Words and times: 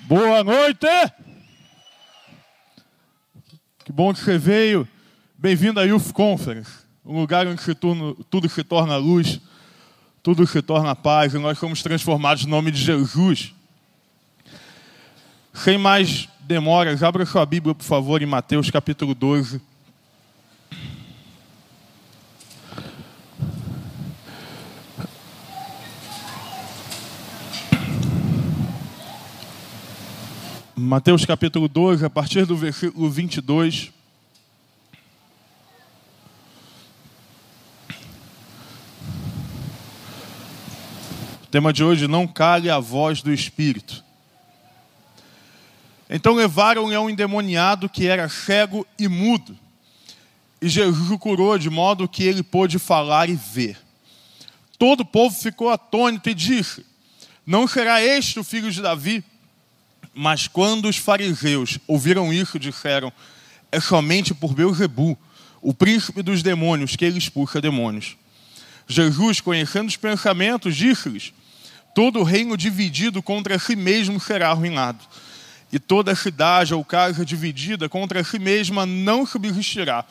Boa 0.00 0.42
noite! 0.42 0.86
Que 3.84 3.92
bom 3.92 4.12
que 4.12 4.20
você 4.20 4.38
veio. 4.38 4.88
Bem-vindo 5.38 5.80
à 5.80 5.84
Youth 5.84 6.12
Conference, 6.12 6.70
um 7.04 7.18
lugar 7.18 7.46
onde 7.46 7.62
tudo 8.28 8.48
se 8.48 8.62
torna 8.62 8.96
luz, 8.96 9.40
tudo 10.22 10.46
se 10.46 10.60
torna 10.60 10.94
paz, 10.94 11.32
e 11.32 11.38
nós 11.38 11.58
fomos 11.58 11.82
transformados 11.82 12.44
no 12.44 12.50
nome 12.50 12.70
de 12.70 12.82
Jesus. 12.82 13.54
Sem 15.54 15.78
mais 15.78 16.28
demoras, 16.40 17.02
abra 17.02 17.24
sua 17.24 17.46
Bíblia, 17.46 17.74
por 17.74 17.84
favor, 17.84 18.20
em 18.20 18.26
Mateus 18.26 18.70
capítulo 18.70 19.14
12. 19.14 19.60
Mateus 30.82 31.26
capítulo 31.26 31.68
12, 31.68 32.06
a 32.06 32.08
partir 32.08 32.46
do 32.46 32.56
versículo 32.56 33.10
22. 33.10 33.92
O 41.42 41.46
tema 41.50 41.70
de 41.70 41.84
hoje, 41.84 42.08
não 42.08 42.26
cale 42.26 42.70
a 42.70 42.78
voz 42.78 43.20
do 43.20 43.30
Espírito. 43.30 44.02
Então 46.08 46.32
levaram-lhe 46.32 46.96
um 46.96 47.10
endemoniado 47.10 47.86
que 47.86 48.06
era 48.06 48.26
cego 48.30 48.86
e 48.98 49.06
mudo. 49.06 49.54
E 50.62 50.68
Jesus 50.68 51.10
o 51.10 51.18
curou 51.18 51.58
de 51.58 51.68
modo 51.68 52.08
que 52.08 52.24
ele 52.24 52.42
pôde 52.42 52.78
falar 52.78 53.28
e 53.28 53.34
ver. 53.34 53.76
Todo 54.78 55.00
o 55.00 55.06
povo 55.06 55.36
ficou 55.36 55.68
atônito 55.68 56.30
e 56.30 56.34
disse: 56.34 56.86
Não 57.46 57.68
será 57.68 58.02
este 58.02 58.40
o 58.40 58.44
filho 58.44 58.72
de 58.72 58.80
Davi? 58.80 59.22
Mas 60.22 60.46
quando 60.46 60.86
os 60.86 60.98
fariseus 60.98 61.78
ouviram 61.86 62.30
isso, 62.30 62.58
disseram: 62.58 63.10
É 63.72 63.80
somente 63.80 64.34
por 64.34 64.52
Beuzebu, 64.52 65.16
o 65.62 65.72
príncipe 65.72 66.20
dos 66.20 66.42
demônios, 66.42 66.94
que 66.94 67.06
ele 67.06 67.16
expulsa 67.16 67.58
demônios. 67.58 68.18
Jesus, 68.86 69.40
conhecendo 69.40 69.88
os 69.88 69.96
pensamentos, 69.96 70.76
disse-lhes: 70.76 71.32
Todo 71.94 72.22
reino 72.22 72.54
dividido 72.54 73.22
contra 73.22 73.58
si 73.58 73.74
mesmo 73.74 74.20
será 74.20 74.50
arruinado, 74.50 75.02
e 75.72 75.78
toda 75.78 76.14
cidade 76.14 76.74
ou 76.74 76.84
casa 76.84 77.24
dividida 77.24 77.88
contra 77.88 78.22
si 78.22 78.38
mesma 78.38 78.84
não 78.84 79.24
subsistirá. 79.24 80.04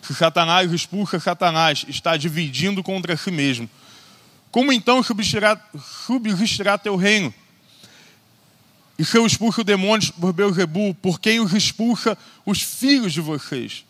Se 0.00 0.14
Satanás 0.14 0.72
expulsa 0.72 1.20
Satanás, 1.20 1.84
está 1.86 2.16
dividindo 2.16 2.82
contra 2.82 3.14
si 3.14 3.30
mesmo. 3.30 3.68
Como 4.50 4.72
então 4.72 5.02
subsistirá, 5.02 5.62
subsistirá 6.06 6.78
teu 6.78 6.96
reino? 6.96 7.34
E 9.00 9.04
se 9.06 9.16
eu 9.16 9.24
expulso 9.24 9.64
demônios 9.64 10.10
por 10.10 10.30
Beuzebu, 10.30 10.92
por 10.92 11.18
quem 11.18 11.40
os 11.40 11.54
expulsa 11.54 12.18
os 12.44 12.60
filhos 12.60 13.14
de 13.14 13.20
vocês? 13.22 13.82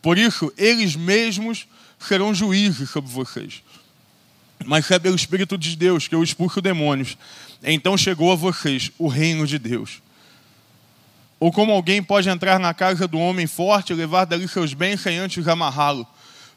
Por 0.00 0.16
isso, 0.16 0.50
eles 0.56 0.96
mesmos 0.96 1.66
serão 1.98 2.34
juízes 2.34 2.88
sobre 2.88 3.10
vocês. 3.10 3.62
Mas 4.64 4.90
é 4.90 4.98
pelo 4.98 5.16
Espírito 5.16 5.58
de 5.58 5.76
Deus 5.76 6.08
que 6.08 6.14
eu 6.14 6.22
expulso 6.22 6.62
demônios, 6.62 7.18
então 7.62 7.94
chegou 7.94 8.32
a 8.32 8.36
vocês 8.36 8.90
o 8.96 9.06
reino 9.06 9.46
de 9.46 9.58
Deus. 9.58 10.00
Ou 11.38 11.52
como 11.52 11.70
alguém 11.70 12.02
pode 12.02 12.30
entrar 12.30 12.58
na 12.58 12.72
casa 12.72 13.06
do 13.06 13.18
homem 13.18 13.46
forte 13.46 13.92
e 13.92 13.96
levar 13.96 14.24
dali 14.24 14.48
seus 14.48 14.72
bens 14.72 15.02
sem 15.02 15.18
antes 15.18 15.46
amarrá-lo? 15.46 16.06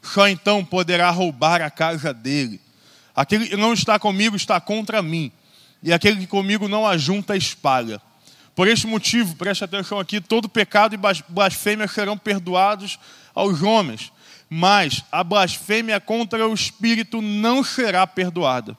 Só 0.02 0.30
então 0.30 0.63
poderá 0.63 1.09
roubar 1.09 1.61
a 1.61 1.69
casa 1.69 2.13
dele. 2.13 2.61
Aquele 3.13 3.47
que 3.47 3.58
não 3.58 3.73
está 3.73 4.00
comigo 4.00 4.38
está 4.38 4.61
contra 4.61 5.02
mim 5.02 5.30
e 5.81 5.94
aquele 5.94 6.17
que 6.17 6.28
comigo 6.28 6.67
não 6.67 6.86
ajunta 6.86 7.36
espalha. 7.36 8.02
Por 8.56 8.67
este 8.67 8.88
motivo, 8.88 9.36
preste 9.36 9.64
atenção 9.64 10.00
aqui: 10.00 10.19
todo 10.19 10.50
pecado 10.50 10.95
e 10.95 11.00
blasfêmia 11.30 11.88
serão 11.88 12.18
perdoados 12.18 12.97
aos 13.34 13.62
homens, 13.62 14.12
mas 14.50 15.03
a 15.12 15.24
blasfêmia 15.24 16.00
contra 16.00 16.47
o 16.47 16.53
Espírito 16.53 17.22
não 17.22 17.63
será 17.63 18.07
perdoada. 18.07 18.75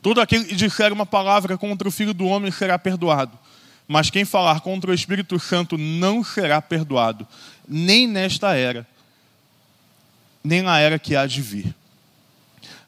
Todo 0.00 0.20
aquele 0.20 0.44
que 0.44 0.54
disser 0.54 0.92
uma 0.92 1.06
palavra 1.06 1.56
contra 1.56 1.88
o 1.88 1.90
Filho 1.90 2.12
do 2.14 2.26
Homem 2.26 2.52
será 2.52 2.78
perdoado, 2.78 3.36
mas 3.88 4.10
quem 4.10 4.24
falar 4.24 4.60
contra 4.60 4.90
o 4.90 4.94
Espírito 4.94 5.38
Santo 5.40 5.78
não 5.78 6.22
será 6.22 6.60
perdoado, 6.60 7.26
nem 7.66 8.06
nesta 8.06 8.54
era, 8.54 8.86
nem 10.44 10.62
na 10.62 10.78
era 10.78 10.98
que 10.98 11.16
há 11.16 11.26
de 11.26 11.40
vir. 11.40 11.74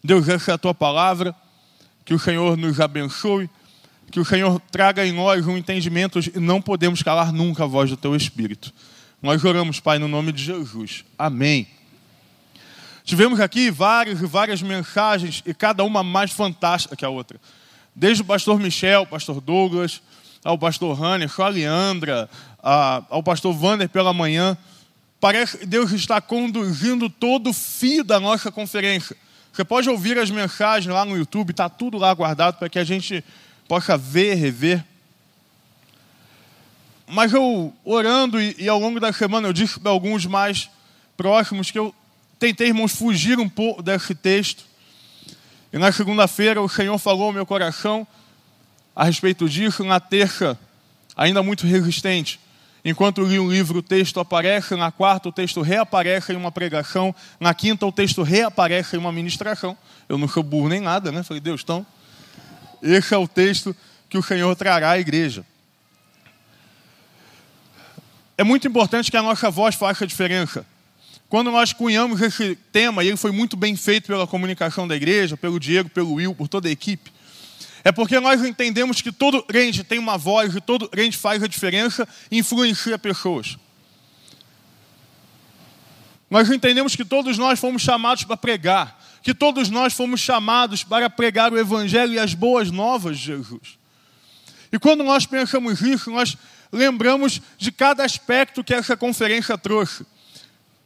Deus, 0.05 0.29
essa 0.29 0.53
é 0.53 0.55
a 0.55 0.59
tua 0.59 0.75
palavra 0.75 1.35
que 2.07 2.15
o 2.15 2.19
Senhor 2.19 2.57
nos 2.57 2.81
abençoe, 2.81 3.51
que 4.13 4.21
o 4.21 4.25
Senhor 4.25 4.61
traga 4.71 5.05
em 5.05 5.13
nós 5.13 5.45
um 5.47 5.59
entendimento 5.59 6.21
e 6.21 6.39
não 6.39 6.63
podemos 6.63 7.03
calar 7.03 7.33
nunca 7.33 7.65
a 7.65 7.67
voz 7.67 7.91
do 7.91 7.97
teu 7.97 8.15
Espírito. 8.15 8.73
Nós 9.21 9.45
oramos, 9.45 9.81
Pai, 9.81 9.99
no 9.99 10.07
nome 10.07 10.31
de 10.31 10.43
Jesus. 10.43 11.05
Amém. 11.19 11.67
Tivemos 13.03 13.41
aqui 13.41 13.73
várias 13.73 14.23
e 14.23 14.27
várias 14.27 14.63
mensagens 14.63 15.43
e 15.45 15.53
cada 15.53 15.83
uma 15.83 16.05
mais 16.05 16.31
fantástica 16.31 16.95
que 16.95 17.05
a 17.05 17.09
outra. 17.09 17.41
Desde 17.93 18.23
o 18.23 18.25
pastor 18.25 18.61
Michel, 18.61 19.05
pastor 19.05 19.41
Douglas, 19.41 20.01
ao 20.45 20.57
pastor 20.57 21.03
Hanner, 21.03 21.29
a 21.41 21.49
Leandra, 21.49 22.31
ao 23.11 23.23
pastor 23.23 23.53
Vander 23.53 23.89
pela 23.89 24.13
manhã. 24.13 24.57
Parece 25.21 25.59
que 25.59 25.67
Deus 25.67 25.91
está 25.91 26.21
conduzindo 26.21 27.11
todo 27.11 27.51
o 27.51 27.53
fio 27.53 28.05
da 28.05 28.21
nossa 28.21 28.53
conferência. 28.53 29.17
Você 29.57 29.65
pode 29.65 29.89
ouvir 29.89 30.19
as 30.19 30.31
mensagens 30.31 30.95
lá 30.95 31.03
no 31.03 31.17
YouTube, 31.17 31.51
está 31.51 31.67
tudo 31.67 31.97
lá 31.97 32.13
guardado 32.13 32.59
para 32.59 32.69
que 32.69 32.79
a 32.79 32.85
gente 32.85 33.25
possa 33.67 33.97
ver, 33.97 34.35
rever. 34.35 34.85
Mas 37.07 37.33
eu, 37.33 37.75
orando 37.83 38.39
e, 38.39 38.55
e 38.59 38.69
ao 38.69 38.79
longo 38.79 39.01
da 39.01 39.15
semana, 39.15 39.49
eu 39.49 39.55
disse 39.55 39.81
para 39.81 39.91
alguns 39.91 40.27
mais 40.27 40.69
próximos 41.17 41.71
que 41.71 41.79
eu 41.79 41.95
tentei, 42.39 42.67
irmãos, 42.67 42.95
fugir 42.95 43.39
um 43.39 43.49
pouco 43.49 43.83
desse 43.83 44.15
texto. 44.15 44.63
E 45.73 45.79
na 45.79 45.91
segunda-feira 45.91 46.61
o 46.61 46.69
Senhor 46.69 46.99
falou 46.99 47.29
ao 47.29 47.33
meu 47.33 47.47
coração 47.47 48.07
a 48.95 49.05
respeito 49.05 49.49
disso. 49.49 49.83
Na 49.85 49.99
terça, 49.99 50.59
ainda 51.17 51.43
muito 51.43 51.67
resistente, 51.67 52.39
Enquanto 52.89 53.25
li 53.25 53.41
um 53.41 53.51
livro, 53.51 53.81
o 53.81 53.83
texto 53.83 54.21
aparece, 54.21 54.77
na 54.77 54.93
quarta, 54.93 55.29
o 55.29 55.33
texto 55.33 55.61
reaparece 55.61 56.33
em 56.33 56.37
uma 56.37 56.53
pregação, 56.53 57.13
na 57.41 57.53
quinta, 57.53 57.85
o 57.85 57.91
texto 57.91 58.23
reaparece 58.23 58.95
em 58.95 58.99
uma 59.01 59.11
ministração. 59.11 59.77
Eu 60.09 60.17
não 60.17 60.29
sou 60.29 60.41
burro 60.41 60.69
nem 60.69 60.79
nada, 60.81 61.11
né? 61.11 61.25
Falei, 61.25 61.41
Deus, 61.41 61.63
então, 61.65 61.85
esse 62.81 63.13
é 63.13 63.19
o 63.19 63.27
texto 63.27 63.75
que 64.09 64.17
o 64.17 64.23
Senhor 64.23 64.55
trará 64.55 64.93
à 64.93 65.01
igreja. 65.01 65.45
É 68.39 68.45
muito 68.45 68.69
importante 68.69 69.11
que 69.11 69.17
a 69.17 69.23
nossa 69.23 69.51
voz 69.51 69.75
faça 69.75 70.07
diferença. 70.07 70.65
Quando 71.29 71.51
nós 71.51 71.73
cunhamos 71.73 72.23
esse 72.23 72.55
tema, 72.71 73.03
e 73.03 73.09
ele 73.09 73.17
foi 73.17 73.33
muito 73.33 73.57
bem 73.57 73.75
feito 73.75 74.07
pela 74.07 74.29
comunicação 74.29 74.87
da 74.87 74.95
igreja, 74.95 75.37
pelo 75.37 75.59
Diego, 75.59 75.89
pelo 75.89 76.13
Will, 76.15 76.37
por 76.37 76.47
toda 76.47 76.69
a 76.69 76.71
equipe, 76.71 77.13
é 77.87 77.93
porque 77.93 78.19
nós 78.19 78.43
entendemos 78.43 79.01
que 79.01 79.13
todo 79.13 79.45
crente 79.45 79.85
tem 79.85 79.97
uma 79.97 80.19
voz 80.19 80.57
e 80.57 80.61
todo 80.61 80.89
crente 80.89 81.17
faz 81.17 81.41
a 81.41 81.47
diferença 81.47 82.09
e 82.29 82.39
influencia 82.39 82.99
pessoas. 82.99 83.57
Nós 86.29 86.51
entendemos 86.51 86.97
que 86.97 87.05
todos 87.05 87.39
nós 87.39 87.61
fomos 87.61 87.83
chamados 87.83 88.25
para 88.25 88.37
pregar, 88.37 89.01
que 89.23 89.33
todos 89.33 89.71
nós 89.71 89.95
fomos 89.95 90.19
chamados 90.19 90.83
para 90.83 91.09
pregar 91.09 91.53
o 91.53 91.59
Evangelho 91.61 92.15
e 92.15 92.19
as 92.19 92.35
boas 92.35 92.73
novas 92.73 93.21
de 93.21 93.27
Jesus. 93.27 93.79
E 94.73 94.81
quando 94.81 95.05
nós 95.05 95.25
pensamos 95.25 95.81
isso, 95.81 96.11
nós 96.11 96.37
lembramos 96.73 97.41
de 97.57 97.71
cada 97.71 98.05
aspecto 98.05 98.65
que 98.65 98.75
essa 98.75 98.97
conferência 98.97 99.57
trouxe. 99.57 100.05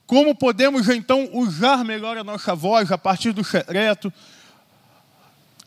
Como 0.06 0.34
podemos 0.34 0.86
então 0.90 1.30
usar 1.32 1.82
melhor 1.82 2.18
a 2.18 2.24
nossa 2.24 2.54
voz 2.54 2.92
a 2.92 2.98
partir 2.98 3.32
do 3.32 3.42
secreto, 3.42 4.12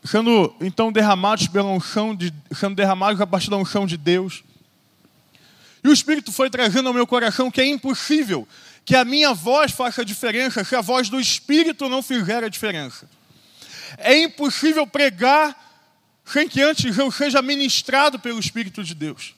sendo 0.04 0.54
então 0.60 0.92
derramados 0.92 1.48
pela 1.48 1.70
unção 1.70 2.14
de, 2.14 2.32
sendo 2.52 2.74
derramados 2.74 3.20
a 3.20 3.26
partir 3.26 3.48
da 3.48 3.56
unção 3.56 3.86
de 3.86 3.96
Deus. 3.96 4.44
E 5.82 5.88
o 5.88 5.92
Espírito 5.92 6.30
foi 6.30 6.50
trazendo 6.50 6.88
ao 6.88 6.94
meu 6.94 7.06
coração 7.06 7.50
que 7.50 7.60
é 7.60 7.66
impossível 7.66 8.46
que 8.84 8.94
a 8.94 9.04
minha 9.04 9.32
voz 9.32 9.72
faça 9.72 10.04
diferença 10.04 10.62
se 10.62 10.76
a 10.76 10.82
voz 10.82 11.08
do 11.08 11.18
Espírito 11.18 11.88
não 11.88 12.02
fizer 12.02 12.44
a 12.44 12.48
diferença. 12.48 13.08
É 13.96 14.16
impossível 14.18 14.86
pregar 14.86 15.58
sem 16.24 16.48
que 16.48 16.60
antes 16.60 16.98
eu 16.98 17.10
seja 17.10 17.40
ministrado 17.40 18.18
pelo 18.18 18.38
Espírito 18.38 18.84
de 18.84 18.94
Deus. 18.94 19.34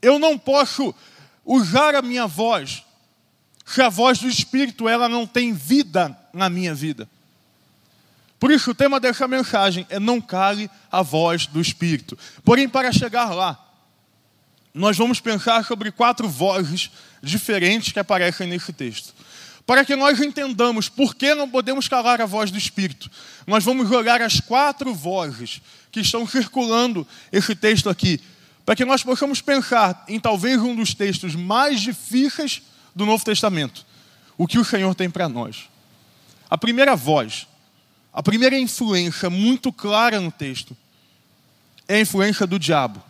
Eu 0.00 0.18
não 0.18 0.38
posso 0.38 0.94
usar 1.44 1.94
a 1.96 2.02
minha 2.02 2.26
voz 2.26 2.84
se 3.66 3.82
a 3.82 3.88
voz 3.88 4.18
do 4.18 4.28
Espírito 4.28 4.88
ela 4.88 5.08
não 5.08 5.26
tem 5.26 5.52
vida 5.52 6.16
na 6.32 6.48
minha 6.48 6.74
vida. 6.74 7.08
Por 8.38 8.50
isso, 8.50 8.70
o 8.70 8.74
tema 8.74 9.00
dessa 9.00 9.26
mensagem 9.26 9.86
é 9.90 9.98
não 9.98 10.20
cale 10.20 10.70
a 10.90 11.02
voz 11.02 11.46
do 11.46 11.60
Espírito. 11.60 12.16
Porém, 12.44 12.68
para 12.68 12.92
chegar 12.92 13.34
lá, 13.34 13.58
nós 14.72 14.96
vamos 14.96 15.18
pensar 15.18 15.64
sobre 15.64 15.90
quatro 15.90 16.28
vozes 16.28 16.90
diferentes 17.20 17.92
que 17.92 17.98
aparecem 17.98 18.46
nesse 18.46 18.72
texto. 18.72 19.12
Para 19.66 19.84
que 19.84 19.96
nós 19.96 20.20
entendamos 20.20 20.88
por 20.88 21.16
que 21.16 21.34
não 21.34 21.50
podemos 21.50 21.88
calar 21.88 22.20
a 22.22 22.26
voz 22.26 22.50
do 22.50 22.56
Espírito, 22.56 23.10
nós 23.46 23.64
vamos 23.64 23.90
olhar 23.90 24.22
as 24.22 24.40
quatro 24.40 24.94
vozes 24.94 25.60
que 25.90 26.00
estão 26.00 26.26
circulando 26.26 27.06
esse 27.32 27.56
texto 27.56 27.90
aqui, 27.90 28.20
para 28.64 28.76
que 28.76 28.84
nós 28.84 29.02
possamos 29.02 29.40
pensar 29.40 30.04
em 30.06 30.20
talvez 30.20 30.60
um 30.60 30.76
dos 30.76 30.94
textos 30.94 31.34
mais 31.34 31.80
difíceis 31.80 32.62
do 32.94 33.04
Novo 33.04 33.24
Testamento, 33.24 33.84
o 34.36 34.46
que 34.46 34.58
o 34.58 34.64
Senhor 34.64 34.94
tem 34.94 35.10
para 35.10 35.28
nós. 35.28 35.68
A 36.48 36.56
primeira 36.56 36.94
voz, 36.94 37.47
a 38.18 38.22
primeira 38.22 38.58
influência 38.58 39.30
muito 39.30 39.72
clara 39.72 40.20
no 40.20 40.32
texto, 40.32 40.76
é 41.86 41.98
a 41.98 42.00
influência 42.00 42.48
do 42.48 42.58
diabo. 42.58 43.00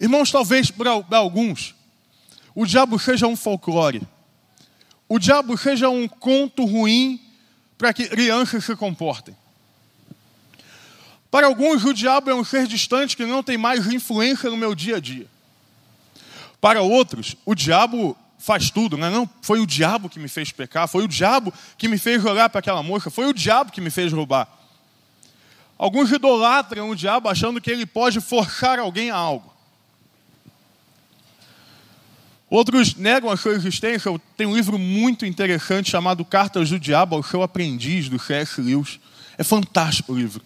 Irmãos, 0.00 0.30
talvez 0.30 0.70
para 0.70 1.18
alguns, 1.18 1.74
o 2.54 2.64
diabo 2.64 3.00
seja 3.00 3.26
um 3.26 3.34
folclore. 3.34 4.00
O 5.08 5.18
diabo 5.18 5.58
seja 5.58 5.88
um 5.88 6.06
conto 6.06 6.64
ruim 6.64 7.20
para 7.76 7.92
que 7.92 8.08
crianças 8.08 8.64
se 8.64 8.76
comportem. 8.76 9.36
Para 11.28 11.48
alguns, 11.48 11.84
o 11.84 11.92
diabo 11.92 12.30
é 12.30 12.34
um 12.36 12.44
ser 12.44 12.68
distante 12.68 13.16
que 13.16 13.26
não 13.26 13.42
tem 13.42 13.58
mais 13.58 13.88
influência 13.88 14.48
no 14.50 14.56
meu 14.56 14.72
dia 14.72 14.98
a 14.98 15.00
dia. 15.00 15.26
Para 16.60 16.80
outros, 16.82 17.34
o 17.44 17.56
diabo 17.56 18.16
faz 18.42 18.70
tudo, 18.70 18.98
né? 18.98 19.08
não 19.08 19.28
foi 19.40 19.60
o 19.60 19.66
diabo 19.66 20.08
que 20.08 20.18
me 20.18 20.26
fez 20.26 20.50
pecar, 20.50 20.88
foi 20.88 21.04
o 21.04 21.08
diabo 21.08 21.54
que 21.78 21.86
me 21.86 21.96
fez 21.96 22.20
jogar 22.20 22.48
para 22.48 22.58
aquela 22.58 22.82
moça, 22.82 23.08
foi 23.08 23.26
o 23.26 23.32
diabo 23.32 23.70
que 23.70 23.80
me 23.80 23.88
fez 23.88 24.12
roubar. 24.12 24.48
Alguns 25.78 26.10
idolatram 26.10 26.90
o 26.90 26.96
diabo 26.96 27.28
achando 27.28 27.60
que 27.60 27.70
ele 27.70 27.86
pode 27.86 28.20
forçar 28.20 28.80
alguém 28.80 29.10
a 29.10 29.16
algo. 29.16 29.52
Outros 32.50 32.96
negam 32.96 33.30
a 33.30 33.36
sua 33.36 33.52
existência. 33.52 34.12
Tem 34.36 34.46
um 34.46 34.54
livro 34.54 34.78
muito 34.78 35.24
interessante 35.24 35.90
chamado 35.90 36.24
Cartas 36.24 36.68
do 36.68 36.78
Diabo 36.78 37.16
ao 37.16 37.22
seu 37.22 37.42
aprendiz, 37.42 38.08
do 38.08 38.18
C.S. 38.18 38.60
Lewis. 38.60 39.00
É 39.38 39.42
fantástico 39.42 40.12
o 40.12 40.16
livro. 40.16 40.42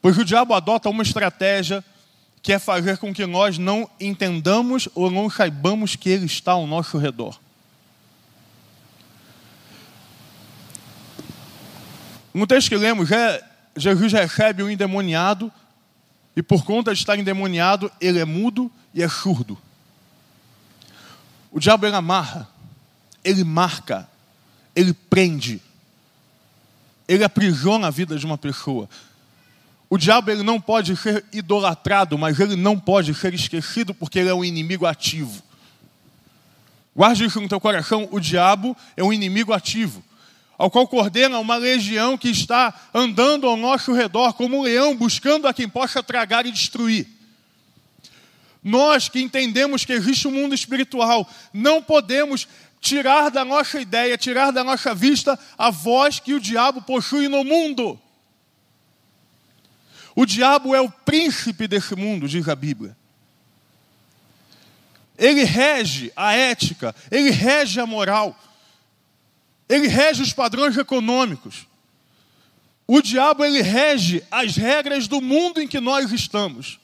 Pois 0.00 0.16
o 0.16 0.24
diabo 0.24 0.54
adota 0.54 0.88
uma 0.88 1.02
estratégia 1.02 1.84
que 2.42 2.52
é 2.52 2.58
fazer 2.58 2.98
com 2.98 3.12
que 3.12 3.26
nós 3.26 3.58
não 3.58 3.88
entendamos 4.00 4.88
ou 4.94 5.10
não 5.10 5.28
saibamos 5.28 5.96
que 5.96 6.08
ele 6.08 6.26
está 6.26 6.52
ao 6.52 6.66
nosso 6.66 6.98
redor. 6.98 7.38
No 12.32 12.46
texto 12.46 12.68
que 12.68 12.76
lemos, 12.76 13.08
Jesus 13.76 14.12
recebe 14.12 14.62
um 14.62 14.70
endemoniado 14.70 15.52
e 16.36 16.42
por 16.42 16.64
conta 16.64 16.92
de 16.92 17.00
estar 17.00 17.18
endemoniado, 17.18 17.90
ele 18.00 18.20
é 18.20 18.24
mudo 18.24 18.70
e 18.94 19.02
é 19.02 19.08
surdo. 19.08 19.58
O 21.50 21.58
diabo 21.58 21.84
ele 21.84 21.96
amarra, 21.96 22.48
ele 23.24 23.42
marca, 23.42 24.08
ele 24.76 24.92
prende, 24.92 25.60
ele 27.08 27.24
aprisiona 27.24 27.88
a 27.88 27.90
vida 27.90 28.16
de 28.16 28.24
uma 28.24 28.38
pessoa. 28.38 28.88
O 29.90 29.96
diabo 29.96 30.30
ele 30.30 30.42
não 30.42 30.60
pode 30.60 30.94
ser 30.96 31.24
idolatrado, 31.32 32.18
mas 32.18 32.38
ele 32.38 32.56
não 32.56 32.78
pode 32.78 33.14
ser 33.14 33.32
esquecido 33.32 33.94
porque 33.94 34.18
ele 34.18 34.28
é 34.28 34.34
um 34.34 34.44
inimigo 34.44 34.84
ativo. 34.84 35.42
Guarde 36.94 37.24
isso 37.24 37.40
no 37.40 37.48
teu 37.48 37.60
coração: 37.60 38.06
o 38.10 38.20
diabo 38.20 38.76
é 38.96 39.02
um 39.02 39.12
inimigo 39.12 39.52
ativo, 39.52 40.04
ao 40.58 40.70
qual 40.70 40.86
coordena 40.86 41.38
uma 41.38 41.56
legião 41.56 42.18
que 42.18 42.28
está 42.28 42.74
andando 42.92 43.46
ao 43.46 43.56
nosso 43.56 43.92
redor 43.94 44.34
como 44.34 44.58
um 44.58 44.62
leão, 44.62 44.94
buscando 44.94 45.48
a 45.48 45.54
quem 45.54 45.68
possa 45.68 46.02
tragar 46.02 46.44
e 46.44 46.52
destruir. 46.52 47.06
Nós 48.62 49.08
que 49.08 49.20
entendemos 49.20 49.84
que 49.84 49.92
existe 49.92 50.28
um 50.28 50.32
mundo 50.32 50.54
espiritual, 50.54 51.26
não 51.54 51.82
podemos 51.82 52.46
tirar 52.80 53.30
da 53.30 53.44
nossa 53.44 53.80
ideia, 53.80 54.18
tirar 54.18 54.50
da 54.50 54.62
nossa 54.62 54.94
vista 54.94 55.38
a 55.56 55.70
voz 55.70 56.20
que 56.20 56.34
o 56.34 56.40
diabo 56.40 56.82
possui 56.82 57.28
no 57.28 57.42
mundo. 57.42 57.98
O 60.18 60.26
diabo 60.26 60.74
é 60.74 60.80
o 60.80 60.90
príncipe 60.90 61.68
desse 61.68 61.94
mundo, 61.94 62.26
diz 62.26 62.48
a 62.48 62.56
Bíblia. 62.56 62.96
Ele 65.16 65.44
rege 65.44 66.12
a 66.16 66.34
ética, 66.34 66.92
ele 67.08 67.30
rege 67.30 67.78
a 67.78 67.86
moral, 67.86 68.36
ele 69.68 69.86
rege 69.86 70.20
os 70.20 70.32
padrões 70.32 70.76
econômicos. 70.76 71.68
O 72.84 73.00
diabo 73.00 73.44
ele 73.44 73.62
rege 73.62 74.20
as 74.28 74.56
regras 74.56 75.06
do 75.06 75.20
mundo 75.20 75.62
em 75.62 75.68
que 75.68 75.78
nós 75.78 76.10
estamos. 76.10 76.80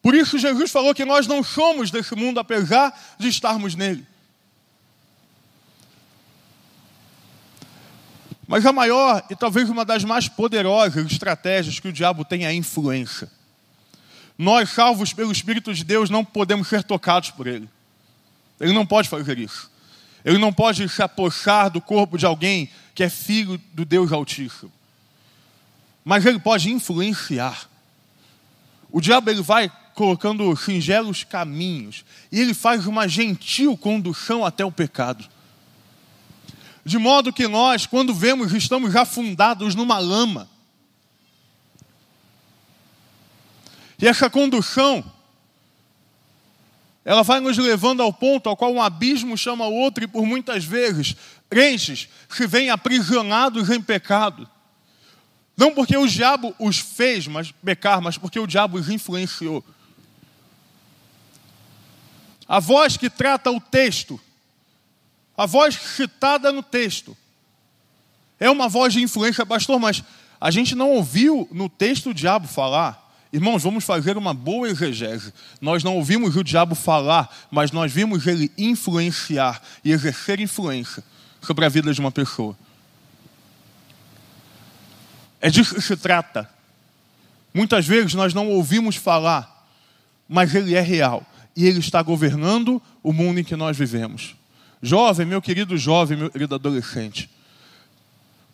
Por 0.00 0.14
isso 0.14 0.38
Jesus 0.38 0.70
falou 0.70 0.94
que 0.94 1.04
nós 1.04 1.26
não 1.26 1.42
somos 1.42 1.90
desse 1.90 2.14
mundo, 2.14 2.40
apesar 2.40 2.98
de 3.18 3.28
estarmos 3.28 3.74
nele. 3.74 4.06
Mas 8.50 8.66
a 8.66 8.72
maior 8.72 9.24
e 9.30 9.36
talvez 9.36 9.70
uma 9.70 9.84
das 9.84 10.02
mais 10.02 10.26
poderosas 10.26 11.06
estratégias 11.06 11.78
que 11.78 11.86
o 11.86 11.92
diabo 11.92 12.24
tem 12.24 12.44
é 12.44 12.48
a 12.48 12.52
influência. 12.52 13.30
Nós, 14.36 14.70
salvos 14.70 15.12
pelo 15.12 15.30
Espírito 15.30 15.72
de 15.72 15.84
Deus, 15.84 16.10
não 16.10 16.24
podemos 16.24 16.66
ser 16.66 16.82
tocados 16.82 17.30
por 17.30 17.46
ele. 17.46 17.70
Ele 18.58 18.72
não 18.72 18.84
pode 18.84 19.08
fazer 19.08 19.38
isso. 19.38 19.70
Ele 20.24 20.36
não 20.36 20.52
pode 20.52 20.88
se 20.88 21.00
apossar 21.00 21.70
do 21.70 21.80
corpo 21.80 22.18
de 22.18 22.26
alguém 22.26 22.68
que 22.92 23.04
é 23.04 23.08
filho 23.08 23.56
do 23.72 23.84
Deus 23.84 24.10
Altíssimo. 24.10 24.72
Mas 26.04 26.26
ele 26.26 26.40
pode 26.40 26.72
influenciar. 26.72 27.68
O 28.90 29.00
diabo 29.00 29.30
ele 29.30 29.42
vai 29.42 29.70
colocando 29.94 30.56
singelos 30.56 31.22
caminhos 31.22 32.04
e 32.32 32.40
ele 32.40 32.52
faz 32.52 32.84
uma 32.84 33.06
gentil 33.06 33.76
condução 33.76 34.44
até 34.44 34.64
o 34.64 34.72
pecado. 34.72 35.24
De 36.84 36.98
modo 36.98 37.32
que 37.32 37.46
nós, 37.46 37.86
quando 37.86 38.14
vemos, 38.14 38.52
estamos 38.52 38.96
afundados 38.96 39.74
numa 39.74 39.98
lama. 39.98 40.48
E 44.00 44.06
essa 44.08 44.30
condução, 44.30 45.04
ela 47.04 47.22
vai 47.22 47.38
nos 47.40 47.58
levando 47.58 48.02
ao 48.02 48.12
ponto 48.12 48.48
ao 48.48 48.56
qual 48.56 48.72
um 48.72 48.80
abismo 48.80 49.36
chama 49.36 49.66
outro, 49.66 50.04
e 50.04 50.06
por 50.06 50.24
muitas 50.24 50.64
vezes, 50.64 51.14
crentes 51.50 52.08
se 52.28 52.46
veem 52.46 52.70
aprisionados 52.70 53.68
em 53.68 53.80
pecado. 53.80 54.48
Não 55.56 55.74
porque 55.74 55.94
o 55.94 56.06
diabo 56.06 56.54
os 56.58 56.78
fez 56.78 57.26
mas 57.26 57.52
pecar, 57.52 58.00
mas 58.00 58.16
porque 58.16 58.40
o 58.40 58.46
diabo 58.46 58.78
os 58.78 58.88
influenciou. 58.88 59.62
A 62.48 62.58
voz 62.58 62.96
que 62.96 63.10
trata 63.10 63.50
o 63.50 63.60
texto, 63.60 64.18
a 65.40 65.46
voz 65.46 65.74
citada 65.74 66.52
no 66.52 66.62
texto, 66.62 67.16
é 68.38 68.50
uma 68.50 68.68
voz 68.68 68.92
de 68.92 69.00
influência, 69.00 69.46
pastor, 69.46 69.80
mas 69.80 70.04
a 70.38 70.50
gente 70.50 70.74
não 70.74 70.90
ouviu 70.90 71.48
no 71.50 71.66
texto 71.66 72.10
o 72.10 72.14
diabo 72.14 72.46
falar. 72.46 73.10
Irmãos, 73.32 73.62
vamos 73.62 73.82
fazer 73.82 74.18
uma 74.18 74.34
boa 74.34 74.68
exegese. 74.68 75.32
Nós 75.58 75.82
não 75.82 75.96
ouvimos 75.96 76.36
o 76.36 76.44
diabo 76.44 76.74
falar, 76.74 77.34
mas 77.50 77.72
nós 77.72 77.90
vimos 77.90 78.26
ele 78.26 78.52
influenciar 78.58 79.62
e 79.82 79.92
exercer 79.92 80.40
influência 80.40 81.02
sobre 81.40 81.64
a 81.64 81.70
vida 81.70 81.90
de 81.94 82.00
uma 82.00 82.12
pessoa. 82.12 82.54
É 85.40 85.48
disso 85.48 85.74
que 85.74 85.80
se 85.80 85.96
trata. 85.96 86.50
Muitas 87.54 87.86
vezes 87.86 88.12
nós 88.12 88.34
não 88.34 88.50
ouvimos 88.50 88.96
falar, 88.96 89.66
mas 90.28 90.54
ele 90.54 90.74
é 90.74 90.82
real 90.82 91.24
e 91.56 91.64
ele 91.66 91.78
está 91.78 92.02
governando 92.02 92.82
o 93.02 93.10
mundo 93.10 93.40
em 93.40 93.44
que 93.44 93.56
nós 93.56 93.74
vivemos. 93.74 94.38
Jovem, 94.82 95.26
meu 95.26 95.42
querido 95.42 95.76
jovem, 95.76 96.16
meu 96.16 96.30
querido 96.30 96.54
adolescente, 96.54 97.28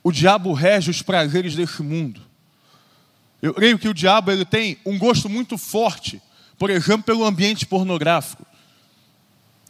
o 0.02 0.10
diabo 0.10 0.52
rege 0.52 0.90
os 0.90 1.02
prazeres 1.02 1.54
desse 1.54 1.82
mundo. 1.82 2.20
Eu 3.40 3.54
creio 3.54 3.78
que 3.78 3.88
o 3.88 3.94
diabo 3.94 4.30
ele 4.30 4.44
tem 4.44 4.78
um 4.84 4.98
gosto 4.98 5.28
muito 5.28 5.56
forte, 5.56 6.20
por 6.58 6.70
exemplo, 6.70 7.04
pelo 7.04 7.24
ambiente 7.24 7.66
pornográfico. 7.66 8.44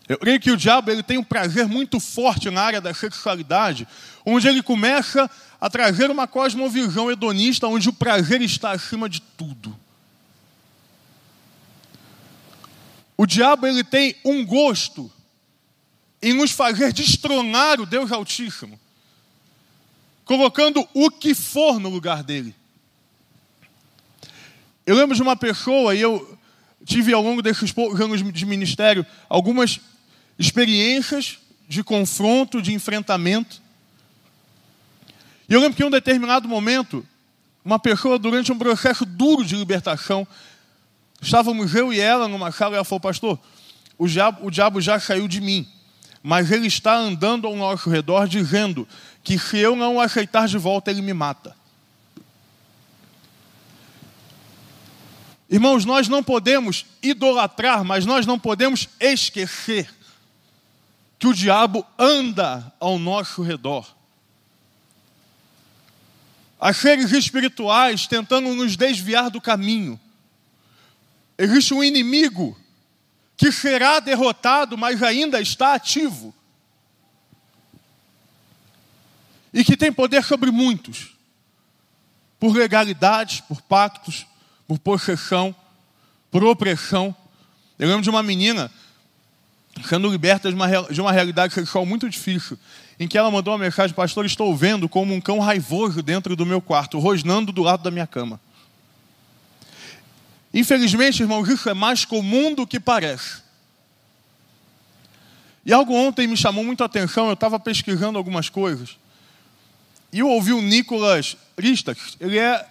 Eu 0.08 0.18
creio 0.18 0.38
que 0.38 0.50
o 0.50 0.56
diabo 0.56 0.90
ele 0.90 1.02
tem 1.02 1.18
um 1.18 1.24
prazer 1.24 1.66
muito 1.66 1.98
forte 1.98 2.48
na 2.48 2.62
área 2.62 2.80
da 2.80 2.94
sexualidade, 2.94 3.86
onde 4.24 4.46
ele 4.46 4.62
começa 4.62 5.28
a 5.60 5.68
trazer 5.68 6.10
uma 6.10 6.28
cosmovisão 6.28 7.10
hedonista, 7.10 7.66
onde 7.66 7.88
o 7.88 7.92
prazer 7.92 8.40
está 8.40 8.70
acima 8.70 9.08
de 9.08 9.20
tudo. 9.20 9.76
O 13.16 13.26
diabo 13.26 13.66
ele 13.66 13.82
tem 13.82 14.14
um 14.24 14.44
gosto 14.44 15.10
em 16.26 16.32
nos 16.32 16.50
fazer 16.50 16.92
destronar 16.92 17.80
o 17.80 17.86
Deus 17.86 18.10
Altíssimo, 18.10 18.80
colocando 20.24 20.84
o 20.92 21.08
que 21.08 21.36
for 21.36 21.78
no 21.78 21.88
lugar 21.88 22.24
dele. 22.24 22.52
Eu 24.84 24.96
lembro 24.96 25.14
de 25.14 25.22
uma 25.22 25.36
pessoa, 25.36 25.94
e 25.94 26.00
eu 26.00 26.36
tive 26.84 27.12
ao 27.12 27.22
longo 27.22 27.40
desses 27.40 27.70
poucos 27.70 28.00
anos 28.00 28.20
de 28.32 28.44
ministério 28.44 29.06
algumas 29.28 29.78
experiências 30.36 31.38
de 31.68 31.84
confronto, 31.84 32.60
de 32.60 32.74
enfrentamento. 32.74 33.62
E 35.48 35.54
eu 35.54 35.60
lembro 35.60 35.76
que 35.76 35.84
em 35.84 35.86
um 35.86 35.90
determinado 35.90 36.48
momento, 36.48 37.06
uma 37.64 37.78
pessoa, 37.78 38.18
durante 38.18 38.50
um 38.50 38.58
processo 38.58 39.04
duro 39.04 39.44
de 39.44 39.54
libertação, 39.54 40.26
estávamos 41.22 41.72
eu 41.72 41.92
e 41.92 42.00
ela 42.00 42.26
numa 42.26 42.50
sala 42.50 42.74
e 42.74 42.76
ela 42.78 42.84
falou: 42.84 43.00
Pastor, 43.00 43.38
o 43.96 44.08
diabo, 44.08 44.44
o 44.44 44.50
diabo 44.50 44.80
já 44.80 44.98
saiu 44.98 45.28
de 45.28 45.40
mim, 45.40 45.68
mas 46.26 46.50
ele 46.50 46.66
está 46.66 46.96
andando 46.96 47.46
ao 47.46 47.54
nosso 47.54 47.88
redor 47.88 48.26
dizendo 48.26 48.88
que 49.22 49.38
se 49.38 49.58
eu 49.58 49.76
não 49.76 49.94
o 49.94 50.00
aceitar 50.00 50.48
de 50.48 50.58
volta, 50.58 50.90
ele 50.90 51.00
me 51.00 51.14
mata. 51.14 51.56
Irmãos, 55.48 55.84
nós 55.84 56.08
não 56.08 56.24
podemos 56.24 56.84
idolatrar, 57.00 57.84
mas 57.84 58.04
nós 58.04 58.26
não 58.26 58.40
podemos 58.40 58.88
esquecer 58.98 59.88
que 61.16 61.28
o 61.28 61.32
diabo 61.32 61.86
anda 61.96 62.72
ao 62.80 62.98
nosso 62.98 63.40
redor. 63.40 63.86
Há 66.58 66.72
seres 66.72 67.12
espirituais 67.12 68.08
tentando 68.08 68.52
nos 68.52 68.76
desviar 68.76 69.30
do 69.30 69.40
caminho. 69.40 70.00
Existe 71.38 71.72
um 71.72 71.84
inimigo 71.84 72.58
que 73.36 73.52
será 73.52 74.00
derrotado, 74.00 74.78
mas 74.78 75.02
ainda 75.02 75.40
está 75.40 75.74
ativo. 75.74 76.34
E 79.52 79.64
que 79.64 79.76
tem 79.76 79.92
poder 79.92 80.24
sobre 80.24 80.50
muitos, 80.50 81.14
por 82.38 82.54
legalidades, 82.54 83.40
por 83.40 83.60
pactos, 83.62 84.26
por 84.66 84.78
possessão, 84.78 85.54
por 86.30 86.44
opressão. 86.44 87.14
Eu 87.78 87.88
lembro 87.88 88.02
de 88.02 88.10
uma 88.10 88.22
menina 88.22 88.70
sendo 89.84 90.10
liberta 90.10 90.48
de 90.48 90.54
uma, 90.54 90.68
de 90.90 91.00
uma 91.00 91.12
realidade 91.12 91.52
sexual 91.52 91.84
muito 91.84 92.08
difícil, 92.08 92.58
em 92.98 93.06
que 93.06 93.18
ela 93.18 93.30
mandou 93.30 93.52
uma 93.52 93.62
mensagem, 93.62 93.94
pastor, 93.94 94.24
estou 94.24 94.56
vendo 94.56 94.88
como 94.88 95.14
um 95.14 95.20
cão 95.20 95.38
raivoso 95.38 96.02
dentro 96.02 96.34
do 96.34 96.46
meu 96.46 96.60
quarto, 96.60 96.98
rosnando 96.98 97.52
do 97.52 97.62
lado 97.62 97.82
da 97.82 97.90
minha 97.90 98.06
cama. 98.06 98.40
Infelizmente, 100.56 101.22
irmãos, 101.22 101.46
isso 101.50 101.68
é 101.68 101.74
mais 101.74 102.06
comum 102.06 102.54
do 102.54 102.66
que 102.66 102.80
parece. 102.80 103.42
E 105.66 105.70
algo 105.70 105.92
ontem 105.92 106.26
me 106.26 106.34
chamou 106.34 106.64
muito 106.64 106.82
a 106.82 106.86
atenção, 106.86 107.26
eu 107.26 107.34
estava 107.34 107.60
pesquisando 107.60 108.16
algumas 108.16 108.48
coisas. 108.48 108.96
E 110.10 110.20
eu 110.20 110.30
ouvi 110.30 110.54
o 110.54 110.62
Nicolas 110.62 111.36
Ristas, 111.58 112.16
ele 112.18 112.38
é, 112.38 112.66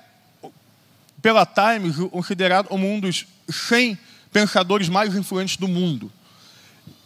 pela 1.21 1.45
Times, 1.45 1.97
considerado 2.09 2.73
um 2.73 2.99
dos 2.99 3.27
100 3.47 3.99
pensadores 4.33 4.89
mais 4.89 5.15
influentes 5.15 5.55
do 5.55 5.67
mundo. 5.67 6.11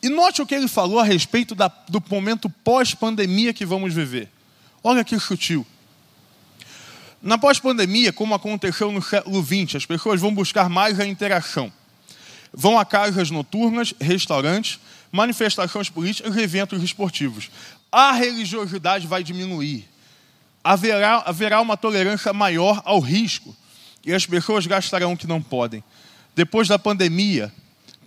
E 0.02 0.08
note 0.08 0.42
o 0.42 0.46
que 0.46 0.56
ele 0.56 0.70
falou 0.70 1.00
a 1.00 1.04
respeito 1.04 1.54
da, 1.56 1.68
do 1.90 2.02
momento 2.10 2.50
pós-pandemia 2.50 3.52
que 3.52 3.66
vamos 3.66 3.94
viver. 3.94 4.32
Olha 4.82 5.04
que 5.04 5.20
sutil. 5.20 5.68
Na 7.22 7.38
pós-pandemia, 7.38 8.14
como 8.14 8.34
aconteceu 8.34 8.92
no 8.92 9.02
século 9.02 9.44
XX, 9.44 9.76
as 9.76 9.86
pessoas 9.86 10.22
vão 10.22 10.34
buscar 10.34 10.70
mais 10.70 11.00
a 11.00 11.06
interação. 11.06 11.72
Vão 12.54 12.80
a 12.80 12.86
casas 12.86 13.30
noturnas, 13.30 13.94
restaurantes, 14.00 14.80
manifestações 15.12 15.90
políticas 15.90 16.36
e 16.36 16.42
eventos 16.42 16.82
esportivos. 16.82 17.52
A 17.92 18.14
religiosidade 18.14 19.06
vai 19.06 19.22
diminuir. 19.22 19.86
Haverá, 20.64 21.24
haverá 21.26 21.60
uma 21.60 21.76
tolerância 21.76 22.32
maior 22.32 22.82
ao 22.86 23.00
risco. 23.00 23.56
E 24.06 24.14
as 24.14 24.26
pessoas 24.26 24.66
gastarão 24.66 25.14
o 25.14 25.18
que 25.18 25.28
não 25.28 25.42
podem. 25.42 25.84
Depois 26.34 26.70
da 26.70 26.80
pandemia, 26.80 27.52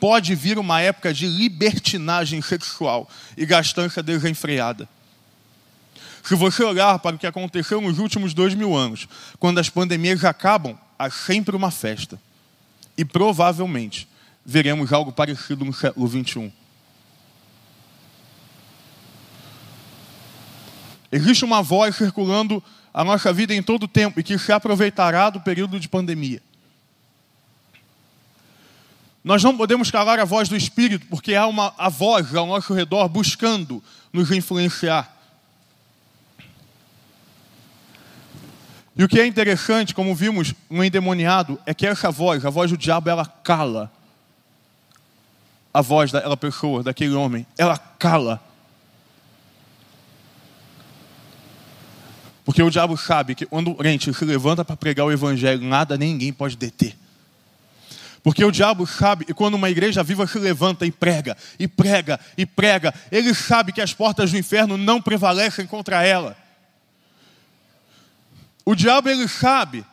pode 0.01 0.35
vir 0.35 0.59
uma 0.59 0.81
época 0.81 1.13
de 1.13 1.27
libertinagem 1.27 2.41
sexual 2.41 3.09
e 3.37 3.45
gastança 3.45 4.03
desenfreada. 4.03 4.89
Se 6.23 6.35
você 6.35 6.63
olhar 6.63 6.99
para 7.01 7.17
o 7.17 7.19
que 7.19 7.27
aconteceu 7.27 7.81
nos 7.81 7.99
últimos 7.99 8.33
dois 8.33 8.55
mil 8.55 8.77
anos, 8.77 9.09
quando 9.39 9.59
as 9.59 9.69
pandemias 9.69 10.25
acabam, 10.25 10.79
há 10.99 11.11
sempre 11.11 11.57
uma 11.57 11.71
festa. 11.71 12.21
E 12.97 13.05
provavelmente 13.05 14.09
veremos 14.45 14.93
algo 14.93 15.13
parecido 15.13 15.65
no 15.65 15.73
século 15.73 16.07
XXI. 16.09 16.53
Existe 21.11 21.45
uma 21.45 21.63
voz 21.63 21.97
circulando 21.97 22.63
a 22.95 23.03
nossa 23.03 23.33
vida 23.33 23.55
em 23.55 23.63
todo 23.63 23.85
o 23.85 23.89
tempo 23.89 24.21
e 24.21 24.23
que 24.23 24.39
se 24.39 24.53
aproveitará 24.53 25.29
do 25.29 25.41
período 25.41 25.81
de 25.81 25.89
pandemia. 25.89 26.41
Nós 29.25 29.43
não 29.43 29.57
podemos 29.57 29.91
calar 29.91 30.19
a 30.19 30.25
voz 30.25 30.49
do 30.49 30.57
Espírito, 30.57 31.07
porque 31.09 31.35
há 31.35 31.47
uma 31.47 31.73
a 31.79 31.89
voz 31.89 32.35
ao 32.35 32.47
nosso 32.47 32.75
redor 32.75 33.09
buscando 33.09 33.83
nos 34.13 34.31
influenciar. 34.31 35.22
E 38.95 39.03
o 39.03 39.09
que 39.09 39.19
é 39.19 39.27
interessante, 39.27 39.95
como 39.95 40.15
vimos 40.15 40.55
no 40.69 40.85
endemoniado, 40.85 41.59
é 41.65 41.73
que 41.73 41.87
essa 41.87 42.11
voz, 42.11 42.45
a 42.45 42.51
voz 42.51 42.71
do 42.71 42.77
diabo, 42.77 43.09
ela 43.09 43.25
cala 43.25 43.91
a 45.73 45.81
voz 45.81 46.13
daquela 46.13 46.37
pessoa, 46.37 46.83
daquele 46.83 47.15
homem. 47.15 47.47
Ela 47.57 47.79
cala. 47.79 48.41
Porque 52.45 52.63
o 52.63 52.71
diabo 52.71 52.97
sabe 52.97 53.35
que 53.35 53.47
quando 53.47 53.71
o 53.71 53.75
crente 53.75 54.13
se 54.13 54.25
levanta 54.25 54.65
para 54.65 54.77
pregar 54.77 55.07
o 55.07 55.13
evangelho, 55.13 55.63
nada 55.63 55.97
ninguém 55.97 56.33
pode 56.33 56.57
deter. 56.57 56.95
Porque 58.23 58.45
o 58.45 58.53
diabo 58.53 58.87
sabe, 58.87 59.25
e 59.29 59.35
quando 59.35 59.55
uma 59.55 59.71
igreja 59.71 60.03
viva 60.03 60.27
se 60.27 60.39
levanta 60.39 60.87
e 60.87 60.93
prega, 60.93 61.37
e 61.59 61.67
prega, 61.67 62.21
e 62.37 62.47
prega, 62.47 62.95
ele 63.11 63.35
sabe 63.35 63.73
que 63.73 63.81
as 63.81 63.93
portas 63.93 64.31
do 64.31 64.39
inferno 64.39 64.77
não 64.77 65.01
prevalecem 65.01 65.67
contra 65.67 66.05
ela. 66.05 66.37
O 68.65 68.75
diabo 68.75 69.09
ele 69.09 69.27
sabe 69.27 69.85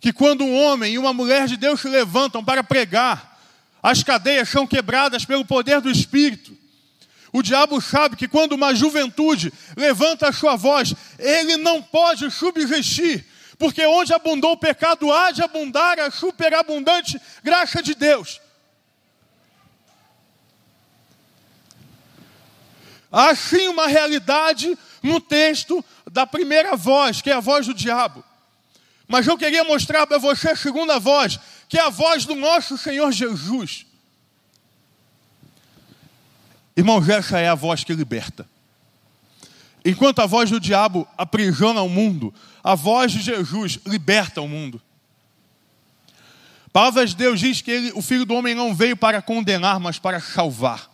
que 0.00 0.12
quando 0.12 0.44
um 0.44 0.54
homem 0.54 0.94
e 0.94 0.98
uma 0.98 1.12
mulher 1.12 1.46
de 1.46 1.56
Deus 1.56 1.80
se 1.80 1.88
levantam 1.88 2.44
para 2.44 2.62
pregar, 2.64 3.38
as 3.82 4.02
cadeias 4.02 4.48
são 4.48 4.66
quebradas 4.66 5.24
pelo 5.24 5.44
poder 5.44 5.80
do 5.80 5.90
Espírito. 5.90 6.56
O 7.32 7.42
diabo 7.42 7.80
sabe 7.80 8.16
que 8.16 8.26
quando 8.26 8.52
uma 8.52 8.74
juventude 8.74 9.52
levanta 9.76 10.28
a 10.28 10.32
sua 10.32 10.56
voz, 10.56 10.94
ele 11.18 11.56
não 11.56 11.82
pode 11.82 12.30
subsistir, 12.30 13.24
porque 13.58 13.84
onde 13.86 14.12
abundou 14.12 14.52
o 14.52 14.56
pecado, 14.56 15.12
há 15.12 15.30
de 15.30 15.42
abundar 15.42 15.98
a 16.00 16.10
superabundante 16.10 17.20
graça 17.42 17.82
de 17.82 17.94
Deus. 17.94 18.40
Há 23.10 23.34
sim 23.34 23.68
uma 23.68 23.86
realidade 23.86 24.76
no 25.02 25.20
texto 25.20 25.84
da 26.10 26.26
primeira 26.26 26.76
voz, 26.76 27.20
que 27.20 27.30
é 27.30 27.34
a 27.34 27.40
voz 27.40 27.66
do 27.66 27.74
diabo. 27.74 28.24
Mas 29.06 29.26
eu 29.26 29.38
queria 29.38 29.64
mostrar 29.64 30.06
para 30.06 30.18
você 30.18 30.50
a 30.50 30.56
segunda 30.56 30.98
voz, 30.98 31.38
que 31.68 31.78
é 31.78 31.82
a 31.82 31.90
voz 31.90 32.24
do 32.24 32.34
nosso 32.34 32.76
Senhor 32.76 33.10
Jesus. 33.10 33.86
Irmãos, 36.76 37.08
essa 37.08 37.38
é 37.38 37.48
a 37.48 37.54
voz 37.54 37.82
que 37.82 37.92
liberta. 37.92 38.48
Enquanto 39.84 40.20
a 40.20 40.26
voz 40.26 40.50
do 40.50 40.60
diabo 40.60 41.08
aprisiona 41.16 41.80
o 41.82 41.88
mundo, 41.88 42.34
a 42.62 42.74
voz 42.74 43.12
de 43.12 43.20
Jesus 43.20 43.78
liberta 43.86 44.40
o 44.40 44.48
mundo. 44.48 44.80
A 46.66 46.70
palavra 46.70 47.06
de 47.06 47.16
Deus 47.16 47.40
diz 47.40 47.62
que 47.62 47.70
ele, 47.70 47.92
o 47.94 48.02
Filho 48.02 48.26
do 48.26 48.34
Homem 48.34 48.54
não 48.54 48.74
veio 48.74 48.96
para 48.96 49.22
condenar, 49.22 49.80
mas 49.80 49.98
para 49.98 50.20
salvar. 50.20 50.90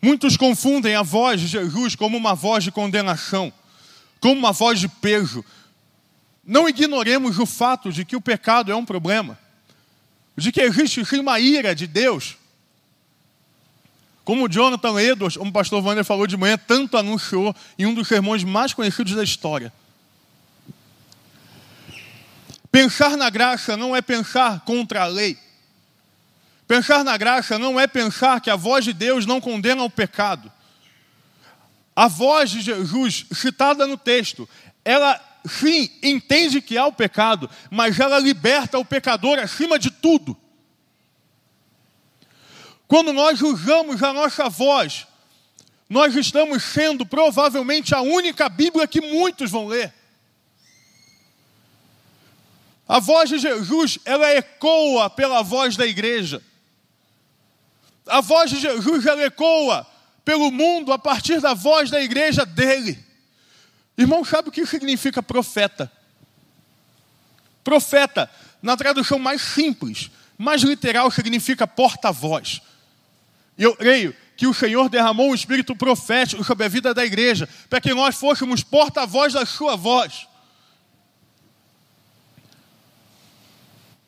Muitos 0.00 0.36
confundem 0.36 0.94
a 0.94 1.02
voz 1.02 1.40
de 1.40 1.46
Jesus 1.46 1.96
como 1.96 2.16
uma 2.16 2.34
voz 2.34 2.62
de 2.62 2.70
condenação, 2.70 3.52
como 4.20 4.34
uma 4.34 4.52
voz 4.52 4.78
de 4.78 4.88
peso. 4.88 5.44
Não 6.44 6.68
ignoremos 6.68 7.38
o 7.38 7.44
fato 7.44 7.92
de 7.92 8.04
que 8.04 8.16
o 8.16 8.20
pecado 8.20 8.70
é 8.70 8.76
um 8.76 8.84
problema, 8.84 9.38
de 10.36 10.52
que 10.52 10.60
existe 10.60 11.02
uma 11.18 11.40
ira 11.40 11.74
de 11.74 11.86
Deus. 11.86 12.36
Como 14.24 14.48
Jonathan 14.48 15.00
Edwards, 15.00 15.36
como 15.36 15.50
o 15.50 15.52
pastor 15.52 15.82
Wander 15.82 16.04
falou 16.04 16.26
de 16.26 16.36
manhã, 16.36 16.56
tanto 16.58 16.96
anunciou 16.96 17.54
em 17.78 17.86
um 17.86 17.94
dos 17.94 18.06
sermões 18.06 18.44
mais 18.44 18.72
conhecidos 18.72 19.14
da 19.14 19.24
história. 19.24 19.72
Pensar 22.70 23.16
na 23.16 23.30
graça 23.30 23.76
não 23.76 23.96
é 23.96 24.02
pensar 24.02 24.60
contra 24.60 25.02
a 25.02 25.06
lei. 25.06 25.38
Pensar 26.68 27.02
na 27.02 27.16
graça 27.16 27.58
não 27.58 27.80
é 27.80 27.86
pensar 27.86 28.42
que 28.42 28.50
a 28.50 28.54
voz 28.54 28.84
de 28.84 28.92
Deus 28.92 29.24
não 29.24 29.40
condena 29.40 29.82
o 29.82 29.88
pecado. 29.88 30.52
A 31.96 32.06
voz 32.06 32.50
de 32.50 32.60
Jesus, 32.60 33.24
citada 33.32 33.86
no 33.86 33.96
texto, 33.96 34.46
ela 34.84 35.18
sim 35.48 35.90
entende 36.02 36.60
que 36.60 36.76
há 36.76 36.86
o 36.86 36.92
pecado, 36.92 37.48
mas 37.70 37.98
ela 37.98 38.18
liberta 38.18 38.78
o 38.78 38.84
pecador 38.84 39.38
acima 39.38 39.78
de 39.78 39.90
tudo. 39.90 40.36
Quando 42.86 43.14
nós 43.14 43.40
usamos 43.40 44.02
a 44.02 44.12
nossa 44.12 44.50
voz, 44.50 45.06
nós 45.88 46.14
estamos 46.14 46.62
sendo 46.62 47.06
provavelmente 47.06 47.94
a 47.94 48.02
única 48.02 48.46
Bíblia 48.46 48.86
que 48.86 49.00
muitos 49.00 49.50
vão 49.50 49.66
ler. 49.66 49.94
A 52.86 53.00
voz 53.00 53.30
de 53.30 53.38
Jesus, 53.38 53.98
ela 54.04 54.30
ecoa 54.34 55.08
pela 55.08 55.42
voz 55.42 55.74
da 55.74 55.86
igreja 55.86 56.42
a 58.08 58.20
voz 58.20 58.50
de 58.50 58.60
Jesus 58.60 59.06
ela 59.06 59.22
ecoa 59.22 59.86
pelo 60.24 60.50
mundo 60.50 60.92
a 60.92 60.98
partir 60.98 61.40
da 61.40 61.54
voz 61.54 61.90
da 61.90 62.00
igreja 62.00 62.44
dele. 62.44 62.98
Irmão, 63.96 64.24
sabe 64.24 64.48
o 64.48 64.52
que 64.52 64.66
significa 64.66 65.22
profeta? 65.22 65.90
Profeta, 67.64 68.30
na 68.62 68.76
tradução 68.76 69.18
mais 69.18 69.42
simples, 69.42 70.10
mais 70.36 70.62
literal, 70.62 71.10
significa 71.10 71.66
porta-voz. 71.66 72.60
E 73.56 73.62
eu 73.62 73.74
creio 73.74 74.14
que 74.36 74.46
o 74.46 74.54
Senhor 74.54 74.88
derramou 74.88 75.30
um 75.30 75.34
espírito 75.34 75.74
profético 75.74 76.44
sobre 76.44 76.64
a 76.64 76.68
vida 76.68 76.94
da 76.94 77.04
igreja, 77.04 77.48
para 77.68 77.80
que 77.80 77.92
nós 77.92 78.14
fôssemos 78.14 78.62
porta-voz 78.62 79.32
da 79.32 79.44
sua 79.44 79.76
voz. 79.76 80.28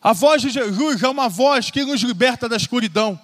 A 0.01 0.13
voz 0.13 0.41
de 0.41 0.49
Jesus 0.49 1.03
é 1.03 1.09
uma 1.09 1.27
voz 1.27 1.69
que 1.69 1.83
nos 1.83 2.01
liberta 2.01 2.47
da 2.47 2.55
escuridão. 2.55 3.19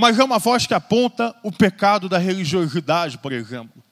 Mas 0.00 0.18
é 0.18 0.24
uma 0.24 0.38
voz 0.38 0.66
que 0.66 0.72
aponta 0.72 1.36
o 1.42 1.52
pecado 1.52 2.08
da 2.08 2.16
religiosidade, 2.16 3.18
por 3.18 3.32
exemplo. 3.32 3.84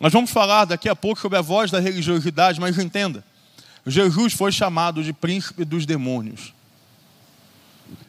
Nós 0.00 0.12
vamos 0.12 0.32
falar 0.32 0.64
daqui 0.64 0.88
a 0.88 0.96
pouco 0.96 1.20
sobre 1.20 1.38
a 1.38 1.40
voz 1.40 1.70
da 1.70 1.78
religiosidade, 1.78 2.60
mas 2.60 2.76
entenda: 2.78 3.24
Jesus 3.86 4.32
foi 4.32 4.50
chamado 4.50 5.04
de 5.04 5.12
príncipe 5.12 5.64
dos 5.64 5.86
demônios. 5.86 6.52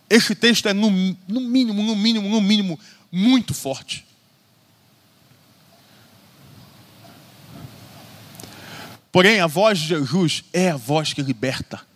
Esse 0.10 0.34
texto 0.34 0.68
é, 0.68 0.74
no, 0.74 0.90
no 1.28 1.42
mínimo, 1.42 1.84
no 1.84 1.96
mínimo, 1.96 2.28
no 2.28 2.42
mínimo, 2.42 2.80
muito 3.12 3.54
forte. 3.54 4.04
Porém, 9.12 9.42
a 9.42 9.48
voz 9.48 9.78
de 9.78 9.90
Jesus 9.90 10.44
é 10.52 10.72
a 10.72 10.76
voz 10.76 11.14
que 11.14 11.22
liberta. 11.22 11.87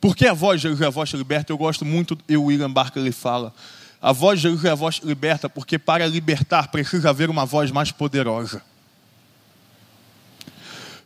Por 0.00 0.16
que 0.16 0.26
a 0.26 0.32
voz 0.32 0.60
de 0.60 0.68
Jesus 0.68 0.80
é 0.80 0.86
a 0.86 0.90
voz 0.90 1.10
que 1.10 1.16
liberta? 1.16 1.52
Eu 1.52 1.58
gosto 1.58 1.84
muito, 1.84 2.18
e 2.28 2.36
o 2.36 2.44
William 2.44 2.70
Barker 2.70 3.02
ele 3.02 3.12
fala. 3.12 3.52
A 4.00 4.12
voz 4.12 4.40
de 4.40 4.48
Jesus 4.48 4.64
é 4.64 4.70
a 4.70 4.74
voz 4.74 4.98
que 4.98 5.06
liberta, 5.06 5.48
porque 5.48 5.78
para 5.78 6.06
libertar 6.06 6.68
precisa 6.68 7.10
haver 7.10 7.28
uma 7.28 7.44
voz 7.44 7.70
mais 7.70 7.92
poderosa. 7.92 8.62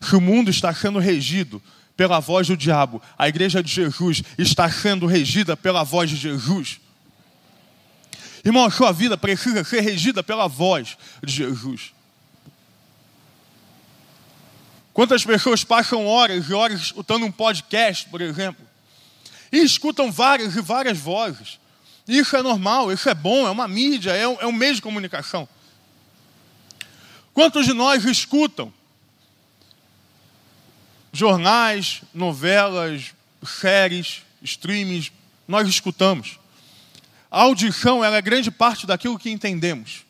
Se 0.00 0.14
o 0.14 0.20
mundo 0.20 0.50
está 0.50 0.72
sendo 0.72 0.98
regido 0.98 1.60
pela 1.96 2.20
voz 2.20 2.48
do 2.48 2.56
diabo. 2.56 3.00
A 3.16 3.28
igreja 3.28 3.62
de 3.62 3.72
Jesus 3.72 4.22
está 4.38 4.70
sendo 4.70 5.06
regida 5.06 5.56
pela 5.56 5.84
voz 5.84 6.10
de 6.10 6.16
Jesus. 6.16 6.80
Irmão, 8.44 8.66
a 8.66 8.70
sua 8.70 8.92
vida 8.92 9.16
precisa 9.16 9.64
ser 9.64 9.80
regida 9.80 10.22
pela 10.22 10.46
voz 10.46 10.98
de 11.22 11.32
Jesus. 11.32 11.92
Quantas 14.92 15.24
pessoas 15.24 15.64
passam 15.64 16.06
horas 16.06 16.48
e 16.48 16.52
horas 16.52 16.80
escutando 16.80 17.24
um 17.24 17.32
podcast, 17.32 18.08
por 18.08 18.20
exemplo, 18.20 18.64
e 19.54 19.62
escutam 19.62 20.10
várias 20.10 20.56
e 20.56 20.60
várias 20.60 20.98
vozes. 20.98 21.60
Isso 22.06 22.36
é 22.36 22.42
normal, 22.42 22.92
isso 22.92 23.08
é 23.08 23.14
bom, 23.14 23.46
é 23.46 23.50
uma 23.50 23.68
mídia, 23.68 24.10
é 24.10 24.26
um, 24.26 24.40
é 24.40 24.46
um 24.46 24.52
meio 24.52 24.74
de 24.74 24.82
comunicação. 24.82 25.48
Quantos 27.32 27.64
de 27.64 27.72
nós 27.72 28.04
escutam 28.04 28.72
jornais, 31.12 32.02
novelas, 32.12 33.14
séries, 33.44 34.22
streams, 34.42 35.12
nós 35.46 35.68
escutamos. 35.68 36.38
A 37.30 37.42
audição 37.42 38.04
é 38.04 38.20
grande 38.20 38.50
parte 38.50 38.86
daquilo 38.86 39.18
que 39.18 39.30
entendemos. 39.30 40.04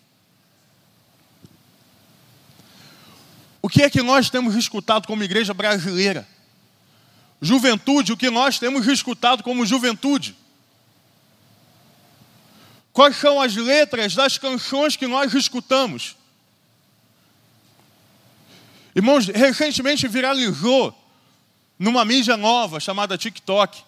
O 3.60 3.68
que 3.68 3.82
é 3.82 3.90
que 3.90 4.02
nós 4.02 4.30
temos 4.30 4.54
escutado 4.54 5.06
como 5.06 5.22
igreja 5.22 5.54
brasileira? 5.54 6.26
Juventude, 7.44 8.10
o 8.10 8.16
que 8.16 8.30
nós 8.30 8.58
temos 8.58 8.86
escutado 8.86 9.42
como 9.42 9.66
juventude? 9.66 10.34
Quais 12.90 13.16
são 13.16 13.38
as 13.38 13.54
letras 13.54 14.14
das 14.14 14.38
canções 14.38 14.96
que 14.96 15.06
nós 15.06 15.34
escutamos? 15.34 16.16
Irmãos, 18.96 19.26
recentemente 19.26 20.08
viralizou 20.08 20.96
numa 21.78 22.02
mídia 22.02 22.34
nova 22.34 22.80
chamada 22.80 23.18
TikTok 23.18 23.82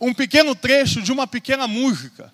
um 0.00 0.14
pequeno 0.14 0.54
trecho 0.54 1.02
de 1.02 1.12
uma 1.12 1.26
pequena 1.26 1.68
música, 1.68 2.32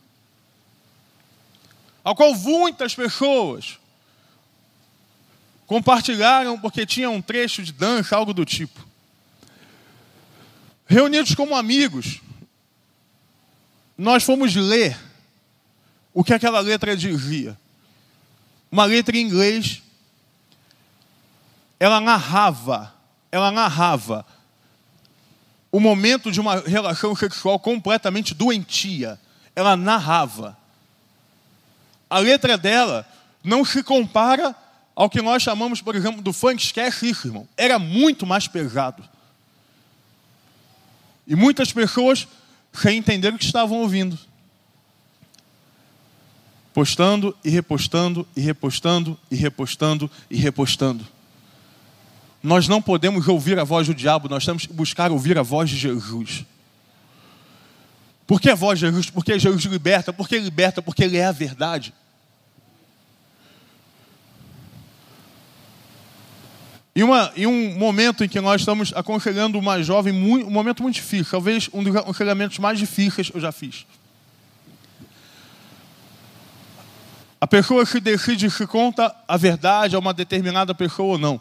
a 2.05 2.15
qual 2.15 2.33
muitas 2.37 2.95
pessoas 2.95 3.81
compartilharam 5.67 6.57
porque 6.57 6.87
tinha 6.87 7.11
um 7.11 7.21
trecho 7.21 7.65
de 7.65 7.73
dança, 7.73 8.15
algo 8.15 8.33
do 8.33 8.45
tipo. 8.45 8.94
Reunidos 10.87 11.35
como 11.35 11.57
amigos, 11.57 12.21
nós 13.97 14.23
fomos 14.23 14.55
ler 14.55 14.97
o 16.13 16.23
que 16.23 16.35
aquela 16.35 16.61
letra 16.61 16.97
dizia. 16.97 17.59
Uma 18.71 18.85
letra 18.85 19.17
em 19.17 19.21
inglês 19.21 19.83
ela 21.79 22.01
narrava, 22.01 22.95
ela 23.31 23.51
narrava 23.51 24.25
o 25.71 25.81
momento 25.81 26.31
de 26.31 26.41
uma 26.41 26.61
relação 26.61 27.15
sexual 27.17 27.59
completamente 27.59 28.33
doentia. 28.33 29.21
Ela 29.57 29.77
narrava. 29.77 30.57
A 32.09 32.19
letra 32.19 32.57
dela 32.57 33.07
não 33.43 33.65
se 33.65 33.83
compara 33.83 34.55
ao 34.95 35.11
que 35.11 35.21
nós 35.21 35.43
chamamos, 35.43 35.83
por 35.83 35.97
exemplo, 35.97 36.23
do 36.23 36.33
funk. 36.33 36.63
Esquece 36.63 37.11
isso, 37.11 37.27
irmão. 37.27 37.49
Era 37.57 37.79
muito 37.79 38.25
mais 38.25 38.47
pesado. 38.47 39.07
E 41.27 41.35
muitas 41.35 41.73
pessoas 41.73 42.29
sem 42.73 42.99
entender 42.99 43.33
o 43.33 43.39
que 43.39 43.45
estavam 43.45 43.79
ouvindo. 43.79 44.19
Postando 46.73 47.37
e 47.45 47.49
repostando 47.49 48.27
e 48.37 48.41
repostando 48.41 49.19
e 49.31 49.37
repostando 49.37 50.11
e 50.29 50.37
repostando. 50.37 51.07
Nós 52.43 52.69
não 52.69 52.83
podemos 52.83 53.27
ouvir 53.27 53.59
a 53.59 53.65
voz 53.65 53.87
do 53.87 53.95
diabo, 53.95 54.29
nós 54.29 54.45
temos 54.45 54.67
que 54.67 54.73
buscar 54.73 55.11
ouvir 55.11 55.39
a 55.39 55.43
voz 55.43 55.71
de 55.71 55.77
Jesus. 55.77 56.45
Por 58.27 58.41
que 58.41 58.51
a 58.51 58.55
voz 58.55 58.79
de 58.79 58.87
Jesus? 58.87 59.09
Porque 59.09 59.39
Jesus 59.39 59.65
liberta, 59.65 60.13
porque 60.13 60.39
liberta, 60.39 60.83
porque 60.83 61.05
Ele 61.05 61.17
é 61.17 61.27
a 61.27 61.33
verdade. 61.33 61.95
E, 66.95 67.03
uma, 67.03 67.33
e 67.35 67.47
um 67.47 67.77
momento 67.77 68.23
em 68.23 68.29
que 68.29 68.41
nós 68.41 68.61
estamos 68.61 68.93
aconselhando 68.95 69.59
uma 69.59 69.83
jovem, 69.83 70.13
muito, 70.13 70.47
um 70.47 70.51
momento 70.51 70.83
muito 70.83 70.95
difícil, 70.95 71.31
talvez 71.31 71.69
um 71.73 71.83
dos 71.83 71.95
aconselhamentos 71.97 72.59
mais 72.59 72.79
difíceis 72.79 73.29
que 73.29 73.37
eu 73.37 73.41
já 73.41 73.51
fiz. 73.51 73.85
A 77.41 77.47
pessoa 77.47 77.85
se 77.85 78.01
decide 78.01 78.51
se 78.51 78.67
conta 78.67 79.15
a 79.27 79.37
verdade 79.37 79.97
a 79.97 79.99
uma 79.99 80.15
determinada 80.15 80.75
pessoa 80.75 81.15
ou 81.15 81.19
não 81.19 81.41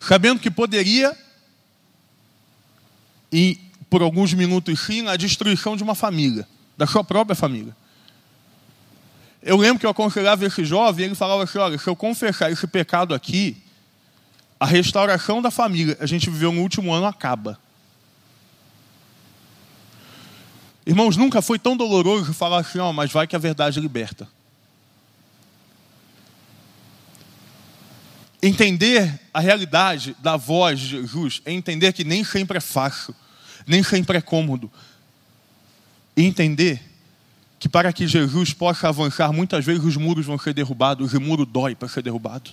sabendo 0.00 0.40
que 0.40 0.50
poderia, 0.50 1.16
e 3.30 3.60
por 3.90 4.00
alguns 4.02 4.32
minutos 4.32 4.80
sim, 4.80 5.06
a 5.06 5.14
destruição 5.14 5.76
de 5.76 5.82
uma 5.82 5.94
família, 5.94 6.48
da 6.76 6.86
sua 6.86 7.04
própria 7.04 7.36
família. 7.36 7.76
Eu 9.42 9.56
lembro 9.56 9.80
que 9.80 9.86
eu 9.86 9.90
aconselhava 9.90 10.44
esse 10.44 10.64
jovem, 10.64 11.06
ele 11.06 11.14
falava 11.14 11.44
assim: 11.44 11.58
olha, 11.58 11.78
se 11.78 11.88
eu 11.88 11.96
confessar 11.96 12.50
esse 12.50 12.66
pecado 12.66 13.14
aqui, 13.14 13.56
a 14.58 14.66
restauração 14.66 15.40
da 15.40 15.50
família, 15.50 15.96
a 16.00 16.06
gente 16.06 16.28
viveu 16.28 16.52
no 16.52 16.60
último 16.60 16.92
ano, 16.92 17.06
acaba. 17.06 17.58
Irmãos, 20.84 21.16
nunca 21.16 21.40
foi 21.40 21.58
tão 21.58 21.76
doloroso 21.76 22.34
falar 22.34 22.58
assim, 22.58 22.78
ó, 22.78 22.92
mas 22.92 23.10
vai 23.10 23.26
que 23.26 23.36
a 23.36 23.38
verdade 23.38 23.80
liberta. 23.80 24.28
Entender 28.42 29.20
a 29.32 29.40
realidade 29.40 30.16
da 30.18 30.36
voz 30.36 30.80
de 30.80 30.88
Jesus 30.88 31.42
é 31.44 31.52
entender 31.52 31.92
que 31.92 32.04
nem 32.04 32.24
sempre 32.24 32.58
é 32.58 32.60
fácil, 32.60 33.14
nem 33.66 33.82
sempre 33.82 34.18
é 34.18 34.20
cômodo. 34.20 34.70
E 36.16 36.24
entender 36.24 36.89
que 37.60 37.68
para 37.68 37.92
que 37.92 38.08
Jesus 38.08 38.54
possa 38.54 38.88
avançar, 38.88 39.30
muitas 39.34 39.66
vezes 39.66 39.84
os 39.84 39.94
muros 39.94 40.24
vão 40.24 40.38
ser 40.38 40.54
derrubados, 40.54 41.12
o 41.12 41.20
muro 41.20 41.44
dói 41.44 41.74
para 41.74 41.88
ser 41.88 42.02
derrubado. 42.02 42.50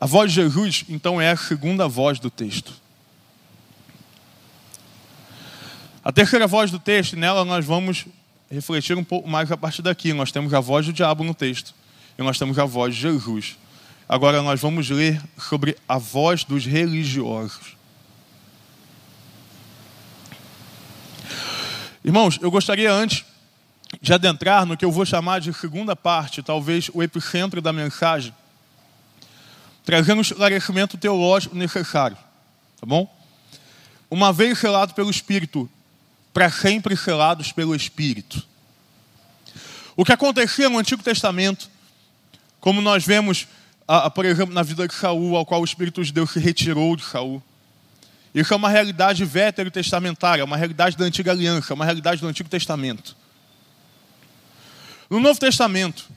A 0.00 0.04
voz 0.04 0.32
de 0.32 0.42
Jesus, 0.42 0.84
então, 0.88 1.20
é 1.20 1.30
a 1.30 1.36
segunda 1.36 1.86
voz 1.86 2.18
do 2.18 2.28
texto. 2.28 2.72
A 6.04 6.10
terceira 6.10 6.48
voz 6.48 6.72
do 6.72 6.80
texto, 6.80 7.16
nela 7.16 7.44
nós 7.44 7.64
vamos 7.64 8.04
refletir 8.50 8.98
um 8.98 9.04
pouco 9.04 9.28
mais 9.28 9.52
a 9.52 9.56
partir 9.56 9.82
daqui. 9.82 10.12
Nós 10.12 10.32
temos 10.32 10.52
a 10.52 10.58
voz 10.58 10.84
do 10.84 10.92
diabo 10.92 11.22
no 11.22 11.32
texto 11.32 11.72
e 12.18 12.22
nós 12.24 12.36
temos 12.36 12.58
a 12.58 12.64
voz 12.64 12.96
de 12.96 13.02
Jesus. 13.02 13.56
Agora 14.08 14.42
nós 14.42 14.60
vamos 14.60 14.90
ler 14.90 15.22
sobre 15.38 15.78
a 15.88 15.96
voz 15.96 16.42
dos 16.42 16.66
religiosos. 16.66 17.76
Irmãos, 22.04 22.36
eu 22.42 22.50
gostaria 22.50 22.92
antes 22.92 23.24
de 24.00 24.12
adentrar 24.12 24.66
no 24.66 24.76
que 24.76 24.84
eu 24.84 24.90
vou 24.90 25.06
chamar 25.06 25.40
de 25.40 25.52
segunda 25.52 25.94
parte, 25.94 26.42
talvez 26.42 26.90
o 26.92 27.00
epicentro 27.00 27.62
da 27.62 27.72
mensagem, 27.72 28.34
trazendo 29.84 30.18
o 30.18 30.22
esclarecimento 30.22 30.96
teológico 30.96 31.54
necessário, 31.54 32.16
tá 32.80 32.84
bom? 32.84 33.08
Uma 34.10 34.32
vez 34.32 34.58
selado 34.58 34.94
pelo 34.94 35.10
Espírito, 35.10 35.70
para 36.34 36.50
sempre 36.50 36.96
selados 36.96 37.52
pelo 37.52 37.74
Espírito. 37.74 38.42
O 39.94 40.04
que 40.04 40.12
acontecia 40.12 40.68
no 40.68 40.78
Antigo 40.78 41.02
Testamento, 41.04 41.70
como 42.58 42.80
nós 42.80 43.06
vemos 43.06 43.46
a, 43.86 44.06
a, 44.06 44.10
por 44.10 44.24
exemplo, 44.24 44.54
na 44.54 44.62
vida 44.62 44.88
de 44.88 44.94
Saul, 44.94 45.36
ao 45.36 45.46
qual 45.46 45.60
o 45.60 45.64
Espírito 45.64 46.02
de 46.02 46.12
Deus 46.12 46.32
se 46.32 46.40
retirou 46.40 46.96
de 46.96 47.04
Saul. 47.04 47.42
Isso 48.34 48.54
é 48.54 48.56
uma 48.56 48.68
realidade 48.68 49.24
veterotestamentária, 49.24 50.44
uma 50.44 50.56
realidade 50.56 50.96
da 50.96 51.04
antiga 51.04 51.32
aliança, 51.32 51.74
uma 51.74 51.84
realidade 51.84 52.20
do 52.20 52.26
Antigo 52.26 52.48
Testamento. 52.48 53.14
No 55.10 55.20
Novo 55.20 55.38
Testamento, 55.38 56.08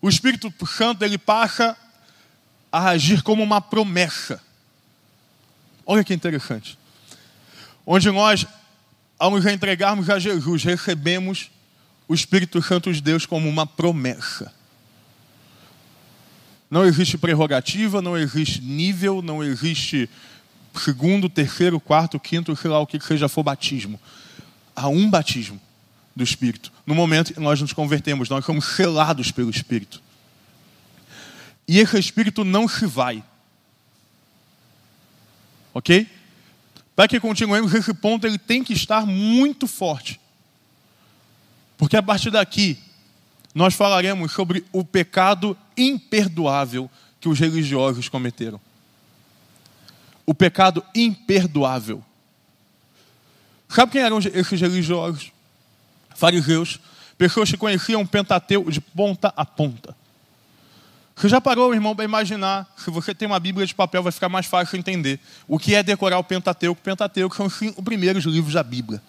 o 0.00 0.08
Espírito 0.08 0.52
Santo 0.66 1.04
ele 1.04 1.18
passa 1.18 1.76
a 2.70 2.90
agir 2.90 3.22
como 3.22 3.42
uma 3.42 3.60
promessa. 3.60 4.40
Olha 5.84 6.04
que 6.04 6.14
interessante. 6.14 6.78
Onde 7.84 8.10
nós, 8.10 8.46
ao 9.18 9.32
nos 9.32 9.44
entregarmos 9.44 10.08
a 10.08 10.18
Jesus, 10.18 10.62
recebemos 10.62 11.50
o 12.06 12.14
Espírito 12.14 12.62
Santo 12.62 12.92
de 12.92 13.00
Deus 13.00 13.26
como 13.26 13.48
uma 13.48 13.66
promessa. 13.66 14.52
Não 16.70 16.84
existe 16.84 17.18
prerrogativa, 17.18 18.00
não 18.00 18.16
existe 18.16 18.60
nível, 18.60 19.20
não 19.20 19.42
existe 19.42 20.08
segundo, 20.76 21.28
terceiro, 21.28 21.80
quarto, 21.80 22.18
quinto, 22.18 22.54
sei 22.56 22.70
lá 22.70 22.78
o 22.80 22.86
que 22.86 23.00
seja 23.00 23.28
for 23.28 23.42
batismo. 23.42 24.00
Há 24.74 24.88
um 24.88 25.08
batismo 25.08 25.60
do 26.14 26.22
Espírito. 26.22 26.72
No 26.86 26.94
momento 26.94 27.34
que 27.34 27.40
nós 27.40 27.60
nos 27.60 27.72
convertemos, 27.72 28.28
nós 28.28 28.44
somos 28.44 28.64
selados 28.64 29.30
pelo 29.30 29.50
Espírito. 29.50 30.02
E 31.66 31.78
esse 31.78 31.98
Espírito 31.98 32.44
não 32.44 32.68
se 32.68 32.86
vai. 32.86 33.22
Ok? 35.72 36.06
Para 36.94 37.08
que 37.08 37.18
continuemos 37.18 37.74
esse 37.74 37.92
ponto, 37.92 38.26
ele 38.26 38.38
tem 38.38 38.62
que 38.62 38.72
estar 38.72 39.04
muito 39.04 39.66
forte. 39.66 40.20
Porque 41.76 41.96
a 41.96 42.02
partir 42.02 42.30
daqui, 42.30 42.78
nós 43.54 43.74
falaremos 43.74 44.32
sobre 44.32 44.64
o 44.72 44.84
pecado 44.84 45.56
imperdoável 45.76 46.88
que 47.20 47.28
os 47.28 47.38
religiosos 47.38 48.08
cometeram. 48.08 48.60
O 50.26 50.34
pecado 50.34 50.84
imperdoável. 50.94 52.02
Sabe 53.68 53.92
quem 53.92 54.02
eram 54.02 54.18
esses 54.18 54.60
religiosos? 54.60 55.32
Fariseus, 56.14 56.78
pessoas 57.18 57.50
que 57.50 57.56
conheciam 57.56 58.02
o 58.02 58.06
Pentateuco 58.06 58.70
de 58.70 58.80
ponta 58.80 59.32
a 59.36 59.44
ponta. 59.44 59.96
Você 61.16 61.28
já 61.28 61.40
parou, 61.40 61.72
irmão, 61.72 61.94
para 61.94 62.04
imaginar? 62.04 62.72
Se 62.76 62.90
você 62.90 63.14
tem 63.14 63.26
uma 63.26 63.38
Bíblia 63.38 63.66
de 63.66 63.74
papel, 63.74 64.02
vai 64.02 64.10
ficar 64.10 64.28
mais 64.28 64.46
fácil 64.46 64.78
entender. 64.78 65.20
O 65.46 65.58
que 65.58 65.74
é 65.74 65.82
decorar 65.82 66.18
o 66.18 66.24
Pentateuco? 66.24 66.80
O 66.80 66.84
Pentateuco 66.84 67.36
são 67.36 67.46
os 67.46 67.84
primeiros 67.84 68.24
livros 68.24 68.54
da 68.54 68.62
Bíblia. 68.62 69.00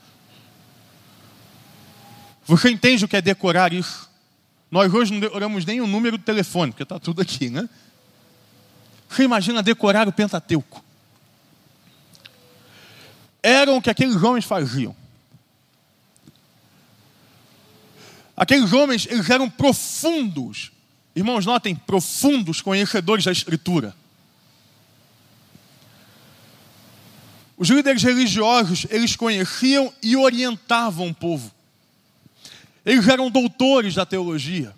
Você 2.45 2.69
entende 2.69 3.06
o 3.06 3.08
que 3.08 3.17
é 3.17 3.21
decorar 3.21 3.73
isso? 3.73 4.08
Nós 4.69 4.93
hoje 4.93 5.12
não 5.12 5.19
decoramos 5.19 5.65
nem 5.65 5.82
o 5.82 5.88
número 5.88 6.17
do 6.17 6.23
telefone, 6.23 6.71
porque 6.71 6.84
está 6.84 6.99
tudo 6.99 7.21
aqui, 7.21 7.49
né? 7.49 7.67
Você 9.10 9.23
imagina 9.23 9.63
decorar 9.63 10.08
o 10.08 10.12
Pentateuco? 10.12 10.85
Eram 13.45 13.77
o 13.77 13.81
que 13.81 13.91
aqueles 13.91 14.23
homens 14.23 14.43
faziam. 14.43 14.95
Aqueles 18.36 18.73
homens, 18.73 19.05
eles 19.08 19.29
eram 19.29 19.47
profundos. 19.47 20.71
Irmãos, 21.15 21.45
notem, 21.45 21.75
profundos 21.75 22.60
conhecedores 22.60 23.23
da 23.23 23.31
Escritura. 23.31 23.95
Os 27.55 27.69
líderes 27.69 28.01
religiosos, 28.01 28.88
eles 28.89 29.15
conheciam 29.15 29.93
e 30.01 30.17
orientavam 30.17 31.10
o 31.10 31.13
povo. 31.13 31.53
Eles 32.84 33.08
eram 33.08 33.29
doutores 33.29 33.93
da 33.93 34.08
teologia. 34.08 34.75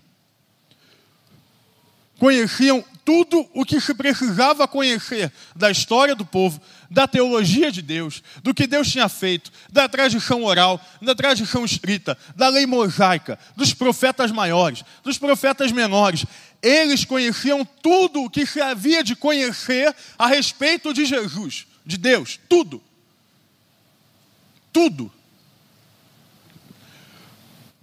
Conheciam 2.19 2.84
tudo 3.08 3.50
o 3.54 3.63
que 3.63 3.80
se 3.80 3.93
precisava 3.93 4.67
conhecer 4.67 5.32
da 5.56 5.72
história 5.72 6.13
do 6.13 6.26
povo, 6.26 6.60
da 6.91 7.08
teologia 7.08 7.72
de 7.72 7.82
Deus, 7.82 8.22
do 8.43 8.54
que 8.54 8.67
Deus 8.67 8.91
tinha 8.91 9.08
feito, 9.08 9.50
da 9.72 9.88
tradição 9.88 10.43
oral, 10.43 10.78
da 11.02 11.15
tradição 11.15 11.63
escrita, 11.63 12.17
da 12.36 12.50
lei 12.50 12.65
mosaica, 12.65 13.39
dos 13.56 13.74
profetas 13.74 14.30
maiores, 14.30 14.84
dos 15.06 15.17
profetas 15.17 15.72
menores. 15.72 16.26
Eles 16.62 17.06
conheciam 17.06 17.63
tudo 17.63 18.24
o 18.24 18.30
que 18.30 18.46
se 18.46 18.60
havia 18.60 19.02
de 19.02 19.15
conhecer 19.15 19.96
a 20.20 20.28
respeito 20.28 20.93
de 20.93 21.06
Jesus, 21.06 21.65
de 21.86 21.96
Deus, 21.96 22.38
tudo. 22.50 22.84
Tudo. 24.74 25.10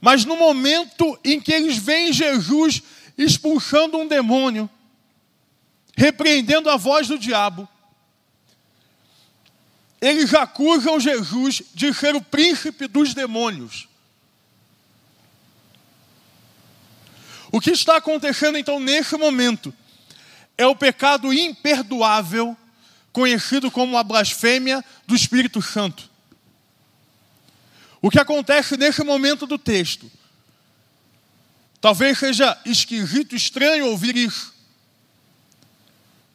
Mas 0.03 0.27
no 0.27 0.37
momento 0.37 1.19
em 1.25 1.41
que 1.41 1.51
eles 1.51 1.79
veem 1.79 2.13
Jesus 2.13 2.83
expulsando 3.17 3.97
um 3.97 4.07
demônio, 4.07 4.69
repreendendo 5.97 6.69
a 6.69 6.77
voz 6.77 7.09
do 7.09 7.19
diabo, 7.19 7.69
eles 10.01 10.35
acusam 10.35 11.01
Jesus 11.01 11.63
de 11.75 11.93
ser 11.95 12.15
o 12.15 12.21
príncipe 12.21 12.87
dos 12.87 13.15
demônios. 13.15 13.89
O 17.51 17.61
que 17.61 17.71
está 17.71 17.97
acontecendo 17.97 18.59
então 18.59 18.81
nesse 18.81 19.17
momento 19.17 19.73
é 20.59 20.67
o 20.67 20.77
pecado 20.77 21.33
imperdoável, 21.33 22.57
conhecido 23.13 23.71
como 23.71 23.97
a 23.97 24.03
blasfêmia 24.03 24.85
do 25.07 25.15
Espírito 25.15 25.63
Santo. 25.63 26.11
O 28.03 28.11
que 28.11 28.19
acontece 28.19 28.77
nesse 28.77 29.03
momento 29.03 29.47
do 29.47 29.57
texto? 29.57 30.11
Talvez 31.81 32.19
seja 32.19 32.59
esquisito, 32.65 33.37
estranho 33.37 33.87
ouvir 33.87 34.17
isso. 34.17 34.54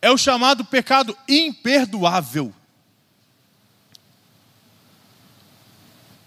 É 0.01 0.09
o 0.11 0.17
chamado 0.17 0.63
pecado 0.63 1.17
imperdoável. 1.27 2.53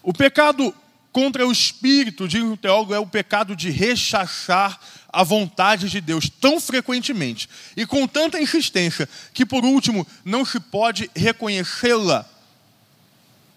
O 0.02 0.12
pecado 0.12 0.74
contra 1.12 1.46
o 1.46 1.52
espírito, 1.52 2.26
diz 2.26 2.42
o 2.42 2.56
teólogo, 2.56 2.94
é 2.94 2.98
o 2.98 3.06
pecado 3.06 3.54
de 3.54 3.70
rechachar 3.70 4.80
a 5.08 5.22
vontade 5.22 5.88
de 5.88 6.00
Deus 6.00 6.28
tão 6.28 6.61
frequentemente 6.61 7.48
e 7.76 7.87
com 7.87 8.06
tanta 8.06 8.40
insistência 8.40 9.08
que, 9.32 9.44
por 9.44 9.64
último, 9.64 10.06
não 10.24 10.44
se 10.44 10.58
pode 10.58 11.11
reconhecê-la 11.14 12.26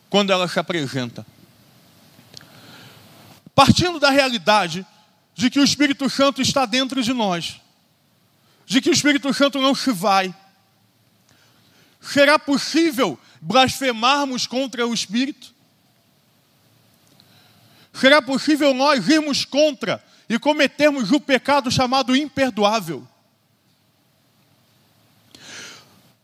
quando 0.10 0.32
ela 0.32 0.48
se 0.48 0.60
apresenta 0.60 1.26
partindo 3.56 4.00
da 4.00 4.10
realidade 4.10 4.86
de 5.34 5.50
que 5.50 5.60
o 5.60 5.64
Espírito 5.64 6.10
Santo 6.10 6.42
está 6.42 6.66
dentro 6.66 7.02
de 7.02 7.14
nós, 7.14 7.62
de 8.66 8.82
que 8.82 8.90
o 8.90 8.94
Espírito 8.94 9.34
Santo 9.34 9.62
não 9.62 9.76
se 9.76 9.92
vai, 9.92 10.34
será 12.02 12.38
possível 12.40 13.20
blasfemarmos 13.42 14.48
contra 14.48 14.86
o 14.88 14.94
Espírito? 14.94 15.54
Será 17.94 18.22
possível 18.22 18.74
nós 18.74 19.08
irmos 19.08 19.46
contra 19.46 20.04
e 20.28 20.38
cometermos 20.38 21.12
o 21.12 21.20
pecado 21.20 21.72
chamado 21.72 22.16
imperdoável? 22.16 23.08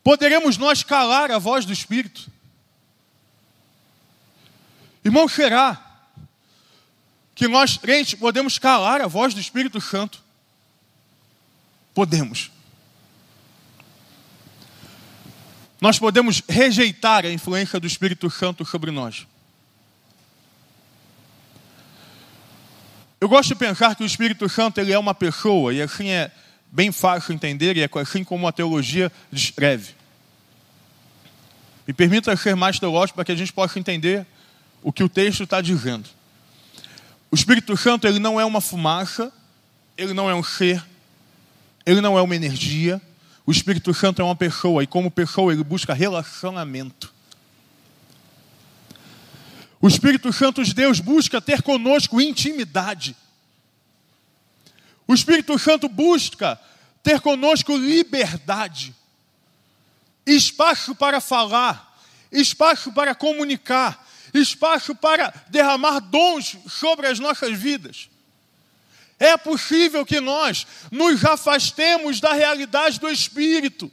Poderemos 0.04 0.58
nós 0.58 0.84
calar 0.84 1.32
a 1.32 1.38
voz 1.38 1.64
do 1.64 1.72
Espírito? 1.72 2.30
Irmão, 5.04 5.28
será 5.28 5.92
que 7.42 7.48
nós, 7.48 7.76
crentes, 7.76 8.14
podemos 8.14 8.60
calar 8.60 9.02
a 9.02 9.08
voz 9.08 9.34
do 9.34 9.40
Espírito 9.40 9.82
Santo. 9.82 10.24
Podemos. 11.94 12.52
Nós 15.80 15.98
podemos 15.98 16.44
rejeitar 16.48 17.26
a 17.26 17.32
influência 17.32 17.80
do 17.80 17.88
Espírito 17.88 18.30
Santo 18.30 18.64
sobre 18.64 18.92
nós. 18.92 19.26
Eu 23.20 23.28
gosto 23.28 23.50
de 23.50 23.56
pensar 23.56 23.96
que 23.96 24.04
o 24.04 24.06
Espírito 24.06 24.48
Santo 24.48 24.80
ele 24.80 24.94
é 24.94 24.98
uma 24.98 25.14
pessoa, 25.14 25.74
e 25.74 25.82
assim 25.82 26.10
é 26.10 26.32
bem 26.72 26.92
fácil 26.92 27.34
entender, 27.34 27.78
e 27.78 27.82
é 27.82 27.90
assim 28.00 28.24
como 28.24 28.48
a 28.48 28.52
teologia 28.52 29.12
descreve. 29.32 29.94
Me 31.88 31.94
permita 31.94 32.36
ser 32.36 32.56
mais 32.56 32.80
teológico 32.80 33.16
para 33.16 33.26
que 33.26 33.32
a 33.32 33.36
gente 33.36 33.52
possa 33.52 33.80
entender 33.80 34.26
o 34.82 34.94
que 34.94 35.04
o 35.04 35.10
texto 35.10 35.44
está 35.44 35.62
dizendo. 35.62 36.10
O 37.30 37.36
Espírito 37.36 37.76
Santo 37.76 38.08
ele 38.08 38.20
não 38.20 38.40
é 38.40 38.46
uma 38.46 38.62
fumaça, 38.62 39.32
ele 39.98 40.14
não 40.14 40.30
é 40.30 40.36
um 40.36 40.44
ser, 40.44 40.84
ele 41.86 42.02
não 42.02 42.18
é 42.18 42.22
uma 42.22 42.36
energia. 42.36 43.02
O 43.46 43.52
Espírito 43.52 43.94
Santo 43.94 44.22
é 44.22 44.26
uma 44.26 44.36
pessoa 44.36 44.84
e 44.84 44.88
como 44.88 45.10
pessoa 45.10 45.52
ele 45.52 45.64
busca 45.64 45.94
relacionamento. 45.94 47.12
O 49.82 49.88
Espírito 49.88 50.32
Santo 50.32 50.64
de 50.64 50.74
Deus 50.76 51.00
busca 51.00 51.42
ter 51.42 51.64
conosco 51.64 52.22
intimidade. 52.22 53.16
O 55.08 55.14
Espírito 55.14 55.58
Santo 55.58 55.90
busca 55.90 56.60
ter 57.02 57.20
conosco 57.20 57.76
liberdade, 57.76 58.96
espaço 60.24 60.94
para 60.94 61.20
falar, 61.20 62.00
espaço 62.32 62.92
para 62.92 63.16
comunicar, 63.16 64.08
espaço 64.34 64.94
para 64.96 65.34
derramar 65.50 66.00
dons 66.00 66.56
sobre 66.70 67.08
as 67.08 67.20
nossas 67.20 67.58
vidas. 67.58 68.11
É 69.22 69.38
possível 69.38 70.04
que 70.04 70.20
nós 70.20 70.66
nos 70.90 71.24
afastemos 71.24 72.20
da 72.20 72.34
realidade 72.34 73.00
do 73.00 73.08
Espírito, 73.08 73.92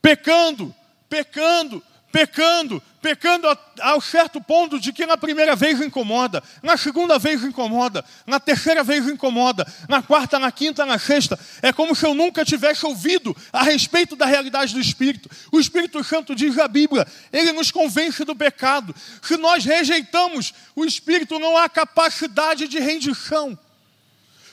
pecando, 0.00 0.72
pecando, 1.10 1.82
pecando, 2.10 2.82
pecando 3.02 3.46
ao 3.80 4.00
certo 4.00 4.40
ponto 4.40 4.80
de 4.80 4.92
que 4.92 5.06
na 5.06 5.16
primeira 5.16 5.54
vez 5.54 5.80
incomoda, 5.80 6.42
na 6.62 6.76
segunda 6.76 7.18
vez 7.18 7.44
incomoda, 7.44 8.04
na 8.26 8.40
terceira 8.40 8.82
vez 8.82 9.06
incomoda, 9.06 9.66
na 9.88 10.02
quarta, 10.02 10.38
na 10.38 10.50
quinta, 10.50 10.86
na 10.86 10.98
sexta. 10.98 11.38
É 11.62 11.72
como 11.72 11.94
se 11.94 12.06
eu 12.06 12.14
nunca 12.14 12.44
tivesse 12.44 12.86
ouvido 12.86 13.36
a 13.52 13.62
respeito 13.62 14.16
da 14.16 14.26
realidade 14.26 14.72
do 14.72 14.80
Espírito. 14.80 15.30
O 15.52 15.60
Espírito 15.60 16.02
Santo 16.02 16.34
diz 16.34 16.58
a 16.58 16.66
Bíblia, 16.66 17.06
ele 17.32 17.52
nos 17.52 17.70
convence 17.70 18.24
do 18.24 18.34
pecado. 18.34 18.94
Se 19.22 19.36
nós 19.36 19.64
rejeitamos 19.64 20.54
o 20.74 20.84
Espírito, 20.84 21.38
não 21.38 21.56
há 21.56 21.68
capacidade 21.68 22.66
de 22.66 22.78
rendição. 22.78 23.58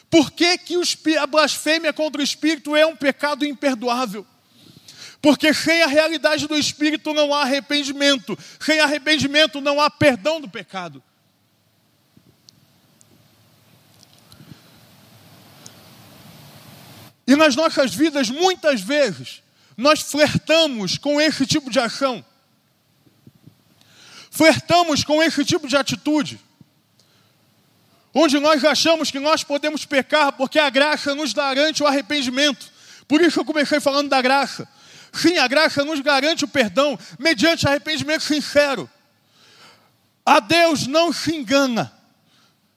Por 0.10 0.32
que, 0.32 0.58
que 0.58 0.76
a 1.18 1.26
blasfêmia 1.26 1.92
contra 1.92 2.22
o 2.22 2.24
Espírito 2.24 2.76
é 2.76 2.86
um 2.86 2.96
pecado 2.96 3.46
imperdoável? 3.46 4.26
Porque 5.26 5.56
sem 5.56 5.82
a 5.82 5.88
realidade 5.88 6.48
do 6.48 6.56
Espírito 6.56 7.12
não 7.12 7.34
há 7.34 7.42
arrependimento, 7.42 8.38
sem 8.60 8.80
arrependimento 8.80 9.60
não 9.60 9.82
há 9.82 9.90
perdão 9.90 10.40
do 10.40 10.48
pecado. 10.48 11.02
E 17.26 17.36
nas 17.36 17.56
nossas 17.56 17.92
vidas, 17.92 18.30
muitas 18.30 18.82
vezes, 18.82 19.42
nós 19.76 20.00
flertamos 20.00 21.00
com 21.00 21.20
esse 21.20 21.44
tipo 21.48 21.72
de 21.72 21.80
ação, 21.80 22.24
flertamos 24.30 25.04
com 25.04 25.24
esse 25.24 25.44
tipo 25.44 25.68
de 25.68 25.76
atitude, 25.76 26.40
onde 28.14 28.38
nós 28.38 28.64
achamos 28.64 29.10
que 29.10 29.20
nós 29.20 29.44
podemos 29.44 29.86
pecar 29.86 30.34
porque 30.34 30.60
a 30.60 30.70
graça 30.70 31.16
nos 31.16 31.34
garante 31.34 31.82
o 31.82 31.88
arrependimento. 31.88 32.72
Por 33.08 33.22
isso 33.22 33.40
eu 33.40 33.46
comecei 33.46 33.80
falando 33.80 34.10
da 34.10 34.22
graça. 34.22 34.70
Sim, 35.16 35.38
a 35.38 35.48
graça 35.48 35.84
nos 35.86 36.02
garante 36.02 36.44
o 36.44 36.48
perdão 36.48 37.00
mediante 37.18 37.68
arrependimento 37.68 38.24
sincero. 38.24 38.90
A 40.26 40.40
Deus 40.40 40.88
não 40.88 41.14
se 41.14 41.34
engana. 41.34 41.94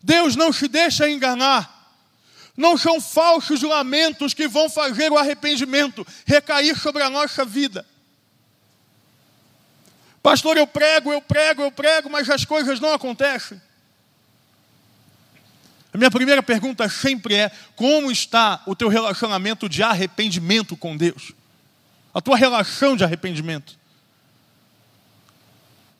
Deus 0.00 0.36
não 0.36 0.52
se 0.52 0.68
deixa 0.68 1.08
enganar. 1.10 1.76
Não 2.56 2.76
são 2.76 3.00
falsos 3.00 3.62
lamentos 3.62 4.34
que 4.34 4.46
vão 4.46 4.68
fazer 4.68 5.10
o 5.10 5.18
arrependimento 5.18 6.06
recair 6.24 6.78
sobre 6.78 7.02
a 7.02 7.10
nossa 7.10 7.44
vida. 7.44 7.84
Pastor, 10.22 10.56
eu 10.56 10.66
prego, 10.66 11.12
eu 11.12 11.22
prego, 11.22 11.62
eu 11.62 11.72
prego, 11.72 12.10
mas 12.10 12.28
as 12.30 12.44
coisas 12.44 12.78
não 12.78 12.92
acontecem. 12.92 13.60
A 15.92 15.98
minha 15.98 16.10
primeira 16.10 16.42
pergunta 16.42 16.88
sempre 16.88 17.34
é: 17.34 17.50
como 17.74 18.10
está 18.12 18.62
o 18.66 18.76
teu 18.76 18.88
relacionamento 18.88 19.68
de 19.68 19.82
arrependimento 19.82 20.76
com 20.76 20.96
Deus? 20.96 21.32
A 22.18 22.20
tua 22.20 22.36
relação 22.36 22.96
de 22.96 23.04
arrependimento. 23.04 23.78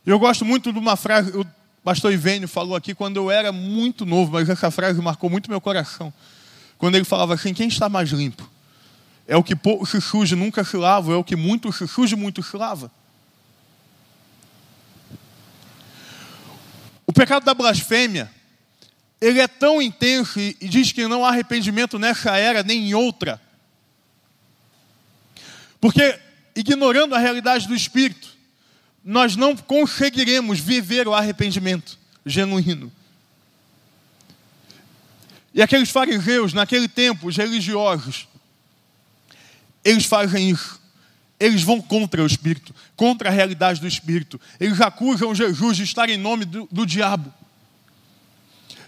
Eu 0.05 0.19
gosto 0.19 0.45
muito 0.45 0.73
de 0.73 0.79
uma 0.79 0.97
frase, 0.97 1.31
o 1.31 1.47
pastor 1.85 2.13
Ivênio 2.13 2.49
falou 2.49 2.75
aqui 2.75 2.93
quando 2.93 3.19
eu 3.19 3.31
era 3.31 3.53
muito 3.53 4.05
novo, 4.05 4.33
mas 4.33 4.49
essa 4.49 4.69
frase 4.69 5.01
marcou 5.01 5.31
muito 5.31 5.49
meu 5.49 5.61
coração. 5.61 6.13
Quando 6.77 6.97
ele 6.97 7.05
falava 7.05 7.35
assim: 7.35 7.55
quem 7.55 7.69
está 7.69 7.89
mais 7.89 8.11
limpo? 8.11 8.51
É 9.29 9.37
o 9.37 9.45
que 9.45 9.55
pouco 9.55 9.87
se 9.87 10.01
suja 10.01 10.35
nunca 10.35 10.65
se 10.65 10.77
lava, 10.77 11.13
é 11.13 11.17
o 11.17 11.23
que 11.23 11.37
muito 11.37 11.73
se 11.73 11.87
suja 11.87 12.17
muito 12.17 12.43
se 12.43 12.57
lava. 12.57 12.91
O 17.07 17.13
pecado 17.13 17.45
da 17.45 17.55
blasfêmia, 17.55 18.29
ele 19.21 19.39
é 19.39 19.47
tão 19.47 19.81
intenso 19.81 20.41
e 20.41 20.57
diz 20.63 20.91
que 20.91 21.07
não 21.07 21.25
há 21.25 21.29
arrependimento 21.29 21.97
nessa 21.97 22.37
era 22.37 22.65
nem 22.65 22.89
em 22.89 22.95
outra 22.95 23.41
porque, 25.81 26.19
ignorando 26.55 27.15
a 27.15 27.19
realidade 27.19 27.67
do 27.69 27.75
Espírito, 27.75 28.29
nós 29.05 29.37
não 29.37 29.57
conseguiremos 29.57 30.59
viver 30.59 31.07
o 31.07 31.15
arrependimento 31.15 31.99
genuíno. 32.27 32.93
E 35.55 35.63
aqueles 35.63 35.91
fariseus, 35.91 36.53
naquele 36.53 36.89
tempo, 36.89 37.29
os 37.29 37.37
religiosos, 37.37 38.29
eles 39.85 40.05
fazem 40.05 40.51
isso. 40.51 40.79
Eles 41.41 41.63
vão 41.63 41.81
contra 41.81 42.23
o 42.23 42.27
Espírito, 42.27 42.75
contra 42.97 43.29
a 43.29 43.33
realidade 43.33 43.81
do 43.81 43.87
Espírito. 43.87 44.41
Eles 44.59 44.81
acusam 44.81 45.35
Jesus 45.35 45.77
de 45.77 45.85
estar 45.85 46.09
em 46.11 46.17
nome 46.17 46.45
do, 46.45 46.69
do 46.71 46.85
diabo, 46.85 47.33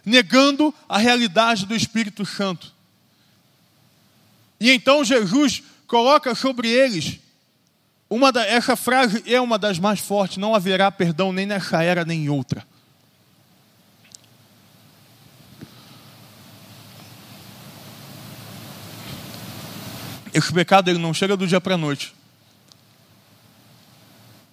negando 0.04 0.74
a 0.88 0.98
realidade 0.98 1.64
do 1.64 1.74
Espírito 1.74 2.26
Santo. 2.26 2.72
E 4.60 4.70
então 4.70 5.04
Jesus 5.04 5.62
coloca 5.90 6.36
sobre 6.36 6.68
eles 6.68 7.18
uma 8.08 8.30
da, 8.30 8.46
essa 8.46 8.76
frase 8.76 9.24
é 9.26 9.40
uma 9.40 9.58
das 9.58 9.78
mais 9.80 9.98
fortes: 9.98 10.36
não 10.36 10.54
haverá 10.54 10.90
perdão 10.90 11.32
nem 11.32 11.46
nessa 11.46 11.82
era 11.82 12.04
nem 12.04 12.24
em 12.24 12.28
outra. 12.28 12.64
Esse 20.32 20.52
pecado 20.52 20.88
ele 20.88 20.98
não 21.00 21.12
chega 21.12 21.36
do 21.36 21.44
dia 21.44 21.60
para 21.60 21.74
a 21.74 21.78
noite. 21.78 22.14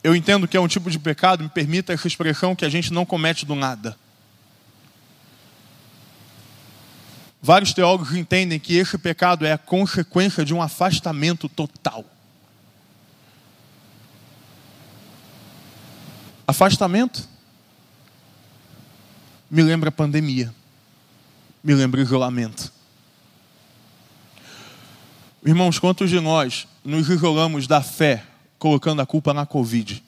Eu 0.04 0.15
entendo 0.15 0.47
que 0.47 0.58
é 0.58 0.60
um 0.60 0.67
tipo 0.67 0.89
de 0.89 0.97
pecado, 0.97 1.43
me 1.43 1.50
permita 1.50 1.93
essa 1.93 2.08
expressão, 2.08 2.56
que 2.56 2.65
a 2.65 2.69
gente 2.69 2.91
não 2.91 3.06
comete 3.06 3.45
do 3.45 3.54
nada. 3.54 3.95
Vários 7.41 7.73
teólogos 7.73 8.13
entendem 8.13 8.60
que 8.60 8.76
esse 8.76 8.97
pecado 8.97 9.45
é 9.45 9.52
a 9.52 9.58
consequência 9.58 10.43
de 10.43 10.54
um 10.54 10.62
afastamento 10.62 11.47
total. 11.47 12.04
Afastamento 16.47 17.28
me 19.50 19.62
lembra 19.62 19.91
pandemia, 19.91 20.54
me 21.63 21.73
lembra 21.73 22.02
isolamento. 22.02 22.71
Irmãos, 25.45 25.80
quantos 25.80 26.10
de 26.10 26.19
nós 26.19 26.67
nos 26.84 27.08
isolamos 27.08 27.67
da 27.67 27.82
fé 27.82 28.26
colocando 28.58 29.02
a 29.02 29.06
culpa 29.06 29.34
na 29.34 29.45
Covid? 29.45 30.04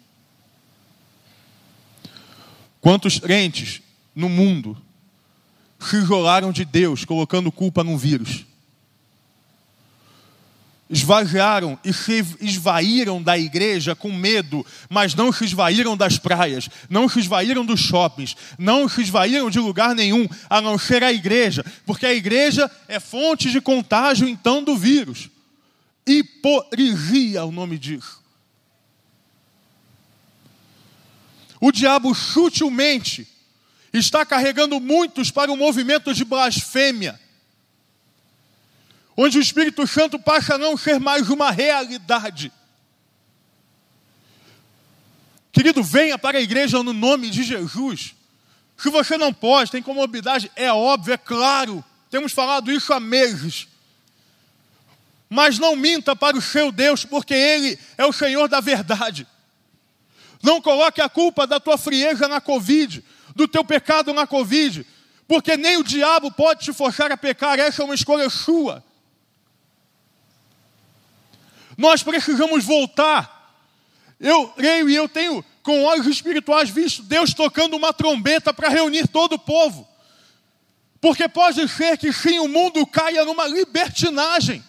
Quantos 2.82 3.20
crentes 3.20 3.82
no 4.15 4.28
mundo 4.28 4.78
se 5.80 5.96
isolaram 5.96 6.52
de 6.52 6.65
Deus, 6.65 7.06
colocando 7.06 7.52
culpa 7.52 7.84
num 7.84 7.98
vírus. 7.98 8.46
Esvaziaram 10.89 11.80
e 11.86 11.94
se 11.94 12.26
esvaíram 12.42 13.22
da 13.22 13.38
igreja 13.38 13.96
com 13.96 14.12
medo, 14.12 14.65
mas 14.89 15.13
não 15.13 15.32
se 15.32 15.46
esvaíram 15.46 15.96
das 15.96 16.18
praias, 16.18 16.68
não 16.89 17.08
se 17.08 17.20
esvaíram 17.20 17.63
dos 17.63 17.80
shoppings, 17.80 18.36
não 18.58 18.89
se 18.89 19.02
esvaíram 19.02 19.50
de 19.52 19.60
lugar 19.60 19.94
nenhum, 19.94 20.28
a 20.50 20.60
não 20.60 20.80
ser 20.80 21.04
a 21.04 21.13
igreja, 21.13 21.63
porque 21.86 22.08
a 22.08 22.13
igreja 22.13 22.70
é 22.88 23.00
fonte 23.00 23.52
de 23.52 23.62
contágio 23.62 24.28
então 24.28 24.63
do 24.63 24.76
vírus. 24.76 25.30
Hipocrisia 26.08 27.39
é 27.39 27.44
o 27.44 27.52
nome 27.52 27.78
disso. 27.78 28.20
O 31.62 31.72
diabo 31.72 32.15
sutilmente 32.15 33.28
está 33.91 34.25
carregando 34.25 34.80
muitos 34.80 35.32
para 35.32 35.52
o 35.52 35.58
movimento 35.58 36.13
de 36.13 36.23
blasfêmia, 36.23 37.19
onde 39.17 39.38
o 39.38 39.41
Espírito 39.41 39.86
Santo 39.88 40.19
passa 40.19 40.56
a 40.56 40.58
não 40.58 40.78
ser 40.78 40.99
mais 40.99 41.30
uma 41.30 41.52
realidade. 41.52 42.52
Querido, 45.52 45.84
venha 45.84 46.17
para 46.17 46.38
a 46.38 46.41
igreja 46.41 46.82
no 46.84 46.93
nome 46.93 47.30
de 47.30 47.43
Jesus. 47.43 48.15
Se 48.78 48.89
você 48.89 49.17
não 49.17 49.34
pode, 49.34 49.71
tem 49.71 49.82
comorbidade, 49.82 50.49
é 50.56 50.71
óbvio, 50.71 51.13
é 51.13 51.17
claro, 51.17 51.84
temos 52.10 52.32
falado 52.32 52.71
isso 52.71 52.93
há 52.93 52.99
meses. 52.99 53.67
Mas 55.30 55.60
não 55.60 55.75
minta 55.75 56.15
para 56.15 56.38
o 56.38 56.41
seu 56.41 56.71
Deus, 56.71 57.04
porque 57.04 57.34
Ele 57.34 57.78
é 57.97 58.06
o 58.06 58.13
Senhor 58.13 58.47
da 58.47 58.62
verdade. 58.62 59.28
Não 60.41 60.62
coloque 60.62 61.02
a 61.02 61.10
culpa 61.10 61.45
da 61.45 61.60
tua 61.60 61.78
frieza 61.78 62.28
na 62.28 62.39
Covid, 62.39 63.04
do 63.39 63.47
teu 63.47 63.63
pecado 63.63 64.13
na 64.13 64.28
Covid, 64.28 64.86
porque 65.25 65.56
nem 65.56 65.78
o 65.78 65.84
diabo 65.84 66.30
pode 66.30 66.65
te 66.65 66.73
forçar 66.73 67.10
a 67.10 67.15
pecar, 67.15 67.58
essa 67.58 67.82
é 67.82 67.86
uma 67.86 67.95
escolha 67.95 68.30
sua. 68.30 68.84
Nós 71.78 72.04
precisamos 72.04 72.65
voltar. 72.65 73.38
Eu 74.19 74.49
creio 74.49 74.89
e 74.89 74.95
eu 74.95 75.08
tenho 75.08 75.43
com 75.63 75.86
olhos 75.86 76.06
espirituais 76.06 76.69
visto 76.69 77.02
Deus 77.04 77.34
tocando 77.34 77.78
uma 77.78 77.93
trombeta 77.93 78.54
para 78.54 78.67
reunir 78.67 79.08
todo 79.08 79.34
o 79.34 79.39
povo. 79.39 79.88
Porque 80.99 81.30
pode 81.30 81.65
ser 81.69 81.97
que 81.97 82.12
sim, 82.12 82.39
o 82.39 82.49
mundo 82.49 82.86
caia 82.86 83.23
numa 83.23 83.47
libertinagem. 83.47 84.62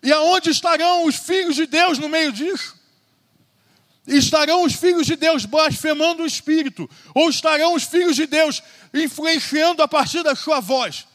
E 0.00 0.12
aonde 0.12 0.50
estarão 0.50 1.04
os 1.04 1.16
filhos 1.16 1.56
de 1.56 1.66
Deus 1.66 1.98
no 1.98 2.08
meio 2.08 2.30
disso? 2.30 2.79
Estarão 4.06 4.64
os 4.64 4.74
filhos 4.74 5.06
de 5.06 5.16
Deus 5.16 5.44
blasfemando 5.44 6.22
o 6.22 6.26
Espírito? 6.26 6.88
Ou 7.14 7.28
estarão 7.28 7.74
os 7.74 7.84
filhos 7.84 8.16
de 8.16 8.26
Deus 8.26 8.62
influenciando 8.92 9.82
a 9.82 9.88
partir 9.88 10.22
da 10.22 10.34
sua 10.34 10.60
voz? 10.60 11.06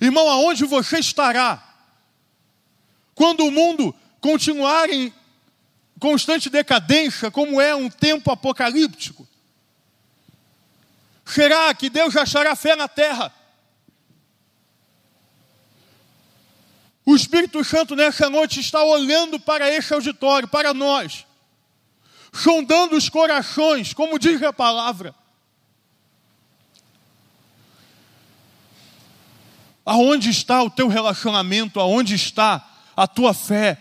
Irmão, 0.00 0.28
aonde 0.28 0.64
você 0.64 0.98
estará? 0.98 1.62
Quando 3.14 3.46
o 3.46 3.50
mundo 3.50 3.94
continuar 4.20 4.90
em 4.90 5.12
constante 5.98 6.50
decadência, 6.50 7.30
como 7.30 7.60
é 7.60 7.74
um 7.74 7.88
tempo 7.88 8.30
apocalíptico? 8.30 9.28
Será 11.24 11.72
que 11.74 11.88
Deus 11.88 12.16
achará 12.16 12.56
fé 12.56 12.74
na 12.74 12.88
terra? 12.88 13.32
O 17.04 17.16
Espírito 17.16 17.64
Santo 17.64 17.96
nessa 17.96 18.30
noite 18.30 18.60
está 18.60 18.82
olhando 18.84 19.38
para 19.40 19.68
esse 19.68 19.92
auditório, 19.92 20.46
para 20.46 20.72
nós, 20.72 21.26
sondando 22.32 22.96
os 22.96 23.08
corações, 23.08 23.92
como 23.92 24.18
diz 24.18 24.40
a 24.42 24.52
palavra. 24.52 25.14
Aonde 29.84 30.30
está 30.30 30.62
o 30.62 30.70
teu 30.70 30.86
relacionamento? 30.86 31.80
Aonde 31.80 32.14
está 32.14 32.64
a 32.96 33.08
tua 33.08 33.34
fé? 33.34 33.78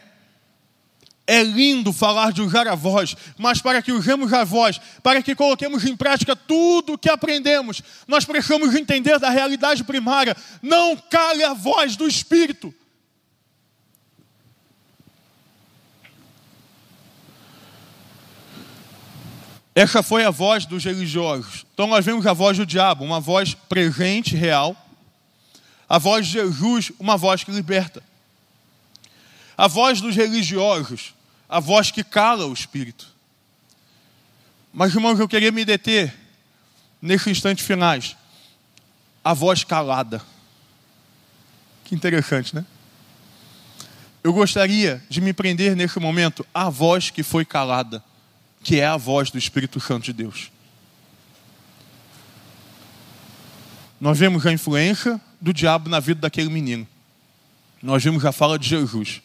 É 1.28 1.44
lindo 1.44 1.94
falar 1.94 2.34
de 2.34 2.42
usar 2.42 2.68
a 2.68 2.74
voz, 2.74 3.16
mas 3.38 3.62
para 3.62 3.84
que 3.84 3.92
usemos 3.92 4.34
a 4.34 4.44
voz, 4.44 4.82
para 5.04 5.22
que 5.22 5.36
coloquemos 5.36 5.86
em 5.86 5.96
prática 5.96 6.36
tudo 6.36 6.94
o 6.94 6.98
que 6.98 7.10
aprendemos, 7.10 7.84
nós 8.08 8.26
precisamos 8.26 8.74
entender 8.74 9.20
da 9.20 9.30
realidade 9.30 9.84
primária. 9.84 10.36
Não 10.60 10.98
cale 10.98 11.44
a 11.44 11.54
voz 11.54 11.96
do 11.96 12.08
Espírito. 12.08 12.74
Essa 19.74 20.04
foi 20.04 20.26
a 20.26 20.30
voz 20.30 20.66
dos 20.66 20.84
religiosos. 20.84 21.66
Então 21.74 21.88
nós 21.88 22.06
vemos 22.06 22.26
a 22.28 22.34
voz 22.34 22.58
do 22.58 22.66
diabo, 22.66 23.06
uma 23.06 23.20
voz 23.20 23.54
presente, 23.54 24.36
real. 24.36 24.76
A 25.88 25.98
voz 25.98 26.28
de 26.28 26.34
Jesus, 26.34 26.92
uma 27.00 27.18
voz 27.18 27.44
que 27.44 27.52
liberta. 27.52 28.04
A 29.58 29.68
voz 29.68 30.02
dos 30.02 30.16
religiosos, 30.16 31.14
a 31.48 31.60
voz 31.60 31.92
que 31.92 32.04
cala 32.04 32.46
o 32.46 32.54
espírito. 32.54 33.08
Mas, 34.74 34.94
irmãos, 34.94 35.20
eu 35.20 35.28
queria 35.28 35.52
me 35.52 35.66
deter 35.66 36.14
nesse 37.02 37.30
instante 37.30 37.62
finais. 37.62 38.16
A 39.24 39.34
voz 39.34 39.64
calada. 39.64 40.22
Que 41.86 41.94
interessante, 41.94 42.56
né? 42.56 42.66
Eu 44.24 44.34
gostaria 44.34 45.04
de 45.10 45.20
me 45.20 45.34
prender 45.34 45.76
nesse 45.76 46.00
momento 46.00 46.46
à 46.54 46.70
voz 46.70 47.10
que 47.10 47.24
foi 47.24 47.44
calada 47.44 48.04
que 48.64 48.80
é 48.80 48.86
a 48.86 48.98
voz 48.98 49.32
do 49.32 49.38
Espírito 49.38 49.80
Santo 49.80 50.06
de 50.06 50.14
Deus. 50.14 50.52
Nós 54.00 54.18
vemos 54.18 54.46
a 54.46 54.52
influência 54.52 55.22
do 55.40 55.54
diabo 55.54 55.90
na 55.90 56.00
vida 56.00 56.22
daquele 56.22 56.50
menino. 56.50 56.88
Nós 57.82 58.04
vimos 58.04 58.26
a 58.26 58.32
fala 58.32 58.58
de 58.58 58.68
Jesus. 58.68 59.22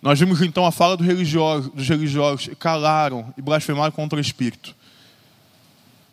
Nós 0.00 0.18
vimos 0.18 0.42
então 0.42 0.66
a 0.66 0.72
fala 0.72 0.96
do 0.96 1.04
religioso, 1.04 1.70
dos 1.70 1.88
religiosos 1.88 2.48
que 2.48 2.54
calaram 2.54 3.32
e 3.36 3.42
blasfemaram 3.42 3.92
contra 3.92 4.18
o 4.18 4.20
Espírito. 4.20 4.74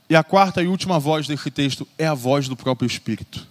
E 0.09 0.15
a 0.15 0.23
quarta 0.23 0.61
e 0.61 0.67
última 0.67 0.99
voz 0.99 1.27
desse 1.27 1.49
texto 1.51 1.87
é 1.97 2.07
a 2.07 2.13
voz 2.13 2.47
do 2.47 2.55
próprio 2.55 2.85
Espírito. 2.85 3.47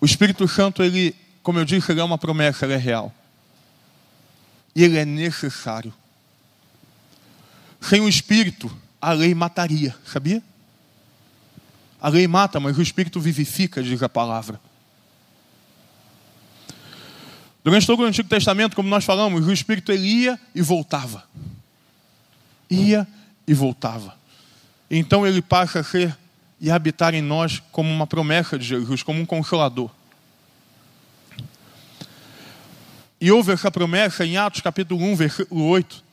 O 0.00 0.06
Espírito 0.06 0.46
Santo, 0.46 0.82
ele, 0.82 1.14
como 1.42 1.58
eu 1.58 1.64
disse, 1.64 1.90
ele 1.90 2.00
é 2.00 2.04
uma 2.04 2.18
promessa, 2.18 2.64
ele 2.64 2.74
é 2.74 2.78
real. 2.78 3.12
Ele 4.74 4.98
é 4.98 5.04
necessário. 5.04 5.92
Sem 7.80 8.00
o 8.00 8.08
Espírito, 8.08 8.74
a 9.00 9.12
lei 9.12 9.34
mataria, 9.34 9.94
sabia? 10.04 10.42
A 12.00 12.08
lei 12.08 12.26
mata, 12.28 12.60
mas 12.60 12.76
o 12.78 12.82
Espírito 12.82 13.20
vivifica, 13.20 13.82
diz 13.82 14.02
a 14.02 14.08
palavra. 14.08 14.60
Durante 17.62 17.86
todo 17.86 18.00
o 18.00 18.06
Antigo 18.06 18.28
Testamento, 18.28 18.74
como 18.74 18.88
nós 18.88 19.04
falamos, 19.04 19.46
o 19.46 19.52
Espírito 19.52 19.92
ia 19.92 20.38
e 20.54 20.62
voltava. 20.62 21.24
Ia 22.70 23.06
e 23.46 23.52
voltava. 23.52 24.16
Então 24.90 25.26
ele 25.26 25.42
passa 25.42 25.80
a 25.80 25.84
ser 25.84 26.16
e 26.60 26.70
habitar 26.70 27.14
em 27.14 27.22
nós 27.22 27.62
como 27.70 27.92
uma 27.92 28.06
promessa 28.06 28.58
de 28.58 28.64
Jesus, 28.64 29.02
como 29.02 29.20
um 29.20 29.26
consolador. 29.26 29.90
E 33.20 33.32
houve 33.32 33.52
essa 33.52 33.70
promessa 33.70 34.24
em 34.24 34.36
Atos 34.36 34.60
capítulo 34.60 35.02
1, 35.04 35.16
versículo 35.16 35.64
8, 35.64 36.04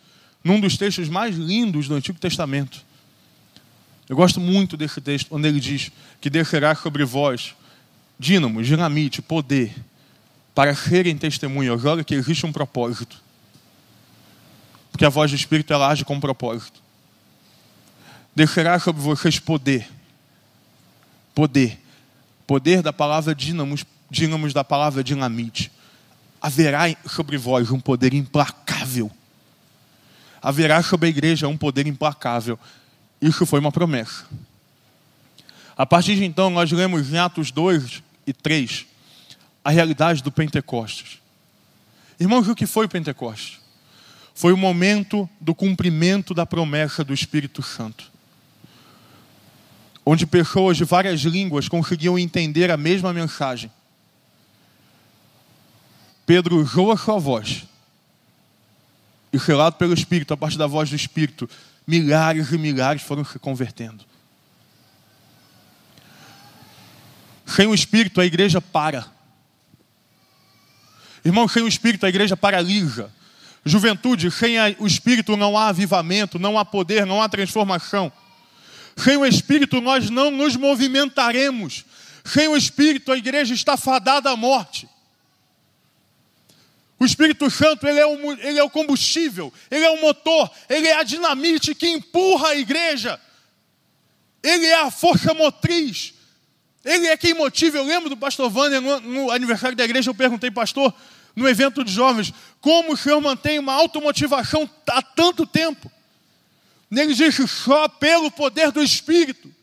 num 0.44 0.60
dos 0.60 0.78
textos 0.78 1.08
mais 1.08 1.36
lindos 1.36 1.88
do 1.88 1.94
Antigo 1.94 2.18
Testamento. 2.18 2.84
Eu 4.10 4.16
gosto 4.16 4.40
muito 4.40 4.76
desse 4.76 5.00
texto, 5.00 5.36
onde 5.36 5.48
ele 5.48 5.60
diz 5.60 5.92
que 6.20 6.30
descerá 6.30 6.74
sobre 6.76 7.06
vós 7.06 7.56
dínamo, 8.18 8.64
dinamite, 8.64 9.22
poder, 9.22 9.76
para 10.54 10.74
serem 10.74 11.18
testemunhas. 11.18 11.84
Olha 11.86 12.04
que 12.04 12.16
existe 12.16 12.46
um 12.46 12.52
propósito. 12.52 13.22
Porque 14.92 15.06
a 15.06 15.10
voz 15.10 15.30
do 15.30 15.36
Espírito 15.36 15.74
ela 15.74 15.90
age 15.90 16.06
com 16.06 16.16
um 16.16 16.20
propósito. 16.20 16.82
Descerá 18.34 18.80
sobre 18.80 19.02
vocês 19.02 19.38
poder. 19.38 19.88
Poder. 21.34 21.78
Poder 22.48 22.82
da 22.82 22.94
palavra 22.94 23.36
dínamos, 23.36 23.86
dínamos 24.10 24.54
da 24.54 24.64
palavra 24.64 25.04
dinamite 25.04 25.72
haverá 26.46 26.96
sobre 27.08 27.40
vós 27.40 27.72
um 27.72 27.80
poder 27.80 28.14
implacável. 28.14 29.10
Haverá 30.40 30.84
sobre 30.84 31.08
a 31.08 31.10
igreja 31.10 31.48
um 31.48 31.58
poder 31.58 31.88
implacável. 31.88 32.60
Isso 33.20 33.48
foi 33.48 33.60
uma 33.60 33.72
promessa. 33.72 34.28
A 35.76 35.88
partir 35.88 36.16
de 36.16 36.24
então, 36.24 36.52
nós 36.52 36.72
lemos 36.72 37.12
em 37.12 37.18
Atos 37.18 37.50
2 37.50 38.04
e 38.28 38.32
3 38.32 38.86
a 39.64 39.72
realidade 39.72 40.22
do 40.22 40.32
Pentecostes. 40.32 41.20
Irmãos, 42.20 42.48
o 42.48 42.54
que 42.54 42.68
foi 42.68 42.86
o 42.86 42.90
Pentecostes? 42.90 43.60
Foi 44.36 44.54
o 44.54 44.58
momento 44.58 45.28
do 45.42 45.56
cumprimento 45.56 46.32
da 46.32 46.46
promessa 46.46 47.04
do 47.04 47.12
Espírito 47.12 47.64
Santo. 47.64 48.12
Onde 50.06 50.28
pessoas 50.28 50.78
de 50.78 50.84
várias 50.84 51.22
línguas 51.22 51.68
conseguiam 51.68 52.20
entender 52.20 52.70
a 52.70 52.78
mesma 52.78 53.12
mensagem 53.12 53.72
Pedro 56.26 56.58
usou 56.58 56.92
a 56.92 56.98
sua 56.98 57.20
voz. 57.20 57.64
E 59.32 59.40
selado 59.40 59.76
pelo 59.76 59.94
Espírito, 59.94 60.34
a 60.34 60.38
partir 60.38 60.58
da 60.58 60.68
voz 60.68 60.90
do 60.90 60.96
Espírito, 60.96 61.50
milhares 61.86 62.52
e 62.52 62.58
milhares 62.58 63.02
foram 63.02 63.24
se 63.24 63.38
convertendo. 63.38 64.04
Sem 67.46 67.68
o 67.68 67.76
Espírito, 67.76 68.20
a 68.20 68.26
igreja 68.26 68.60
para. 68.60 69.06
Irmão, 71.24 71.48
sem 71.48 71.64
o 71.64 71.68
Espírito, 71.68 72.06
a 72.06 72.10
igreja 72.10 72.36
paralisa. 72.36 73.12
Juventude, 73.64 74.30
sem 74.32 74.58
o 74.80 74.86
Espírito 74.86 75.36
não 75.36 75.58
há 75.58 75.70
avivamento, 75.70 76.38
não 76.38 76.58
há 76.58 76.64
poder, 76.64 77.06
não 77.06 77.22
há 77.22 77.28
transformação. 77.28 78.12
Sem 78.96 79.18
o 79.18 79.26
Espírito, 79.26 79.82
nós 79.82 80.10
não 80.10 80.32
nos 80.32 80.56
movimentaremos. 80.56 81.84
Sem 82.24 82.48
o 82.48 82.56
Espírito, 82.56 83.12
a 83.12 83.18
igreja 83.18 83.54
está 83.54 83.76
fadada 83.76 84.30
à 84.30 84.36
morte. 84.36 84.88
O 87.00 87.06
Espírito 87.06 87.50
Santo, 87.50 87.88
ele 87.88 88.00
é, 88.00 88.06
o, 88.06 88.32
ele 88.34 88.58
é 88.58 88.64
o 88.64 88.70
combustível, 88.70 89.52
ele 89.70 89.84
é 89.84 89.90
o 89.90 90.02
motor, 90.02 90.50
ele 90.70 90.88
é 90.88 90.96
a 90.96 91.04
dinamite 91.04 91.76
que 91.76 91.88
empurra 91.88 92.50
a 92.50 92.56
igreja. 92.56 93.20
Ele 94.42 94.66
é 94.66 94.82
a 94.82 94.92
força 94.92 95.34
motriz. 95.34 96.14
Ele 96.84 97.08
é 97.08 97.18
quem 97.18 97.34
motiva. 97.34 97.78
Eu 97.78 97.84
lembro 97.84 98.10
do 98.10 98.16
pastor 98.16 98.56
Wander 98.56 98.80
no, 98.80 99.00
no 99.02 99.32
aniversário 99.32 99.76
da 99.76 99.84
igreja, 99.84 100.10
eu 100.10 100.16
perguntei, 100.16 100.52
pastor, 100.52 100.94
no 101.36 101.50
evento 101.50 101.84
de 101.84 101.92
jovens, 101.92 102.32
como 102.62 102.94
o 102.94 102.98
senhor 102.98 103.20
mantém 103.20 103.60
uma 103.60 103.74
automotivação 103.74 104.70
há 104.88 105.02
tanto 105.02 105.46
tempo? 105.46 105.92
Ele 106.92 107.14
disse, 107.14 107.46
só 107.48 107.90
pelo 107.90 108.32
poder 108.32 108.72
do 108.72 108.82
Espírito. 108.82 109.54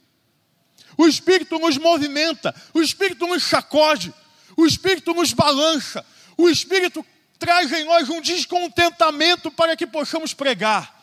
O 0.98 1.06
Espírito 1.06 1.58
nos 1.58 1.78
movimenta, 1.78 2.54
o 2.74 2.82
Espírito 2.82 3.26
nos 3.26 3.42
sacode, 3.44 4.12
o 4.56 4.66
Espírito 4.66 5.14
nos 5.14 5.32
balança, 5.32 6.04
o 6.36 6.50
Espírito 6.50 7.04
traz 7.42 7.72
em 7.72 7.84
nós 7.84 8.08
um 8.08 8.20
descontentamento 8.20 9.50
para 9.50 9.76
que 9.76 9.84
possamos 9.84 10.32
pregar. 10.32 10.94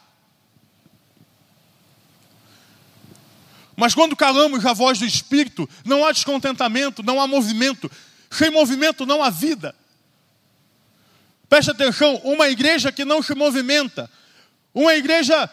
Mas 3.76 3.94
quando 3.94 4.16
calamos 4.16 4.66
a 4.66 4.72
voz 4.72 5.00
do 5.00 5.06
Espírito, 5.06 5.70
não 5.84 6.06
há 6.06 6.14
descontentamento, 6.14 7.04
não 7.04 7.20
há 7.20 7.28
movimento. 7.28 7.92
Sem 8.32 8.50
movimento 8.50 9.06
não 9.06 9.22
há 9.22 9.30
vida. 9.30 9.76
Preste 11.50 11.72
atenção: 11.72 12.16
uma 12.24 12.48
igreja 12.48 12.90
que 12.90 13.04
não 13.04 13.22
se 13.22 13.36
movimenta, 13.36 14.10
uma 14.74 14.96
igreja 14.96 15.50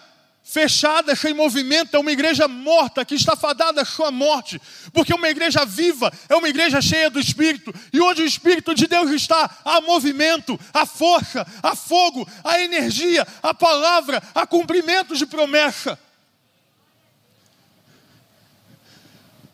fechada, 0.46 1.16
sem 1.16 1.34
movimento, 1.34 1.96
é 1.96 1.98
uma 1.98 2.12
igreja 2.12 2.46
morta, 2.46 3.04
que 3.04 3.16
está 3.16 3.34
fadada 3.34 3.82
à 3.82 3.84
sua 3.84 4.12
morte, 4.12 4.62
porque 4.92 5.12
uma 5.12 5.28
igreja 5.28 5.66
viva 5.66 6.10
é 6.28 6.36
uma 6.36 6.48
igreja 6.48 6.80
cheia 6.80 7.10
do 7.10 7.18
Espírito, 7.18 7.74
e 7.92 8.00
onde 8.00 8.22
o 8.22 8.24
Espírito 8.24 8.72
de 8.72 8.86
Deus 8.86 9.10
está, 9.10 9.50
há 9.64 9.80
movimento, 9.80 10.58
há 10.72 10.86
força, 10.86 11.44
há 11.60 11.74
fogo, 11.74 12.26
há 12.44 12.60
energia, 12.60 13.26
há 13.42 13.52
palavra, 13.52 14.22
há 14.32 14.46
cumprimento 14.46 15.16
de 15.16 15.26
promessa. 15.26 15.98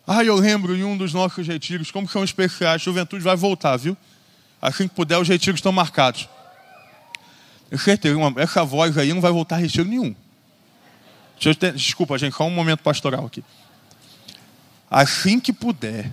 Ah, 0.07 0.23
eu 0.23 0.35
lembro 0.37 0.77
em 0.77 0.85
um 0.85 0.97
dos 0.97 1.15
nossos 1.15 1.47
retiros, 1.47 1.91
como 1.91 2.07
são 2.07 2.23
especiais, 2.23 2.83
a 2.83 2.85
juventude 2.85 3.25
vai 3.25 3.35
voltar, 3.35 3.79
viu? 3.79 3.97
Assim 4.61 4.87
que 4.87 4.95
puder, 4.95 5.19
os 5.19 5.27
retiros 5.27 5.59
estão 5.59 5.73
marcados. 5.73 6.29
Eu 7.71 7.79
certeza, 7.79 8.19
essa 8.37 8.63
voz 8.63 8.99
aí 8.99 9.15
não 9.15 9.23
vai 9.23 9.33
voltar 9.33 9.57
a 9.57 9.59
retiro 9.59 9.89
nenhum. 9.89 10.15
Desculpa, 11.75 12.17
gente, 12.19 12.37
só 12.37 12.47
um 12.47 12.51
momento 12.51 12.81
pastoral 12.81 13.27
aqui. 13.27 13.43
Assim 14.89 15.41
que 15.41 15.53
puder, 15.53 16.11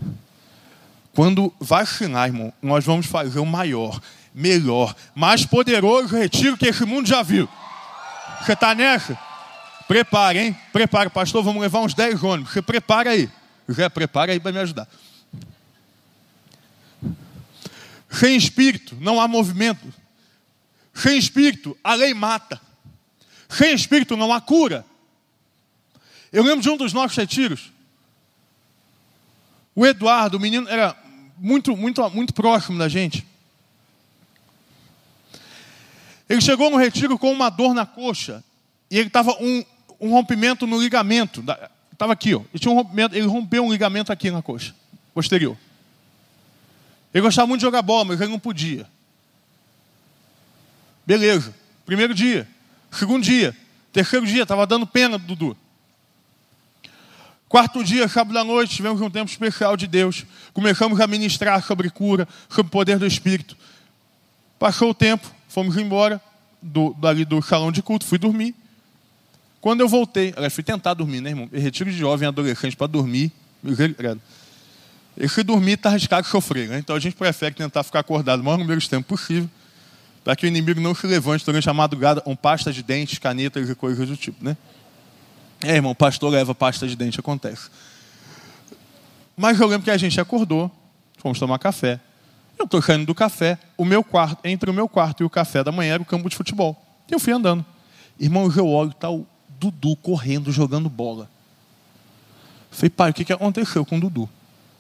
quando 1.13 1.53
vacinar, 1.59 2.27
irmão, 2.27 2.53
nós 2.61 2.86
vamos 2.86 3.05
fazer 3.05 3.39
o 3.39 3.45
maior, 3.45 4.01
melhor, 4.34 4.95
mais 5.13 5.45
poderoso 5.45 6.15
retiro 6.15 6.57
que 6.57 6.67
esse 6.67 6.86
mundo 6.86 7.07
já 7.07 7.21
viu. 7.21 7.47
Você 8.41 8.53
está 8.53 8.73
nessa? 8.73 9.17
Prepare, 9.88 10.39
hein? 10.39 10.57
Prepare, 10.71 11.09
pastor, 11.09 11.43
vamos 11.43 11.61
levar 11.61 11.80
uns 11.80 11.93
10 11.93 12.23
ônibus. 12.23 12.53
Você 12.53 12.61
prepara 12.61 13.11
aí. 13.11 13.30
Já 13.67 13.89
prepara 13.89 14.32
aí 14.32 14.39
para 14.39 14.51
me 14.51 14.59
ajudar. 14.59 14.88
Sem 18.09 18.36
espírito 18.36 18.97
não 18.99 19.21
há 19.21 19.27
movimento. 19.27 19.93
Sem 20.93 21.17
espírito 21.17 21.77
a 21.84 21.93
lei 21.93 22.13
mata. 22.13 22.59
Sem 23.47 23.73
espírito 23.73 24.15
não 24.15 24.34
há 24.34 24.41
cura. 24.41 24.86
Eu 26.32 26.43
lembro 26.43 26.61
de 26.61 26.69
um 26.69 26.77
dos 26.77 26.93
nossos 26.93 27.17
retiros. 27.17 27.71
O 29.75 29.86
Eduardo, 29.86 30.38
o 30.38 30.39
menino, 30.39 30.67
era 30.67 30.95
muito, 31.38 31.75
muito, 31.75 32.07
muito 32.09 32.34
próximo 32.34 32.77
da 32.77 32.88
gente. 32.88 33.25
Ele 36.27 36.41
chegou 36.41 36.69
no 36.69 36.77
retiro 36.77 37.17
com 37.17 37.32
uma 37.32 37.49
dor 37.49 37.73
na 37.73 37.86
coxa. 37.86 38.43
E 38.91 38.97
ele 38.97 39.07
estava 39.07 39.32
um, 39.41 39.63
um 39.99 40.11
rompimento 40.11 40.67
no 40.67 40.80
ligamento. 40.80 41.43
Estava 41.91 42.13
aqui, 42.13 42.36
ó. 42.36 42.41
Ele, 42.53 42.59
tinha 42.59 42.71
um 42.71 42.75
rompimento, 42.75 43.15
ele 43.15 43.25
rompeu 43.25 43.65
um 43.65 43.71
ligamento 43.71 44.11
aqui 44.11 44.30
na 44.30 44.41
coxa, 44.41 44.75
posterior. 45.13 45.57
Ele 47.13 47.21
gostava 47.23 47.47
muito 47.47 47.59
de 47.59 47.65
jogar 47.65 47.82
bola, 47.82 48.05
mas 48.05 48.21
ele 48.21 48.32
não 48.32 48.39
podia. 48.39 48.88
Beleza. 51.05 51.55
Primeiro 51.86 52.13
dia. 52.13 52.47
Segundo 52.91 53.23
dia. 53.23 53.55
Terceiro 53.91 54.25
dia, 54.25 54.43
estava 54.43 54.67
dando 54.67 54.86
pena 54.86 55.17
do 55.17 55.25
Dudu. 55.25 55.57
Quarto 57.50 57.84
dia, 57.84 58.08
sábado 58.08 58.32
da 58.32 58.43
noite, 58.43 58.76
tivemos 58.76 59.02
um 59.02 59.10
tempo 59.10 59.30
especial 59.30 59.76
de 59.76 59.88
Deus. 59.88 60.24
Começamos 60.54 61.02
a 61.02 61.08
ministrar 61.08 61.64
sobre 61.64 61.89
cura, 61.89 62.28
sobre 62.47 62.68
o 62.68 62.72
poder 62.72 63.00
do 63.00 63.08
Espírito. 63.08 63.58
Passou 64.60 64.91
o 64.91 64.93
tempo, 64.93 65.28
fomos 65.47 65.76
embora 65.76 66.22
do, 66.62 66.93
dali 66.93 67.26
do 67.26 67.41
salão 67.41 67.72
de 67.72 67.82
culto, 67.82 68.06
fui 68.06 68.20
dormir. 68.20 68.54
Quando 69.60 69.82
eu 69.82 69.89
voltei, 69.89 70.32
aliás, 70.38 70.54
fui 70.54 70.64
tentar 70.64 70.93
dormir, 70.93 71.22
né, 71.22 71.32
irmão? 71.32 71.50
Eu 71.52 71.60
retiro 71.60 71.89
de 71.89 71.97
jovem 71.97 72.28
adolescente 72.28 72.78
para 72.78 72.86
dormir. 72.86 73.32
Esse 75.18 75.41
dormir 75.41 75.74
está 75.74 75.89
arriscado 75.89 76.28
sofrer, 76.28 76.70
né? 76.70 76.78
Então 76.78 76.95
a 76.95 77.00
gente 77.00 77.16
prefere 77.16 77.56
tentar 77.56 77.82
ficar 77.82 78.02
acordado 78.02 78.41
o 78.41 78.43
maior 78.43 78.60
número 78.60 78.80
de 78.80 78.88
tempo 78.88 79.08
possível, 79.08 79.50
para 80.24 80.36
que 80.36 80.45
o 80.45 80.47
inimigo 80.47 80.80
não 80.80 80.93
se 80.93 81.08
levante 81.08 81.43
durante 81.43 81.68
a 81.68 81.74
madrugada 81.74 82.22
com 82.22 82.36
pasta 82.36 82.72
de 82.72 82.84
dentes, 82.84 83.18
canetas 83.18 83.68
e 83.68 83.74
coisas 83.74 84.08
do 84.08 84.16
tipo, 84.16 84.45
né? 84.45 84.56
É, 85.62 85.76
irmão, 85.76 85.93
pastor 85.93 86.32
leva 86.32 86.55
pasta 86.55 86.88
de 86.88 86.95
dente, 86.95 87.20
acontece. 87.20 87.70
Mas 89.36 89.60
eu 89.60 89.68
lembro 89.68 89.84
que 89.84 89.91
a 89.91 89.97
gente 89.97 90.20
acordou, 90.20 90.72
fomos 91.18 91.39
tomar 91.39 91.60
café. 91.60 91.99
Eu 92.57 92.66
estou 92.66 92.82
saindo 92.82 93.05
do 93.05 93.16
café, 93.16 93.57
o 93.78 93.86
meu 93.86 94.03
quarto, 94.03 94.45
entre 94.45 94.70
o 94.70 94.74
meu 94.74 94.88
quarto 94.88 95.24
e 95.24 95.26
o 95.26 95.30
café 95.30 95.64
da 95.64 95.72
manhã 95.72 95.93
era 95.93 96.03
o 96.03 96.05
campo 96.05 96.30
de 96.30 96.36
futebol. 96.36 96.82
E 97.10 97.14
eu 97.14 97.20
fui 97.20 97.34
andando. 97.34 97.66
Irmão, 98.20 98.51
eu 98.53 98.68
olho, 98.68 98.91
está 98.91 99.10
o 99.10 99.26
Dudu 99.60 99.95
correndo, 99.95 100.51
jogando 100.51 100.89
bola. 100.89 101.30
Falei, 102.72 102.89
pai, 102.89 103.12
o 103.12 103.14
que, 103.14 103.26
que 103.26 103.34
aconteceu 103.34 103.86
com 103.86 103.97
o 103.97 103.99
Dudu? 103.99 104.30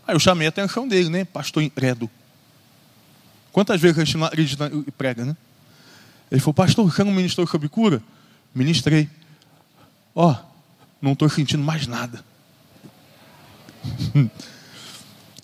Aí 0.07 0.15
eu 0.15 0.19
chamei 0.19 0.47
a 0.47 0.49
atenção 0.49 0.87
dele, 0.87 1.09
né? 1.09 1.25
Pastor 1.25 1.63
incrédulo. 1.63 2.09
Quantas 3.51 3.79
vezes 3.79 3.97
a 3.97 4.03
gente 4.03 4.17
não 4.17 4.25
acredita 4.25 4.71
e 4.87 4.91
prega, 4.91 5.25
né? 5.25 5.35
Ele 6.31 6.39
falou, 6.39 6.53
pastor, 6.53 6.91
você 6.91 7.03
não 7.03 7.11
ministrou 7.11 7.47
sobre 7.47 7.67
cura? 7.67 8.01
Ministrei. 8.53 9.09
Ó, 10.13 10.31
oh, 10.31 10.48
não 11.01 11.13
estou 11.13 11.29
sentindo 11.29 11.63
mais 11.63 11.87
nada. 11.87 12.23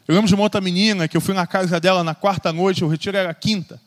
Eu 0.08 0.14
lembro 0.14 0.28
de 0.28 0.36
uma 0.36 0.44
outra 0.44 0.62
menina 0.62 1.08
que 1.08 1.18
eu 1.18 1.22
fui 1.22 1.34
na 1.34 1.48
casa 1.48 1.80
dela 1.80 2.04
na 2.04 2.14
quarta 2.14 2.54
noite, 2.54 2.84
o 2.84 2.88
retiro 2.88 3.18
era 3.18 3.34
quinta. 3.34 3.82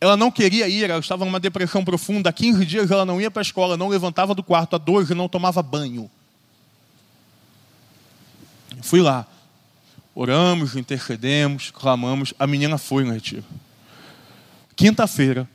Ela 0.00 0.16
não 0.16 0.30
queria 0.30 0.68
ir, 0.68 0.90
ela 0.90 1.00
estava 1.00 1.24
numa 1.24 1.40
depressão 1.40 1.84
profunda. 1.84 2.30
Há 2.30 2.32
15 2.32 2.66
dias 2.66 2.90
ela 2.90 3.04
não 3.04 3.20
ia 3.20 3.30
para 3.30 3.40
a 3.40 3.42
escola, 3.42 3.76
não 3.76 3.88
levantava 3.88 4.34
do 4.34 4.42
quarto, 4.42 4.74
há 4.74 4.78
12 4.78 5.14
não 5.14 5.28
tomava 5.28 5.62
banho. 5.62 6.10
Fui 8.80 9.00
lá. 9.00 9.26
Oramos, 10.14 10.76
intercedemos, 10.76 11.70
clamamos. 11.70 12.34
A 12.38 12.46
menina 12.46 12.78
foi 12.78 13.04
no 13.04 13.12
retiro. 13.12 13.44
Quinta-feira, 14.74 15.48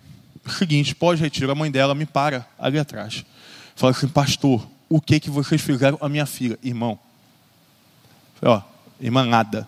seguinte, 0.50 0.96
pós-retiro, 0.96 1.52
a 1.52 1.56
mãe 1.56 1.70
dela 1.70 1.94
me 1.94 2.06
para 2.06 2.48
ali 2.58 2.80
atrás. 2.80 3.26
Fala 3.76 3.92
assim, 3.92 4.08
pastor, 4.08 4.66
o 4.90 5.02
que 5.02 5.20
que 5.20 5.30
vocês 5.30 5.62
fizeram 5.62 5.98
a 6.02 6.08
minha 6.08 6.26
filha, 6.26 6.58
irmão? 6.64 7.00
Falei, 8.36 8.56
ó, 8.56 8.62
irmã, 9.00 9.26
nada. 9.26 9.68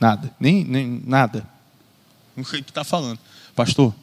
Nada. 0.00 0.34
Nem, 0.38 0.64
nem 0.64 1.02
nada. 1.04 1.46
Não 2.36 2.44
sei 2.44 2.60
o 2.60 2.64
que 2.64 2.70
está 2.70 2.84
falando. 2.84 3.18
Pastor, 3.54 3.94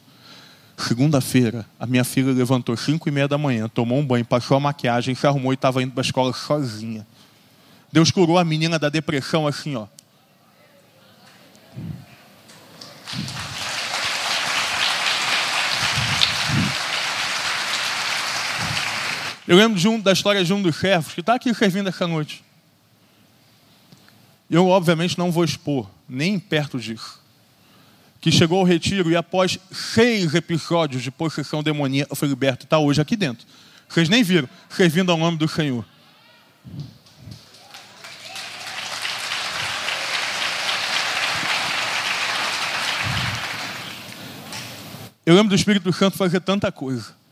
segunda-feira, 0.77 1.65
a 1.79 1.86
minha 1.86 2.03
filha 2.03 2.31
levantou 2.31 2.75
cinco 2.75 3.07
e 3.07 3.11
meia 3.11 3.27
da 3.27 3.38
manhã, 3.38 3.67
tomou 3.67 3.99
um 3.99 4.05
banho, 4.05 4.25
passou 4.25 4.57
a 4.57 4.59
maquiagem, 4.59 5.13
se 5.13 5.27
arrumou 5.27 5.53
e 5.53 5.55
estava 5.55 5.84
indo 5.84 5.91
para 5.91 6.01
a 6.01 6.05
escola 6.05 6.34
sozinha. 6.34 7.05
Deus 7.91 8.09
curou 8.09 8.39
a 8.39 8.43
menina 8.43 8.79
da 8.79 8.89
depressão 8.89 9.45
assim, 9.45 9.75
ó. 9.75 9.88
Eu 19.45 19.57
lembro 19.57 19.77
de 19.77 19.87
um, 19.87 19.99
da 19.99 20.13
história 20.13 20.43
de 20.43 20.53
um 20.53 20.61
dos 20.61 20.77
servos 20.77 21.13
que 21.13 21.19
está 21.19 21.35
aqui 21.35 21.53
servindo 21.53 21.89
essa 21.89 22.07
noite. 22.07 22.43
Eu, 24.49 24.67
obviamente, 24.67 25.17
não 25.17 25.31
vou 25.31 25.43
expor, 25.43 25.89
nem 26.07 26.39
perto 26.39 26.79
disso. 26.79 27.21
Que 28.21 28.31
chegou 28.31 28.59
ao 28.59 28.65
retiro 28.65 29.11
e, 29.11 29.15
após 29.17 29.59
seis 29.69 30.33
episódios 30.33 31.03
de 31.03 31.11
possessão 31.11 31.61
demoníaca, 31.61 32.15
foi 32.15 32.27
liberto. 32.29 32.65
Está 32.65 32.79
hoje 32.79 33.01
aqui 33.01 33.17
dentro. 33.17 33.45
Vocês 33.89 34.07
nem 34.07 34.23
viram, 34.23 34.47
servindo 34.69 35.11
ao 35.11 35.17
nome 35.17 35.37
do 35.37 35.47
Senhor. 35.47 35.85
Eu 45.25 45.35
lembro 45.35 45.49
do 45.49 45.55
Espírito 45.55 45.91
Santo 45.91 46.17
fazer 46.17 46.39
tanta 46.39 46.71
coisa. 46.71 47.22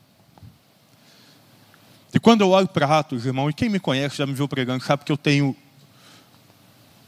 E 2.14 2.20
quando 2.20 2.42
eu 2.42 2.50
olho 2.50 2.68
para 2.68 3.00
Atos, 3.00 3.26
irmão, 3.26 3.50
e 3.50 3.54
quem 3.54 3.70
me 3.70 3.80
conhece 3.80 4.18
já 4.18 4.26
me 4.26 4.34
viu 4.34 4.48
pregando, 4.48 4.84
sabe 4.84 5.06
que 5.06 5.12
eu 5.12 5.18
tenho 5.18 5.56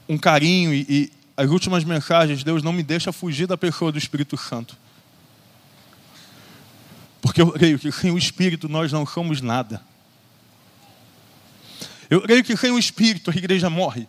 um 0.08 0.18
carinho 0.18 0.74
e, 0.74 0.86
e 0.90 1.14
as 1.36 1.50
últimas 1.50 1.84
mensagens, 1.84 2.44
Deus 2.44 2.62
não 2.62 2.72
me 2.72 2.84
deixa 2.84 3.12
fugir 3.12 3.48
da 3.48 3.58
pessoa 3.58 3.92
do 3.92 3.98
Espírito 3.98 4.38
Santo. 4.38 4.78
Porque 7.22 7.42
eu 7.42 7.52
creio 7.52 7.80
que 7.80 7.92
sem 7.92 8.12
o 8.12 8.18
Espírito 8.18 8.70
nós 8.70 8.92
não 8.92 9.06
somos 9.06 9.42
nada. 9.42 9.82
Eu 12.10 12.22
creio 12.22 12.44
que 12.44 12.56
sem 12.56 12.72
o 12.72 12.78
Espírito 12.78 13.32
a 13.32 13.36
igreja 13.36 13.70
morre. 13.70 14.08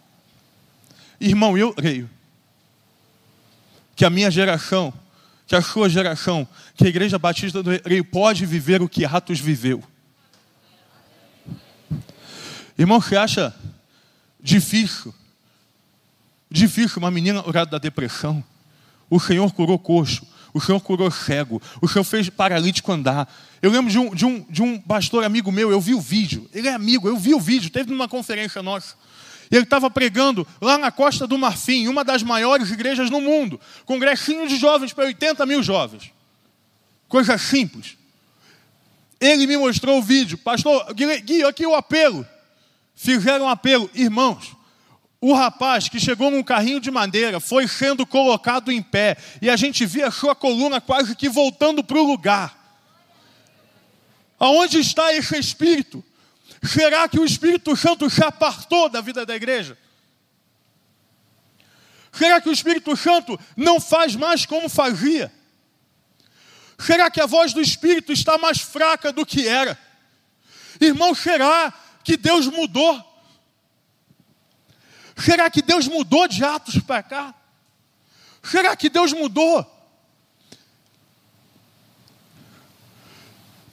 Irmão, 1.21 1.57
eu 1.57 1.73
creio 1.73 2.11
que 3.97 4.05
a 4.05 4.11
minha 4.11 4.31
geração, 4.31 4.93
que 5.47 5.55
a 5.55 5.63
sua 5.63 5.89
geração, 5.89 6.47
que 6.77 6.85
a 6.85 6.89
igreja 6.89 7.19
batista 7.19 7.63
do 7.63 7.71
Rei 7.71 8.03
pode 8.03 8.45
viver 8.45 8.83
o 8.83 8.89
que 8.89 9.05
Atos 9.05 9.41
viveu. 9.41 9.83
Irmão, 12.79 13.01
você 13.01 13.17
acha 13.17 13.55
difícil? 14.41 15.15
Difícil 16.51 16.99
uma 16.99 17.11
menina 17.11 17.43
curada 17.43 17.71
da 17.71 17.79
depressão. 17.79 18.43
O 19.09 19.21
Senhor 19.21 19.53
curou 19.53 19.79
coxo, 19.79 20.27
o 20.53 20.61
Senhor 20.61 20.81
curou 20.81 21.11
cego, 21.11 21.61
o 21.81 21.89
Senhor 21.89 22.05
fez 22.05 22.29
paralítico 22.29 22.91
andar. 22.91 23.33
Eu 23.63 23.71
lembro 23.71 23.91
de 23.91 23.99
um, 23.99 24.15
de 24.15 24.25
um, 24.25 24.41
de 24.49 24.63
um 24.63 24.81
pastor 24.81 25.25
amigo 25.25 25.53
meu, 25.53 25.71
eu 25.71 25.81
vi 25.81 25.95
o 25.95 26.01
vídeo, 26.01 26.49
ele 26.53 26.69
é 26.69 26.73
amigo, 26.73 27.09
eu 27.09 27.17
vi 27.17 27.35
o 27.35 27.41
vídeo, 27.41 27.71
teve 27.71 27.91
numa 27.91 28.09
conferência 28.09 28.63
nossa. 28.63 28.97
Ele 29.51 29.63
estava 29.63 29.91
pregando 29.91 30.47
lá 30.61 30.79
na 30.79 30.91
Costa 30.91 31.27
do 31.27 31.39
Marfim, 31.39 31.87
uma 31.87 32.03
das 32.03 32.23
maiores 32.23 32.71
igrejas 32.71 33.11
no 33.11 33.21
mundo, 33.21 33.61
congressinho 33.85 34.49
de 34.49 34.57
jovens 34.57 34.93
para 34.93 35.05
80 35.05 35.47
mil 35.47 35.63
jovens. 35.63 36.11
Coisa 37.09 37.39
simples. 37.39 37.97
Ele 39.21 39.47
me 39.47 39.57
mostrou 39.57 39.99
o 39.99 40.03
vídeo. 40.03 40.37
Pastor, 40.39 40.93
Gui, 40.95 41.45
aqui 41.45 41.67
o 41.67 41.75
apelo. 41.75 42.27
Fizeram 42.95 43.47
um 43.47 43.49
apelo. 43.49 43.91
Irmãos, 43.95 44.55
o 45.21 45.33
rapaz 45.33 45.89
que 45.89 45.99
chegou 45.99 46.31
num 46.31 46.43
carrinho 46.43 46.81
de 46.81 46.91
madeira 46.91 47.41
foi 47.41 47.67
sendo 47.67 48.07
colocado 48.07 48.71
em 48.71 48.83
pé. 48.83 49.17
E 49.41 49.49
a 49.49 49.57
gente 49.57 49.87
via 49.87 50.09
a 50.09 50.13
sua 50.13 50.35
coluna 50.35 50.81
quase 50.81 51.17
que 51.17 51.29
voltando 51.29 51.83
para 51.83 51.99
o 51.99 52.07
lugar. 52.07 52.63
Aonde 54.39 54.79
está 54.79 55.13
esse 55.15 55.39
Espírito? 55.39 56.05
Será 56.63 57.09
que 57.09 57.19
o 57.19 57.25
Espírito 57.25 57.77
Santo 57.77 58.09
se 58.09 58.23
apartou 58.23 58.89
da 58.89 59.01
vida 59.01 59.25
da 59.25 59.35
igreja? 59.35 59.79
Será 62.13 62.41
que 62.41 62.49
o 62.49 62.53
Espírito 62.53 62.97
Santo 62.97 63.39
não 63.57 63.81
faz 63.81 64.15
mais 64.15 64.47
como 64.47 64.69
fazia? 64.69 65.33
Será 66.79 67.11
que 67.11 67.21
a 67.21 67.27
voz 67.27 67.53
do 67.53 67.61
Espírito 67.61 68.13
está 68.13 68.39
mais 68.39 68.61
fraca 68.61 69.13
do 69.13 69.25
que 69.25 69.49
era? 69.49 69.79
Irmão, 70.81 71.15
será 71.15 71.73
que 72.05 72.17
Deus 72.17 72.47
mudou? 72.47 73.03
Será 75.17 75.51
que 75.51 75.63
Deus 75.63 75.89
mudou 75.89 76.29
de 76.29 76.45
Atos 76.45 76.79
para 76.81 77.03
cá? 77.03 77.35
Será 78.43 78.77
que 78.77 78.91
Deus 78.91 79.13
mudou? 79.13 79.71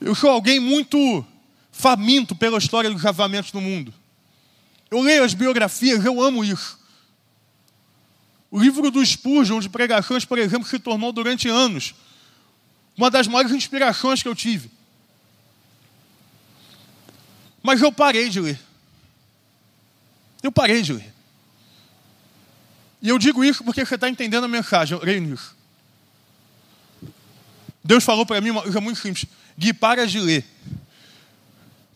Eu 0.00 0.14
sou 0.14 0.30
alguém 0.30 0.58
muito 0.58 1.24
faminto 1.70 2.34
pela 2.34 2.58
história 2.58 2.90
dos 2.90 3.04
avamentos 3.04 3.52
no 3.52 3.60
mundo. 3.60 3.92
Eu 4.90 5.00
leio 5.00 5.24
as 5.24 5.34
biografias, 5.34 6.04
eu 6.04 6.20
amo 6.20 6.44
isso. 6.44 6.80
O 8.50 8.58
livro 8.58 8.90
do 8.90 9.04
Spurgeon 9.04 9.60
de 9.60 9.68
pregações, 9.68 10.24
por 10.24 10.38
exemplo, 10.38 10.68
se 10.68 10.78
tornou 10.78 11.12
durante 11.12 11.48
anos 11.48 11.94
uma 12.96 13.10
das 13.10 13.26
maiores 13.26 13.52
inspirações 13.52 14.22
que 14.22 14.28
eu 14.28 14.34
tive. 14.34 14.70
Mas 17.62 17.80
eu 17.80 17.92
parei 17.92 18.28
de 18.28 18.40
ler. 18.40 18.58
Eu 20.42 20.50
parei 20.50 20.82
de 20.82 20.92
ler. 20.92 21.12
E 23.00 23.08
eu 23.08 23.18
digo 23.18 23.44
isso 23.44 23.62
porque 23.64 23.84
você 23.84 23.94
está 23.94 24.08
entendendo 24.08 24.44
a 24.44 24.48
mensagem. 24.48 24.96
Eu 24.96 25.04
leio 25.04 25.20
nisso. 25.20 25.56
Deus 27.84 28.04
falou 28.04 28.24
para 28.24 28.40
mim 28.40 28.50
uma 28.50 28.62
coisa 28.62 28.80
muito 28.80 29.00
simples. 29.00 29.26
Gui, 29.58 29.72
para 29.72 30.06
de 30.06 30.20
ler. 30.20 30.44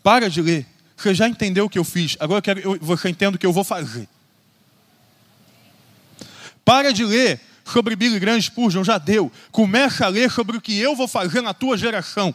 Para 0.03 0.29
de 0.29 0.43
ler. 0.43 0.67
Você 0.97 1.15
já 1.15 1.29
entendeu 1.29 1.67
o 1.67 1.71
que 1.71 1.79
eu 1.79 1.85
fiz. 1.85 2.17
Agora 2.19 2.39
eu 2.39 2.43
quero 2.43 2.79
você 2.81 3.09
entenda 3.09 3.37
o 3.37 3.39
que 3.39 3.47
eu 3.47 3.53
vou 3.53 3.65
fazer. 3.65 4.09
Para 6.65 6.93
de 6.93 7.05
ler 7.05 7.41
sobre 7.65 7.95
Billy 7.95 8.19
Graham 8.19 8.41
Spurgeon, 8.41 8.83
já 8.83 8.99
deu. 8.99 9.31
Começa 9.53 10.07
a 10.07 10.09
ler 10.09 10.31
sobre 10.31 10.57
o 10.57 10.61
que 10.61 10.77
eu 10.77 10.97
vou 10.97 11.07
fazer 11.07 11.41
na 11.41 11.53
tua 11.55 11.77
geração. 11.77 12.35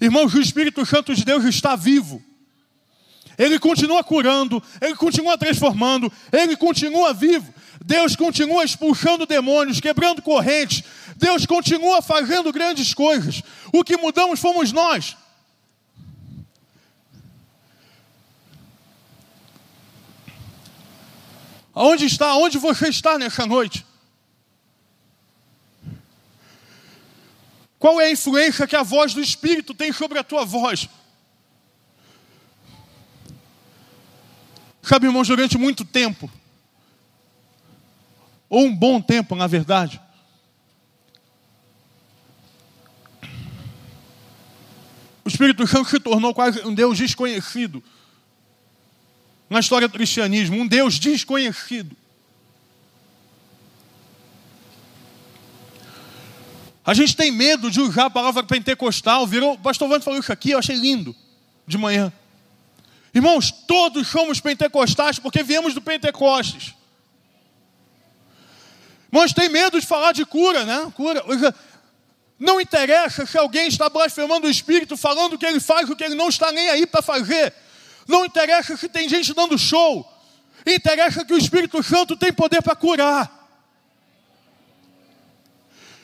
Irmãos, 0.00 0.32
o 0.34 0.40
Espírito 0.40 0.84
Santo 0.86 1.14
de 1.14 1.24
Deus 1.24 1.44
está 1.44 1.74
vivo. 1.74 2.22
Ele 3.36 3.58
continua 3.58 4.02
curando, 4.02 4.62
ele 4.80 4.96
continua 4.96 5.38
transformando, 5.38 6.12
ele 6.32 6.56
continua 6.56 7.14
vivo. 7.14 7.54
Deus 7.84 8.16
continua 8.16 8.64
expulsando 8.64 9.24
demônios, 9.26 9.80
quebrando 9.80 10.20
correntes. 10.20 10.82
Deus 11.16 11.46
continua 11.46 12.02
fazendo 12.02 12.52
grandes 12.52 12.92
coisas. 12.92 13.42
O 13.72 13.84
que 13.84 13.96
mudamos 13.96 14.40
fomos 14.40 14.72
nós. 14.72 15.16
Aonde 21.72 22.06
está? 22.06 22.34
Onde 22.34 22.58
você 22.58 22.88
está 22.88 23.16
nessa 23.18 23.46
noite? 23.46 23.86
Qual 27.78 28.00
é 28.00 28.06
a 28.06 28.10
influência 28.10 28.66
que 28.66 28.74
a 28.74 28.82
voz 28.82 29.14
do 29.14 29.20
Espírito 29.20 29.72
tem 29.72 29.92
sobre 29.92 30.18
a 30.18 30.24
tua 30.24 30.44
voz? 30.44 30.88
Sabe, 34.82 35.06
irmãos, 35.06 35.28
durante 35.28 35.56
muito 35.56 35.84
tempo, 35.84 36.30
ou 38.48 38.64
um 38.64 38.74
bom 38.74 39.00
tempo, 39.00 39.36
na 39.36 39.46
verdade, 39.46 40.00
o 45.24 45.28
Espírito 45.28 45.66
Santo 45.66 45.90
se 45.90 46.00
tornou 46.00 46.32
quase 46.34 46.66
um 46.66 46.74
Deus 46.74 46.96
desconhecido 46.96 47.84
na 49.48 49.60
história 49.60 49.86
do 49.86 49.92
cristianismo, 49.92 50.56
um 50.56 50.66
Deus 50.66 50.98
desconhecido. 50.98 51.94
A 56.88 56.94
gente 56.94 57.14
tem 57.14 57.30
medo 57.30 57.70
de 57.70 57.82
usar 57.82 58.06
a 58.06 58.10
palavra 58.10 58.42
pentecostal. 58.42 59.26
Virou, 59.26 59.52
o 59.52 59.58
pastor 59.58 59.86
Vando 59.90 60.02
falou 60.02 60.18
isso 60.18 60.32
aqui, 60.32 60.52
eu 60.52 60.58
achei 60.58 60.74
lindo 60.74 61.14
de 61.66 61.76
manhã. 61.76 62.10
Irmãos, 63.14 63.50
todos 63.50 64.08
somos 64.08 64.40
pentecostais 64.40 65.18
porque 65.18 65.42
viemos 65.42 65.74
do 65.74 65.82
Pentecostes. 65.82 66.74
Irmãos, 69.12 69.34
tem 69.34 69.50
medo 69.50 69.78
de 69.78 69.86
falar 69.86 70.12
de 70.12 70.24
cura, 70.24 70.64
né? 70.64 70.90
Cura. 70.94 71.22
Não 72.38 72.58
interessa 72.58 73.26
se 73.26 73.36
alguém 73.36 73.68
está 73.68 73.90
blasfemando 73.90 74.46
o 74.46 74.50
Espírito, 74.50 74.96
falando 74.96 75.36
que 75.36 75.44
ele 75.44 75.60
faz 75.60 75.90
o 75.90 75.94
que 75.94 76.04
ele 76.04 76.14
não 76.14 76.30
está 76.30 76.50
nem 76.52 76.70
aí 76.70 76.86
para 76.86 77.02
fazer. 77.02 77.52
Não 78.06 78.24
interessa 78.24 78.78
se 78.78 78.88
tem 78.88 79.06
gente 79.10 79.34
dando 79.34 79.58
show. 79.58 80.10
Interessa 80.66 81.22
que 81.22 81.34
o 81.34 81.38
Espírito 81.38 81.82
Santo 81.82 82.16
tem 82.16 82.32
poder 82.32 82.62
para 82.62 82.74
curar. 82.74 83.37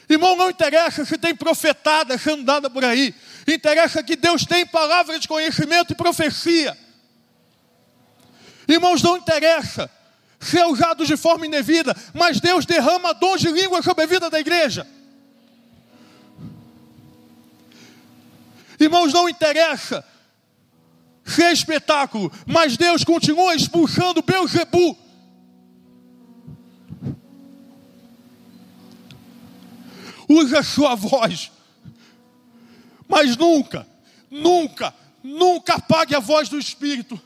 Irmão, 0.09 0.37
não 0.37 0.51
interessa 0.51 1.05
se 1.05 1.17
tem 1.17 1.35
profetada 1.35 2.17
sendo 2.19 2.45
dada 2.45 2.69
por 2.69 2.85
aí. 2.85 3.15
Interessa 3.47 4.03
que 4.03 4.17
Deus 4.17 4.45
tem 4.45 4.67
palavra 4.67 5.19
de 5.19 5.27
conhecimento 5.27 5.93
e 5.93 5.97
profecia. 5.97 6.77
Irmãos, 8.69 9.03
não 9.03 9.17
interessa 9.17 9.91
se 10.39 10.59
é 10.59 10.67
usado 10.67 11.07
de 11.07 11.17
forma 11.17 11.47
indevida, 11.47 11.97
mas 12.13 12.41
Deus 12.41 12.67
derrama 12.67 13.15
dons 13.15 13.41
de 13.41 13.49
língua 13.51 13.83
sobre 13.83 14.05
a 14.05 14.07
vida 14.07 14.29
da 14.29 14.39
igreja. 14.39 14.87
Irmãos, 18.79 19.13
não 19.13 19.29
interessa 19.29 20.05
se 21.25 21.43
é 21.43 21.53
espetáculo, 21.53 22.31
mas 22.47 22.77
Deus 22.77 23.03
continua 23.05 23.55
expulsando 23.55 24.23
Beuzebu. 24.23 25.04
Use 30.29 30.57
a 30.57 30.63
sua 30.63 30.95
voz, 30.95 31.51
mas 33.09 33.37
nunca, 33.37 33.87
nunca, 34.31 34.95
nunca 35.23 35.75
apague 35.75 36.15
a 36.15 36.21
voz 36.21 36.49
do 36.49 36.59
Espírito. 36.59 37.21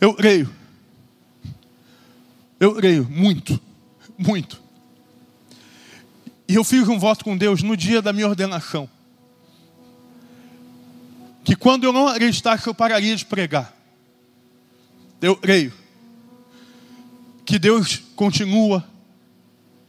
Eu 0.00 0.14
creio. 0.14 0.54
Eu 2.58 2.74
creio 2.74 3.08
muito, 3.08 3.60
muito. 4.16 4.62
E 6.48 6.54
eu 6.54 6.64
fiz 6.64 6.88
um 6.88 6.98
voto 6.98 7.24
com 7.24 7.36
Deus 7.36 7.62
no 7.62 7.76
dia 7.76 8.00
da 8.00 8.12
minha 8.12 8.28
ordenação. 8.28 8.88
Que 11.44 11.56
quando 11.56 11.84
eu 11.84 11.92
não 11.92 12.08
acreditasse, 12.08 12.66
eu 12.66 12.74
pararia 12.74 13.14
de 13.16 13.24
pregar. 13.24 13.75
Eu 15.26 15.34
creio. 15.34 15.72
Que 17.44 17.58
Deus 17.58 18.00
continua 18.14 18.88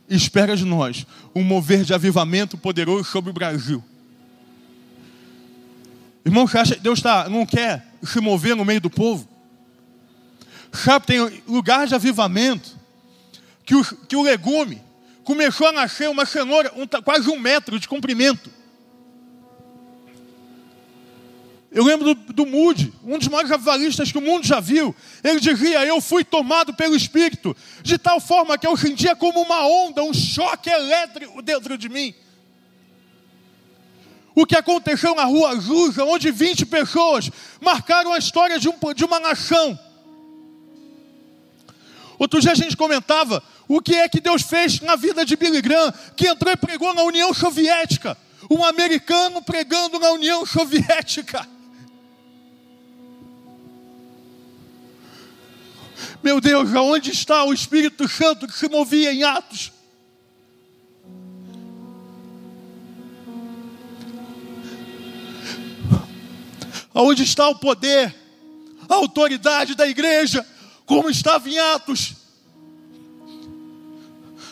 e 0.10 0.16
espera 0.16 0.58
de 0.58 0.66
nós 0.66 1.06
um 1.36 1.44
mover 1.44 1.84
de 1.84 1.94
avivamento 1.94 2.58
poderoso 2.58 3.04
sobre 3.04 3.30
o 3.30 3.34
Brasil. 3.34 3.84
Irmão, 6.26 6.48
você 6.48 6.58
acha 6.58 6.74
que 6.74 6.82
Deus 6.82 7.04
tá, 7.04 7.30
não 7.30 7.46
quer 7.46 7.86
se 8.02 8.20
mover 8.20 8.56
no 8.56 8.66
meio 8.66 8.82
do 8.82 8.90
povo? 8.90 9.30
Sabe, 10.72 11.06
tem 11.06 11.44
lugar 11.48 11.86
de 11.86 11.94
avivamento 11.94 12.76
que 13.64 13.76
o, 13.76 13.84
que 14.08 14.16
o 14.16 14.24
legume 14.24 14.82
começou 15.24 15.68
a 15.68 15.72
nascer 15.72 16.10
uma 16.10 16.26
cenoura 16.26 16.74
um, 16.76 16.88
quase 17.04 17.30
um 17.30 17.40
metro 17.40 17.80
de 17.80 17.88
comprimento. 17.88 18.50
Eu 21.78 21.84
lembro 21.84 22.16
do, 22.16 22.34
do 22.34 22.44
Moody, 22.44 22.92
um 23.04 23.20
dos 23.20 23.28
maiores 23.28 23.52
avivalistas 23.52 24.12
que 24.12 24.18
o 24.18 24.22
mundo 24.22 24.48
já 24.48 24.60
viu. 24.60 24.96
Ele 25.24 25.40
dizia: 25.40 25.86
Eu 25.86 26.02
fui 26.02 26.24
tomado 26.24 26.74
pelo 26.74 26.96
Espírito, 26.96 27.56
de 27.84 28.00
tal 28.00 28.20
forma 28.20 28.58
que 28.58 28.66
eu 28.66 28.76
sentia 28.76 29.16
como 29.16 29.40
uma 29.40 29.64
onda, 29.68 30.02
um 30.02 30.12
choque 30.12 30.72
elétrico 30.72 31.40
dentro 31.40 31.78
de 31.78 31.88
mim. 31.88 32.16
O 34.34 34.44
que 34.44 34.56
aconteceu 34.56 35.14
na 35.14 35.26
rua 35.26 35.52
Azusa, 35.52 36.04
onde 36.04 36.32
20 36.32 36.66
pessoas 36.66 37.30
marcaram 37.62 38.12
a 38.12 38.18
história 38.18 38.58
de, 38.58 38.68
um, 38.68 38.74
de 38.96 39.06
uma 39.06 39.20
nação. 39.20 39.78
Outro 42.18 42.42
dia 42.42 42.54
a 42.54 42.56
gente 42.56 42.76
comentava 42.76 43.44
o 43.68 43.80
que 43.82 43.94
é 43.94 44.10
que 44.10 44.20
Deus 44.20 44.42
fez 44.42 44.82
na 44.82 44.96
vida 44.96 45.24
de 45.24 45.36
Billy 45.36 45.62
Graham, 45.62 45.94
que 46.16 46.28
entrou 46.28 46.52
e 46.52 46.58
pregou 46.58 46.92
na 46.96 47.04
União 47.04 47.32
Soviética. 47.36 48.18
Um 48.50 48.66
americano 48.66 49.44
pregando 49.44 50.00
na 50.00 50.10
União 50.10 50.44
Soviética. 50.44 51.48
Meu 56.24 56.42
Deus, 56.42 56.74
aonde 56.74 57.12
está 57.12 57.44
o 57.44 57.54
Espírito 57.54 58.08
Santo 58.08 58.48
que 58.48 58.58
se 58.58 58.68
movia 58.68 59.14
em 59.14 59.24
Atos? 59.24 59.72
Aonde 66.94 67.24
está 67.24 67.48
o 67.48 67.60
poder, 67.60 68.16
a 68.90 68.96
autoridade 68.96 69.76
da 69.76 69.88
igreja, 69.88 70.46
como 70.86 71.10
estava 71.10 71.48
em 71.48 71.60
Atos, 71.60 72.16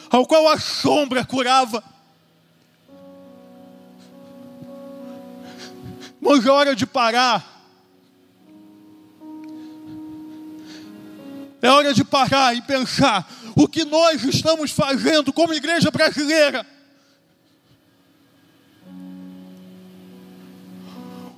ao 0.09 0.27
qual 0.27 0.47
a 0.47 0.59
sombra 0.59 1.25
curava. 1.25 1.83
Mas 6.21 6.45
é 6.45 6.51
hora 6.51 6.75
de 6.75 6.85
parar. 6.85 7.54
É 11.65 11.69
hora 11.71 11.95
de 11.95 12.03
parar 12.03 12.55
e 12.55 12.61
pensar 12.61 13.27
o 13.55 13.67
que 13.67 13.83
nós 13.83 14.23
estamos 14.23 14.69
fazendo 14.69 15.33
como 15.33 15.51
igreja 15.51 15.89
brasileira. 15.89 16.63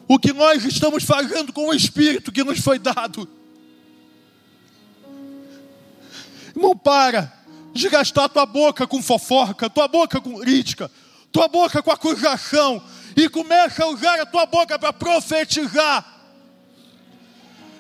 O 0.05 0.19
que 0.19 0.33
nós 0.33 0.65
estamos 0.65 1.05
fazendo 1.05 1.53
com 1.53 1.69
o 1.69 1.73
Espírito 1.73 2.29
que 2.29 2.43
nos 2.43 2.59
foi 2.59 2.77
dado. 2.77 3.25
Irmão, 6.53 6.75
para 6.75 7.31
de 7.73 7.87
gastar 7.87 8.27
tua 8.27 8.45
boca 8.45 8.85
com 8.85 9.01
fofoca, 9.01 9.69
tua 9.69 9.87
boca 9.87 10.19
com 10.19 10.39
crítica, 10.39 10.91
tua 11.31 11.47
boca 11.47 11.81
com 11.81 11.89
acusação, 11.89 12.83
e 13.15 13.29
começa 13.29 13.81
a 13.81 13.87
usar 13.87 14.19
a 14.19 14.25
tua 14.25 14.45
boca 14.45 14.77
para 14.77 14.91
profetizar. 14.91 16.16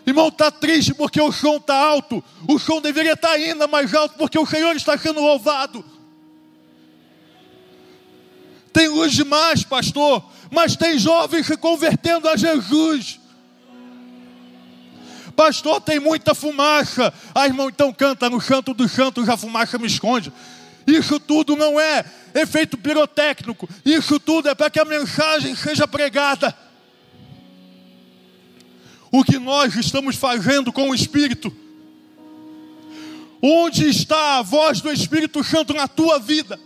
Irmão, 0.07 0.29
está 0.29 0.49
triste 0.49 0.93
porque 0.93 1.19
o 1.19 1.33
som 1.33 1.57
está 1.57 1.75
alto. 1.75 2.23
O 2.47 2.57
som 2.57 2.79
deveria 2.79 3.11
estar 3.11 3.27
tá 3.27 3.33
ainda 3.33 3.67
mais 3.67 3.93
alto 3.93 4.15
porque 4.17 4.39
o 4.39 4.45
Senhor 4.45 4.73
está 4.73 4.97
sendo 4.97 5.19
louvado. 5.19 5.83
Tem 8.71 8.87
luz 8.87 9.11
demais, 9.11 9.65
pastor, 9.65 10.23
mas 10.49 10.77
tem 10.77 10.97
jovens 10.97 11.47
se 11.47 11.57
convertendo 11.57 12.29
a 12.29 12.37
Jesus. 12.37 13.19
Pastor, 15.35 15.81
tem 15.81 15.99
muita 15.99 16.33
fumaça. 16.33 17.13
Ah, 17.35 17.45
irmão, 17.45 17.67
então 17.67 17.91
canta 17.91 18.29
no 18.29 18.39
canto 18.39 18.73
dos 18.73 18.93
santos, 18.93 19.27
a 19.27 19.35
fumaça 19.35 19.77
me 19.77 19.87
esconde. 19.87 20.31
Isso 20.87 21.19
tudo 21.19 21.57
não 21.57 21.77
é 21.77 22.05
efeito 22.33 22.77
pirotécnico. 22.77 23.67
Isso 23.83 24.21
tudo 24.21 24.47
é 24.47 24.55
para 24.55 24.69
que 24.69 24.79
a 24.79 24.85
mensagem 24.85 25.53
seja 25.53 25.85
pregada. 25.85 26.55
O 29.11 29.23
que 29.23 29.39
nós 29.39 29.75
estamos 29.75 30.15
fazendo 30.15 30.71
com 30.71 30.89
o 30.89 30.95
Espírito? 30.95 31.53
Onde 33.41 33.87
está 33.87 34.39
a 34.39 34.41
voz 34.41 34.81
do 34.81 34.91
Espírito 34.91 35.43
Santo 35.43 35.73
na 35.73 35.87
tua 35.87 36.19
vida? 36.19 36.59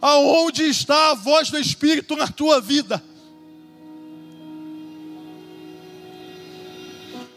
Aonde 0.00 0.62
está 0.64 1.10
a 1.10 1.14
voz 1.14 1.50
do 1.50 1.58
Espírito 1.58 2.16
na 2.16 2.28
tua 2.28 2.60
vida? 2.60 3.02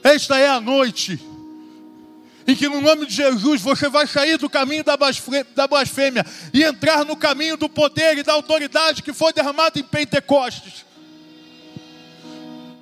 Esta 0.03 0.37
é 0.37 0.47
a 0.47 0.61
noite 0.61 1.19
em 2.45 2.55
que 2.55 2.67
no 2.67 2.81
nome 2.81 3.05
de 3.05 3.13
Jesus 3.13 3.61
você 3.61 3.87
vai 3.87 4.05
sair 4.05 4.37
do 4.37 4.49
caminho 4.49 4.83
da 4.83 5.67
blasfêmia 5.67 6.25
e 6.53 6.63
entrar 6.63 7.05
no 7.05 7.15
caminho 7.15 7.55
do 7.55 7.69
poder 7.69 8.17
e 8.17 8.23
da 8.23 8.33
autoridade 8.33 9.01
que 9.01 9.13
foi 9.13 9.31
derramado 9.31 9.79
em 9.79 9.83
Pentecostes. 9.83 10.85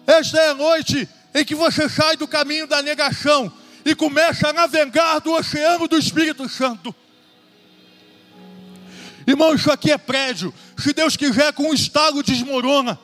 Esta 0.05 0.39
é 0.39 0.49
a 0.49 0.53
noite 0.53 1.07
em 1.33 1.45
que 1.45 1.55
você 1.55 1.87
sai 1.87 2.17
do 2.17 2.27
caminho 2.27 2.67
da 2.67 2.81
negação 2.81 3.51
e 3.85 3.95
começa 3.95 4.49
a 4.49 4.53
navegar 4.53 5.19
do 5.19 5.33
oceano 5.33 5.87
do 5.87 5.97
Espírito 5.97 6.47
Santo. 6.49 6.93
Irmão, 9.25 9.53
isso 9.53 9.71
aqui 9.71 9.91
é 9.91 9.97
prédio. 9.97 10.53
Se 10.77 10.93
Deus 10.93 11.15
quiser, 11.15 11.53
com 11.53 11.69
um 11.69 11.73
estalo 11.73 12.23
desmorona. 12.23 12.99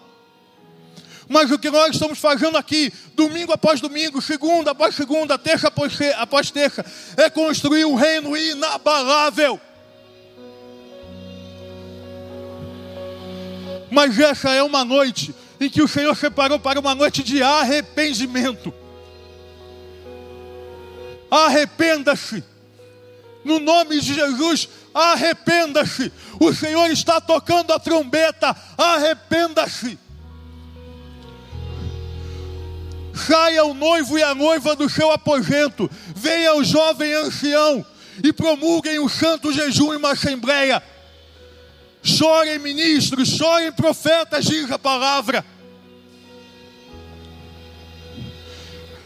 Mas 1.29 1.51
o 1.51 1.59
que 1.59 1.69
nós 1.69 1.93
estamos 1.93 2.19
fazendo 2.19 2.57
aqui, 2.57 2.91
domingo 3.13 3.51
após 3.51 3.81
domingo, 3.81 4.21
segunda 4.21 4.71
após 4.71 4.95
segunda, 4.95 5.37
terça 5.37 5.67
após, 5.67 6.51
terça, 6.51 6.85
é 7.17 7.29
construir 7.29 7.85
um 7.85 7.95
reino 7.95 8.35
inabalável. 8.35 9.59
Mas 13.91 14.17
essa 14.19 14.51
é 14.51 14.63
uma 14.63 14.83
noite 14.85 15.35
em 15.59 15.69
que 15.69 15.81
o 15.81 15.87
Senhor 15.87 16.15
separou 16.15 16.59
para 16.59 16.79
uma 16.79 16.93
noite 16.93 17.23
de 17.23 17.41
arrependimento. 17.41 18.73
Arrependa-se. 21.29 22.43
No 23.43 23.59
nome 23.59 23.99
de 23.99 24.13
Jesus, 24.13 24.67
arrependa-se. 24.93 26.11
O 26.39 26.53
Senhor 26.53 26.89
está 26.89 27.19
tocando 27.19 27.71
a 27.73 27.79
trombeta. 27.79 28.55
Arrependa-se. 28.77 29.97
Saia 33.17 33.63
o 33.65 33.73
noivo 33.73 34.17
e 34.17 34.23
a 34.23 34.35
noiva 34.35 34.75
do 34.75 34.87
seu 34.87 35.11
aposento, 35.11 35.89
venha 36.15 36.53
o 36.53 36.63
jovem 36.63 37.13
ancião 37.13 37.83
e 38.23 38.31
promulguem 38.31 38.99
o 38.99 39.09
santo 39.09 39.51
jejum 39.51 39.93
em 39.93 39.97
uma 39.97 40.11
assembleia. 40.11 40.83
Chorem 42.07 42.57
ministros, 42.57 43.27
chorem 43.27 43.69
profetas, 43.69 44.45
diz 44.45 44.71
a 44.71 44.79
palavra. 44.79 45.45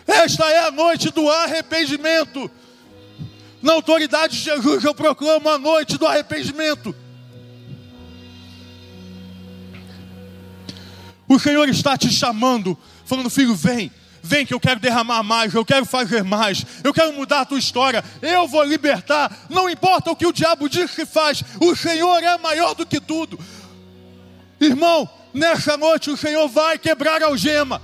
Esta 0.05 0.47
é 0.51 0.67
a 0.67 0.71
noite 0.71 1.09
do 1.09 1.27
arrependimento. 1.27 2.49
Na 3.59 3.73
autoridade 3.73 4.37
de 4.37 4.43
Jesus 4.43 4.83
eu 4.83 4.93
proclamo 4.93 5.49
a 5.49 5.57
noite 5.57 5.97
do 5.97 6.05
arrependimento. 6.05 6.95
O 11.27 11.39
Senhor 11.39 11.67
está 11.69 11.97
te 11.97 12.11
chamando, 12.11 12.77
falando, 13.03 13.31
filho, 13.31 13.55
vem. 13.55 13.91
Vem 14.23 14.45
que 14.45 14.53
eu 14.53 14.59
quero 14.59 14.79
derramar 14.79 15.23
mais, 15.23 15.53
eu 15.53 15.65
quero 15.65 15.85
fazer 15.85 16.23
mais, 16.23 16.63
eu 16.83 16.93
quero 16.93 17.11
mudar 17.13 17.41
a 17.41 17.45
tua 17.45 17.57
história, 17.57 18.03
eu 18.21 18.47
vou 18.47 18.63
libertar. 18.63 19.35
Não 19.49 19.67
importa 19.67 20.11
o 20.11 20.15
que 20.15 20.27
o 20.27 20.33
diabo 20.33 20.69
diz 20.69 20.91
que 20.91 21.05
faz, 21.05 21.43
o 21.59 21.75
Senhor 21.75 22.21
é 22.23 22.37
maior 22.37 22.75
do 22.75 22.85
que 22.85 22.99
tudo. 22.99 23.39
Irmão, 24.59 25.09
nessa 25.33 25.75
noite 25.75 26.11
o 26.11 26.17
Senhor 26.17 26.47
vai 26.47 26.77
quebrar 26.77 27.23
a 27.23 27.25
algema. 27.25 27.81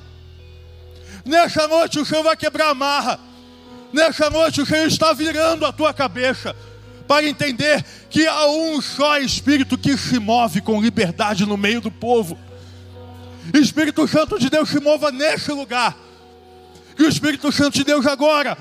Nessa 1.26 1.68
noite 1.68 1.98
o 2.00 2.06
Senhor 2.06 2.24
vai 2.24 2.38
quebrar 2.38 2.70
a 2.70 2.76
marra. 2.76 3.20
Nessa 3.92 4.30
noite 4.30 4.62
o 4.62 4.66
Senhor 4.66 4.86
está 4.86 5.14
virando 5.14 5.66
a 5.66 5.74
tua 5.74 5.92
cabeça 5.92 6.56
para 7.08 7.28
entender 7.28 7.84
que 8.12 8.28
há 8.28 8.46
um 8.46 8.80
só 8.80 9.18
Espírito 9.18 9.76
que 9.76 9.98
se 9.98 10.20
move 10.20 10.62
com 10.62 10.80
liberdade 10.80 11.48
no 11.48 11.58
meio 11.58 11.82
do 11.82 11.90
povo. 11.90 12.38
Espírito 13.56 14.08
Santo 14.08 14.38
de 14.38 14.52
Deus 14.52 14.70
se 14.70 14.80
mova 14.80 15.12
nesse 15.12 15.52
lugar 15.52 16.07
que 16.98 17.04
o 17.04 17.08
Espírito 17.08 17.52
Santo 17.52 17.76
de 17.76 17.84
Deus 17.84 18.08
agora, 18.08 18.58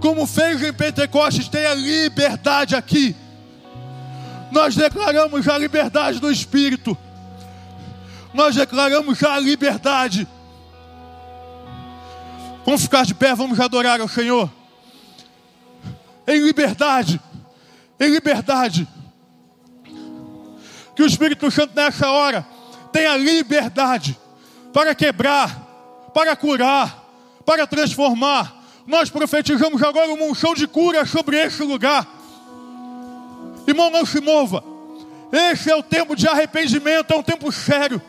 como 0.00 0.26
fez 0.26 0.60
em 0.60 0.72
Pentecostes, 0.72 1.48
tenha 1.48 1.72
liberdade 1.72 2.74
aqui. 2.74 3.14
Nós 4.50 4.74
declaramos 4.74 5.46
a 5.46 5.56
liberdade 5.56 6.18
do 6.18 6.30
Espírito. 6.30 6.98
Nós 8.34 8.56
declaramos 8.56 9.22
a 9.22 9.38
liberdade. 9.38 10.26
Vamos 12.64 12.82
ficar 12.82 13.06
de 13.06 13.14
pé, 13.14 13.32
vamos 13.36 13.60
adorar 13.60 14.00
ao 14.00 14.08
Senhor. 14.08 14.50
Em 16.26 16.42
liberdade. 16.44 17.20
Em 18.00 18.10
liberdade. 18.10 18.88
Que 20.96 21.02
o 21.04 21.06
Espírito 21.06 21.48
Santo 21.52 21.72
nessa 21.76 22.10
hora 22.10 22.44
tenha 22.92 23.16
liberdade 23.16 24.18
para 24.72 24.94
quebrar, 24.94 26.10
para 26.12 26.34
curar, 26.34 27.05
para 27.46 27.66
transformar. 27.66 28.54
Nós 28.86 29.08
profetizamos 29.08 29.82
agora 29.82 30.12
uma 30.12 30.24
unção 30.24 30.54
de 30.54 30.66
cura 30.66 31.06
sobre 31.06 31.38
esse 31.38 31.62
lugar. 31.62 32.06
Irmão, 33.66 33.90
não 33.90 34.04
se 34.04 34.20
mova. 34.20 34.62
Esse 35.32 35.70
é 35.70 35.76
o 35.76 35.82
tempo 35.82 36.14
de 36.14 36.28
arrependimento, 36.28 37.12
é 37.12 37.16
um 37.16 37.22
tempo 37.22 37.50
sério. 37.50 38.02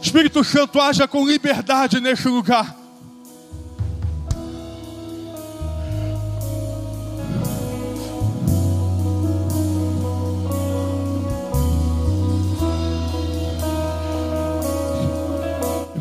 Espírito 0.00 0.42
Santo 0.44 0.80
haja 0.80 1.08
com 1.08 1.26
liberdade 1.26 2.00
nesse 2.00 2.28
lugar. 2.28 2.81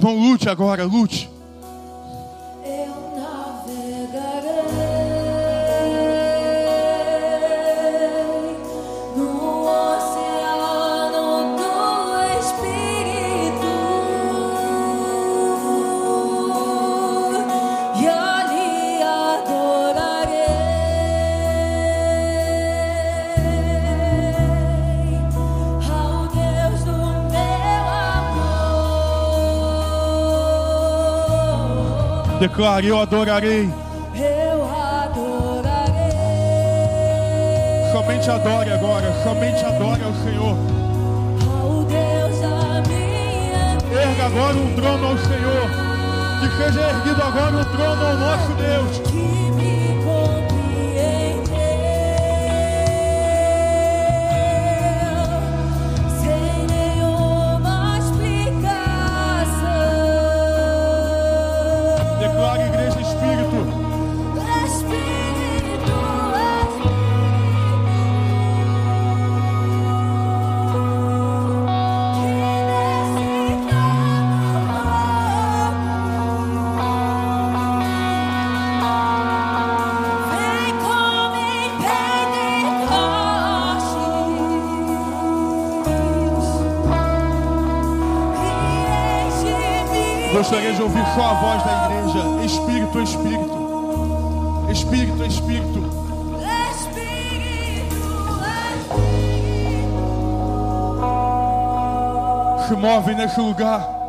Irmão, 0.02 0.18
lute 0.18 0.50
agora, 0.50 0.84
lute. 0.84 1.30
Declare, 32.42 32.88
eu 32.88 33.00
adorarei. 33.00 33.72
Eu 34.16 34.64
adorarei. 34.66 36.12
Somente 37.92 38.32
adore 38.32 38.72
agora. 38.72 39.14
Somente 39.24 39.64
adore 39.64 40.02
ao 40.04 40.14
Senhor. 40.24 40.58
Ao 41.48 41.84
Deus 41.84 42.40
da 42.42 42.82
minha 42.90 43.78
vida. 43.84 44.02
Erga 44.02 44.26
agora 44.26 44.58
um 44.58 44.74
trono 44.74 45.06
ao 45.06 45.18
Senhor. 45.20 45.70
Que 46.40 46.50
seja 46.58 46.82
erguido 46.82 47.22
agora 47.22 47.58
um 47.58 47.64
trono 47.64 48.08
ao 48.08 48.18
nosso 48.18 48.54
Deus. 48.56 49.02
De 90.82 90.84
ouvir 90.84 91.06
só 91.14 91.22
a 91.22 91.34
voz 91.34 91.64
da 91.64 91.86
igreja. 91.86 92.44
Espírito, 92.44 93.02
Espírito. 93.02 94.68
Espírito, 94.72 95.24
Espírito. 95.24 95.80
Espírito, 96.72 98.02
Se 102.68 102.74
move 102.76 103.16
nesse 103.16 103.40
lugar. 103.40 104.01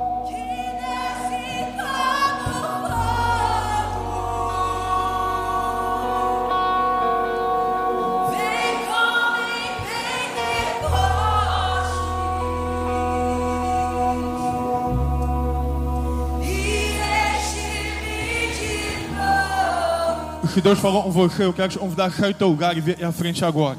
Se 20.53 20.61
Deus 20.61 20.79
falou 20.79 21.05
com 21.05 21.11
você, 21.11 21.45
eu 21.45 21.53
quero 21.53 21.71
te 21.71 21.79
convidar 21.79 22.07
a 22.07 22.11
sair 22.11 22.35
do 22.35 22.39
teu 22.39 22.49
lugar 22.49 22.77
e 22.77 22.81
vir 22.83 23.03
à 23.03 23.11
frente 23.11 23.43
agora. 23.43 23.79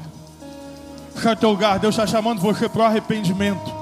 Sai 1.14 1.36
do 1.36 1.38
teu 1.38 1.50
lugar. 1.50 1.78
Deus 1.78 1.94
está 1.94 2.04
chamando 2.04 2.40
você 2.40 2.68
para 2.68 2.82
o 2.82 2.84
arrependimento. 2.84 3.72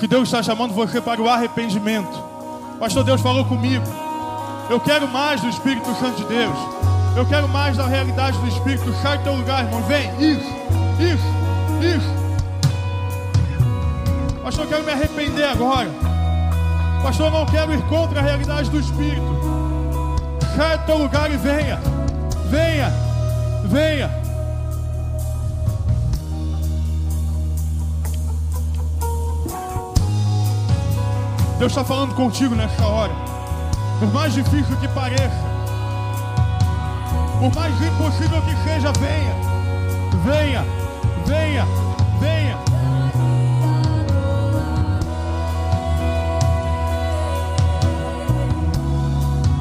Se 0.00 0.06
Deus 0.06 0.22
está 0.22 0.42
chamando 0.42 0.72
você 0.72 1.02
para 1.02 1.20
o 1.20 1.28
arrependimento. 1.28 2.24
Pastor, 2.80 3.04
Deus 3.04 3.20
falou 3.20 3.44
comigo. 3.44 3.84
Eu 4.70 4.80
quero 4.80 5.06
mais 5.06 5.42
do 5.42 5.50
Espírito 5.50 5.94
Santo 5.96 6.22
de 6.22 6.24
Deus. 6.24 6.56
Eu 7.14 7.26
quero 7.26 7.46
mais 7.46 7.76
da 7.76 7.86
realidade 7.86 8.38
do 8.38 8.48
Espírito. 8.48 8.90
Sai 9.02 9.18
do 9.18 9.24
teu 9.24 9.34
lugar, 9.34 9.64
irmão. 9.64 9.82
Vem. 9.82 10.08
Isso, 10.18 10.50
isso, 10.98 11.94
isso. 11.94 12.14
Pastor, 14.42 14.64
eu 14.64 14.70
quero 14.70 14.84
me 14.84 14.92
arrepender 14.92 15.44
agora. 15.44 15.90
Pastor, 17.02 17.26
eu 17.26 17.32
não 17.32 17.44
quero 17.44 17.74
ir 17.74 17.82
contra 17.82 18.20
a 18.20 18.22
realidade 18.22 18.70
do 18.70 18.80
Espírito. 18.80 19.28
Sai 20.56 20.78
do 20.78 20.86
teu 20.86 20.96
lugar 20.96 21.30
e 21.30 21.36
venha. 21.36 21.93
Venha. 22.50 22.92
Venha. 23.64 24.10
Deus 31.58 31.72
está 31.72 31.84
falando 31.84 32.14
contigo 32.14 32.54
nessa 32.54 32.84
hora. 32.84 33.12
Por 33.98 34.12
mais 34.12 34.34
difícil 34.34 34.76
que 34.76 34.88
pareça, 34.88 35.30
por 37.38 37.54
mais 37.54 37.74
impossível 37.80 38.42
que 38.42 38.56
seja, 38.64 38.92
venha. 38.92 39.34
Venha. 40.24 40.64
Venha. 41.26 41.66
Venha. 42.20 42.58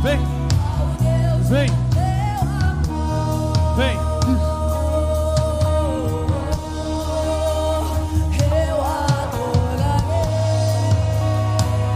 Vem. 0.01 0.19
Vem. 1.49 1.82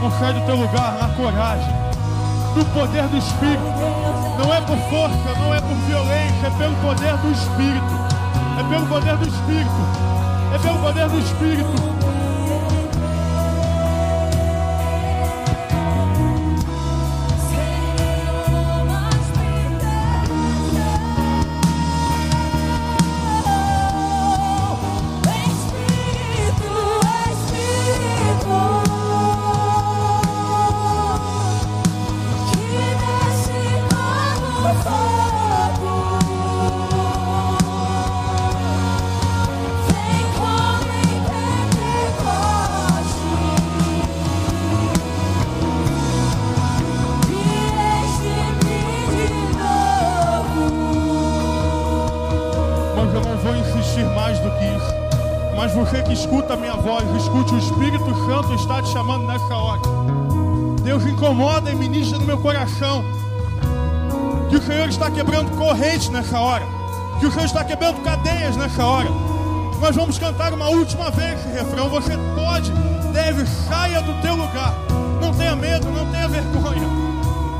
Não 0.07 0.19
sai 0.19 0.31
do 0.31 0.39
teu 0.45 0.55
lugar 0.55 0.93
na 1.01 1.09
coragem, 1.17 1.67
do 2.55 2.63
poder 2.73 3.03
do 3.09 3.17
Espírito. 3.17 3.61
Não 4.39 4.53
é 4.53 4.61
por 4.61 4.77
força, 4.89 5.37
não 5.37 5.53
é 5.53 5.59
por 5.59 5.75
violência, 5.85 6.47
é 6.47 6.49
pelo 6.51 6.75
poder 6.77 7.17
do 7.17 7.29
Espírito. 7.29 8.07
É 8.57 8.63
pelo 8.69 8.87
poder 8.87 9.17
do 9.17 9.27
Espírito. 9.27 9.69
É 10.55 10.59
pelo 10.59 10.79
poder 10.79 11.09
do 11.09 11.19
Espírito. 11.19 11.96
Meu 62.27 62.37
coração. 62.37 63.05
Que 64.49 64.57
o 64.57 64.61
Senhor 64.61 64.89
está 64.89 65.09
quebrando 65.09 65.49
correntes 65.57 66.09
nessa 66.09 66.37
hora. 66.37 66.65
Que 67.19 67.25
o 67.25 67.31
Senhor 67.31 67.45
está 67.45 67.63
quebrando 67.63 68.03
cadeias 68.03 68.55
nessa 68.57 68.85
hora. 68.85 69.09
Nós 69.79 69.95
vamos 69.95 70.19
cantar 70.19 70.53
uma 70.53 70.67
última 70.67 71.09
vez 71.09 71.39
esse 71.39 71.47
refrão. 71.49 71.89
Você 71.89 72.17
pode, 72.35 72.71
deve, 73.13 73.45
saia 73.67 74.01
do 74.01 74.13
teu 74.21 74.35
lugar. 74.35 74.73
Não 75.21 75.33
tenha 75.33 75.55
medo, 75.55 75.89
não 75.89 76.05
tenha 76.11 76.27
vergonha. 76.27 76.87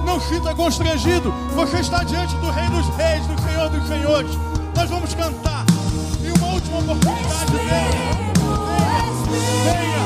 Não 0.06 0.20
sinta 0.20 0.54
constrangido. 0.54 1.32
Você 1.56 1.78
está 1.78 2.04
diante 2.04 2.36
do 2.36 2.52
Rei 2.52 2.68
dos 2.68 2.88
Reis, 2.98 3.26
do 3.26 3.42
Senhor 3.42 3.70
dos 3.70 3.88
Senhores. 3.88 4.32
Nós 4.76 4.90
vamos 4.90 5.14
cantar. 5.14 5.66
E 6.22 6.38
uma 6.38 6.54
última 6.54 6.80
oportunidade 6.80 7.52
venha. 7.54 8.28
Venha. 9.64 9.97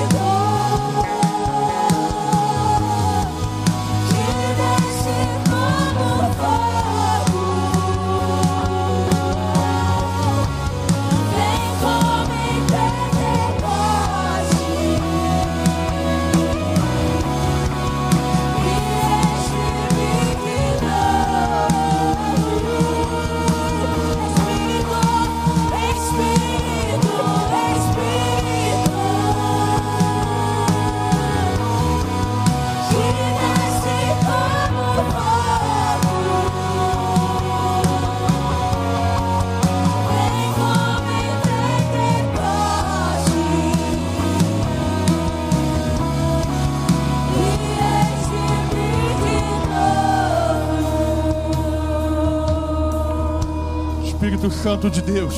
Espírito 54.42 54.52
Santo 54.52 54.89
de 54.89 55.02
Deus, 55.04 55.36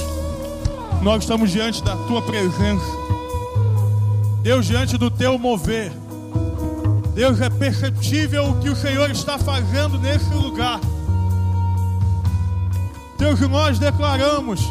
nós 1.01 1.23
estamos 1.23 1.51
diante 1.51 1.83
da 1.83 1.93
tua 2.07 2.21
presença. 2.21 2.85
Deus, 4.41 4.65
diante 4.65 4.97
do 4.97 5.11
teu 5.11 5.37
mover. 5.37 5.91
Deus, 7.13 7.41
é 7.41 7.49
perceptível 7.49 8.51
o 8.51 8.59
que 8.59 8.69
o 8.69 8.75
Senhor 8.75 9.11
está 9.11 9.37
fazendo 9.37 9.97
nesse 9.99 10.33
lugar. 10.33 10.79
Deus, 13.17 13.41
nós 13.41 13.77
declaramos 13.77 14.61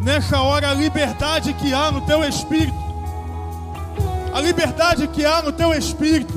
nessa 0.00 0.40
hora 0.40 0.70
a 0.70 0.74
liberdade 0.74 1.54
que 1.54 1.74
há 1.74 1.90
no 1.90 2.02
teu 2.02 2.22
espírito. 2.22 2.84
A 4.32 4.40
liberdade 4.40 5.08
que 5.08 5.24
há 5.24 5.42
no 5.42 5.50
teu 5.50 5.74
espírito. 5.74 6.34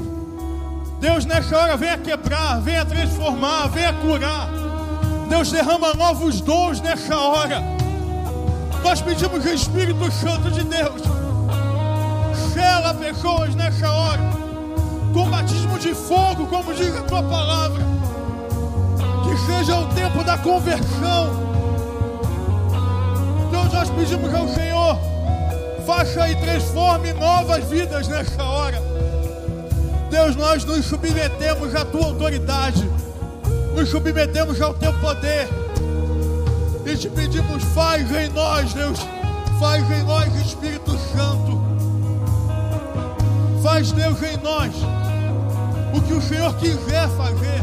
Deus, 0.99 1.25
nessa 1.25 1.55
hora, 1.55 1.77
venha 1.77 1.97
quebrar, 1.99 2.59
venha 2.59 2.83
transformar, 2.83 3.67
venha 3.67 3.93
curar. 3.93 4.66
Deus, 5.27 5.51
derrama 5.51 5.93
novos 5.93 6.41
dons 6.41 6.79
nessa 6.81 7.17
hora. 7.17 7.61
Nós 8.83 9.01
pedimos 9.01 9.43
o 9.43 9.49
Espírito 9.49 10.11
Santo 10.11 10.49
de 10.49 10.63
Deus. 10.63 11.01
Sela 12.53 12.93
pessoas 12.93 13.53
nessa 13.53 13.91
hora. 13.91 14.21
Com 15.13 15.29
batismo 15.29 15.77
de 15.77 15.93
fogo, 15.93 16.47
como 16.47 16.73
diz 16.73 16.95
a 16.95 17.01
tua 17.01 17.21
palavra. 17.23 17.83
Que 19.23 19.37
seja 19.45 19.75
o 19.75 19.87
tempo 19.93 20.23
da 20.23 20.37
conversão. 20.37 21.47
Deus, 23.51 23.73
nós 23.73 23.89
pedimos 23.89 24.33
ao 24.33 24.47
Senhor. 24.47 24.97
Faça 25.85 26.29
e 26.29 26.35
transforme 26.35 27.13
novas 27.13 27.63
vidas 27.65 28.07
nessa 28.07 28.43
hora. 28.43 28.81
Deus, 30.09 30.35
nós 30.35 30.63
nos 30.63 30.85
submetemos 30.85 31.75
à 31.75 31.83
tua 31.83 32.05
autoridade, 32.05 32.89
nos 33.77 33.89
submetemos 33.89 34.59
ao 34.59 34.73
teu 34.73 34.91
poder 34.93 35.47
e 36.83 36.97
te 36.97 37.07
pedimos, 37.09 37.63
faz 37.75 38.11
em 38.11 38.27
nós, 38.29 38.73
Deus, 38.73 38.97
faz 39.59 39.83
em 39.91 40.03
nós, 40.03 40.33
Espírito 40.35 40.97
Santo, 40.97 41.61
faz, 43.61 43.91
Deus, 43.91 44.19
em 44.23 44.35
nós 44.37 44.73
o 45.93 46.01
que 46.01 46.13
o 46.13 46.21
Senhor 46.21 46.55
quiser 46.55 47.07
fazer. 47.09 47.61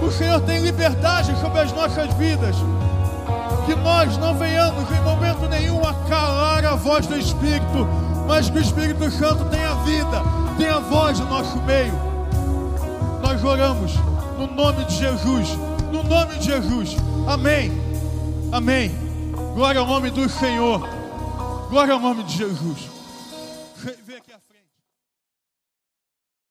O 0.00 0.10
Senhor 0.10 0.40
tem 0.40 0.62
liberdade 0.62 1.38
sobre 1.40 1.60
as 1.60 1.72
nossas 1.72 2.14
vidas. 2.14 2.56
Que 3.66 3.74
nós 3.74 4.16
não 4.16 4.34
venhamos 4.34 4.90
em 4.90 5.02
momento 5.02 5.46
nenhum 5.50 5.84
a 5.84 5.92
calar 6.08 6.64
a 6.64 6.74
voz 6.74 7.06
do 7.06 7.18
Espírito, 7.18 7.86
mas 8.26 8.48
que 8.48 8.56
o 8.56 8.62
Espírito 8.62 9.10
Santo 9.10 9.44
tenha 9.46 9.74
vida, 9.84 10.22
tenha 10.56 10.78
voz 10.78 11.20
no 11.20 11.26
nosso 11.26 11.58
meio. 11.64 11.92
Nós 13.20 13.44
oramos 13.44 13.92
no 14.38 14.46
nome 14.46 14.84
de 14.84 14.94
Jesus, 14.94 15.48
no 15.92 16.04
nome 16.04 16.38
de 16.38 16.44
Jesus. 16.44 16.96
Amém. 17.26 17.72
Amém. 18.52 18.90
Glória 19.54 19.80
ao 19.80 19.86
nome 19.86 20.10
do 20.10 20.28
Senhor. 20.28 20.88
Glória 21.68 21.92
ao 21.92 22.00
nome 22.00 22.22
de 22.22 22.36
Jesus. 22.36 22.88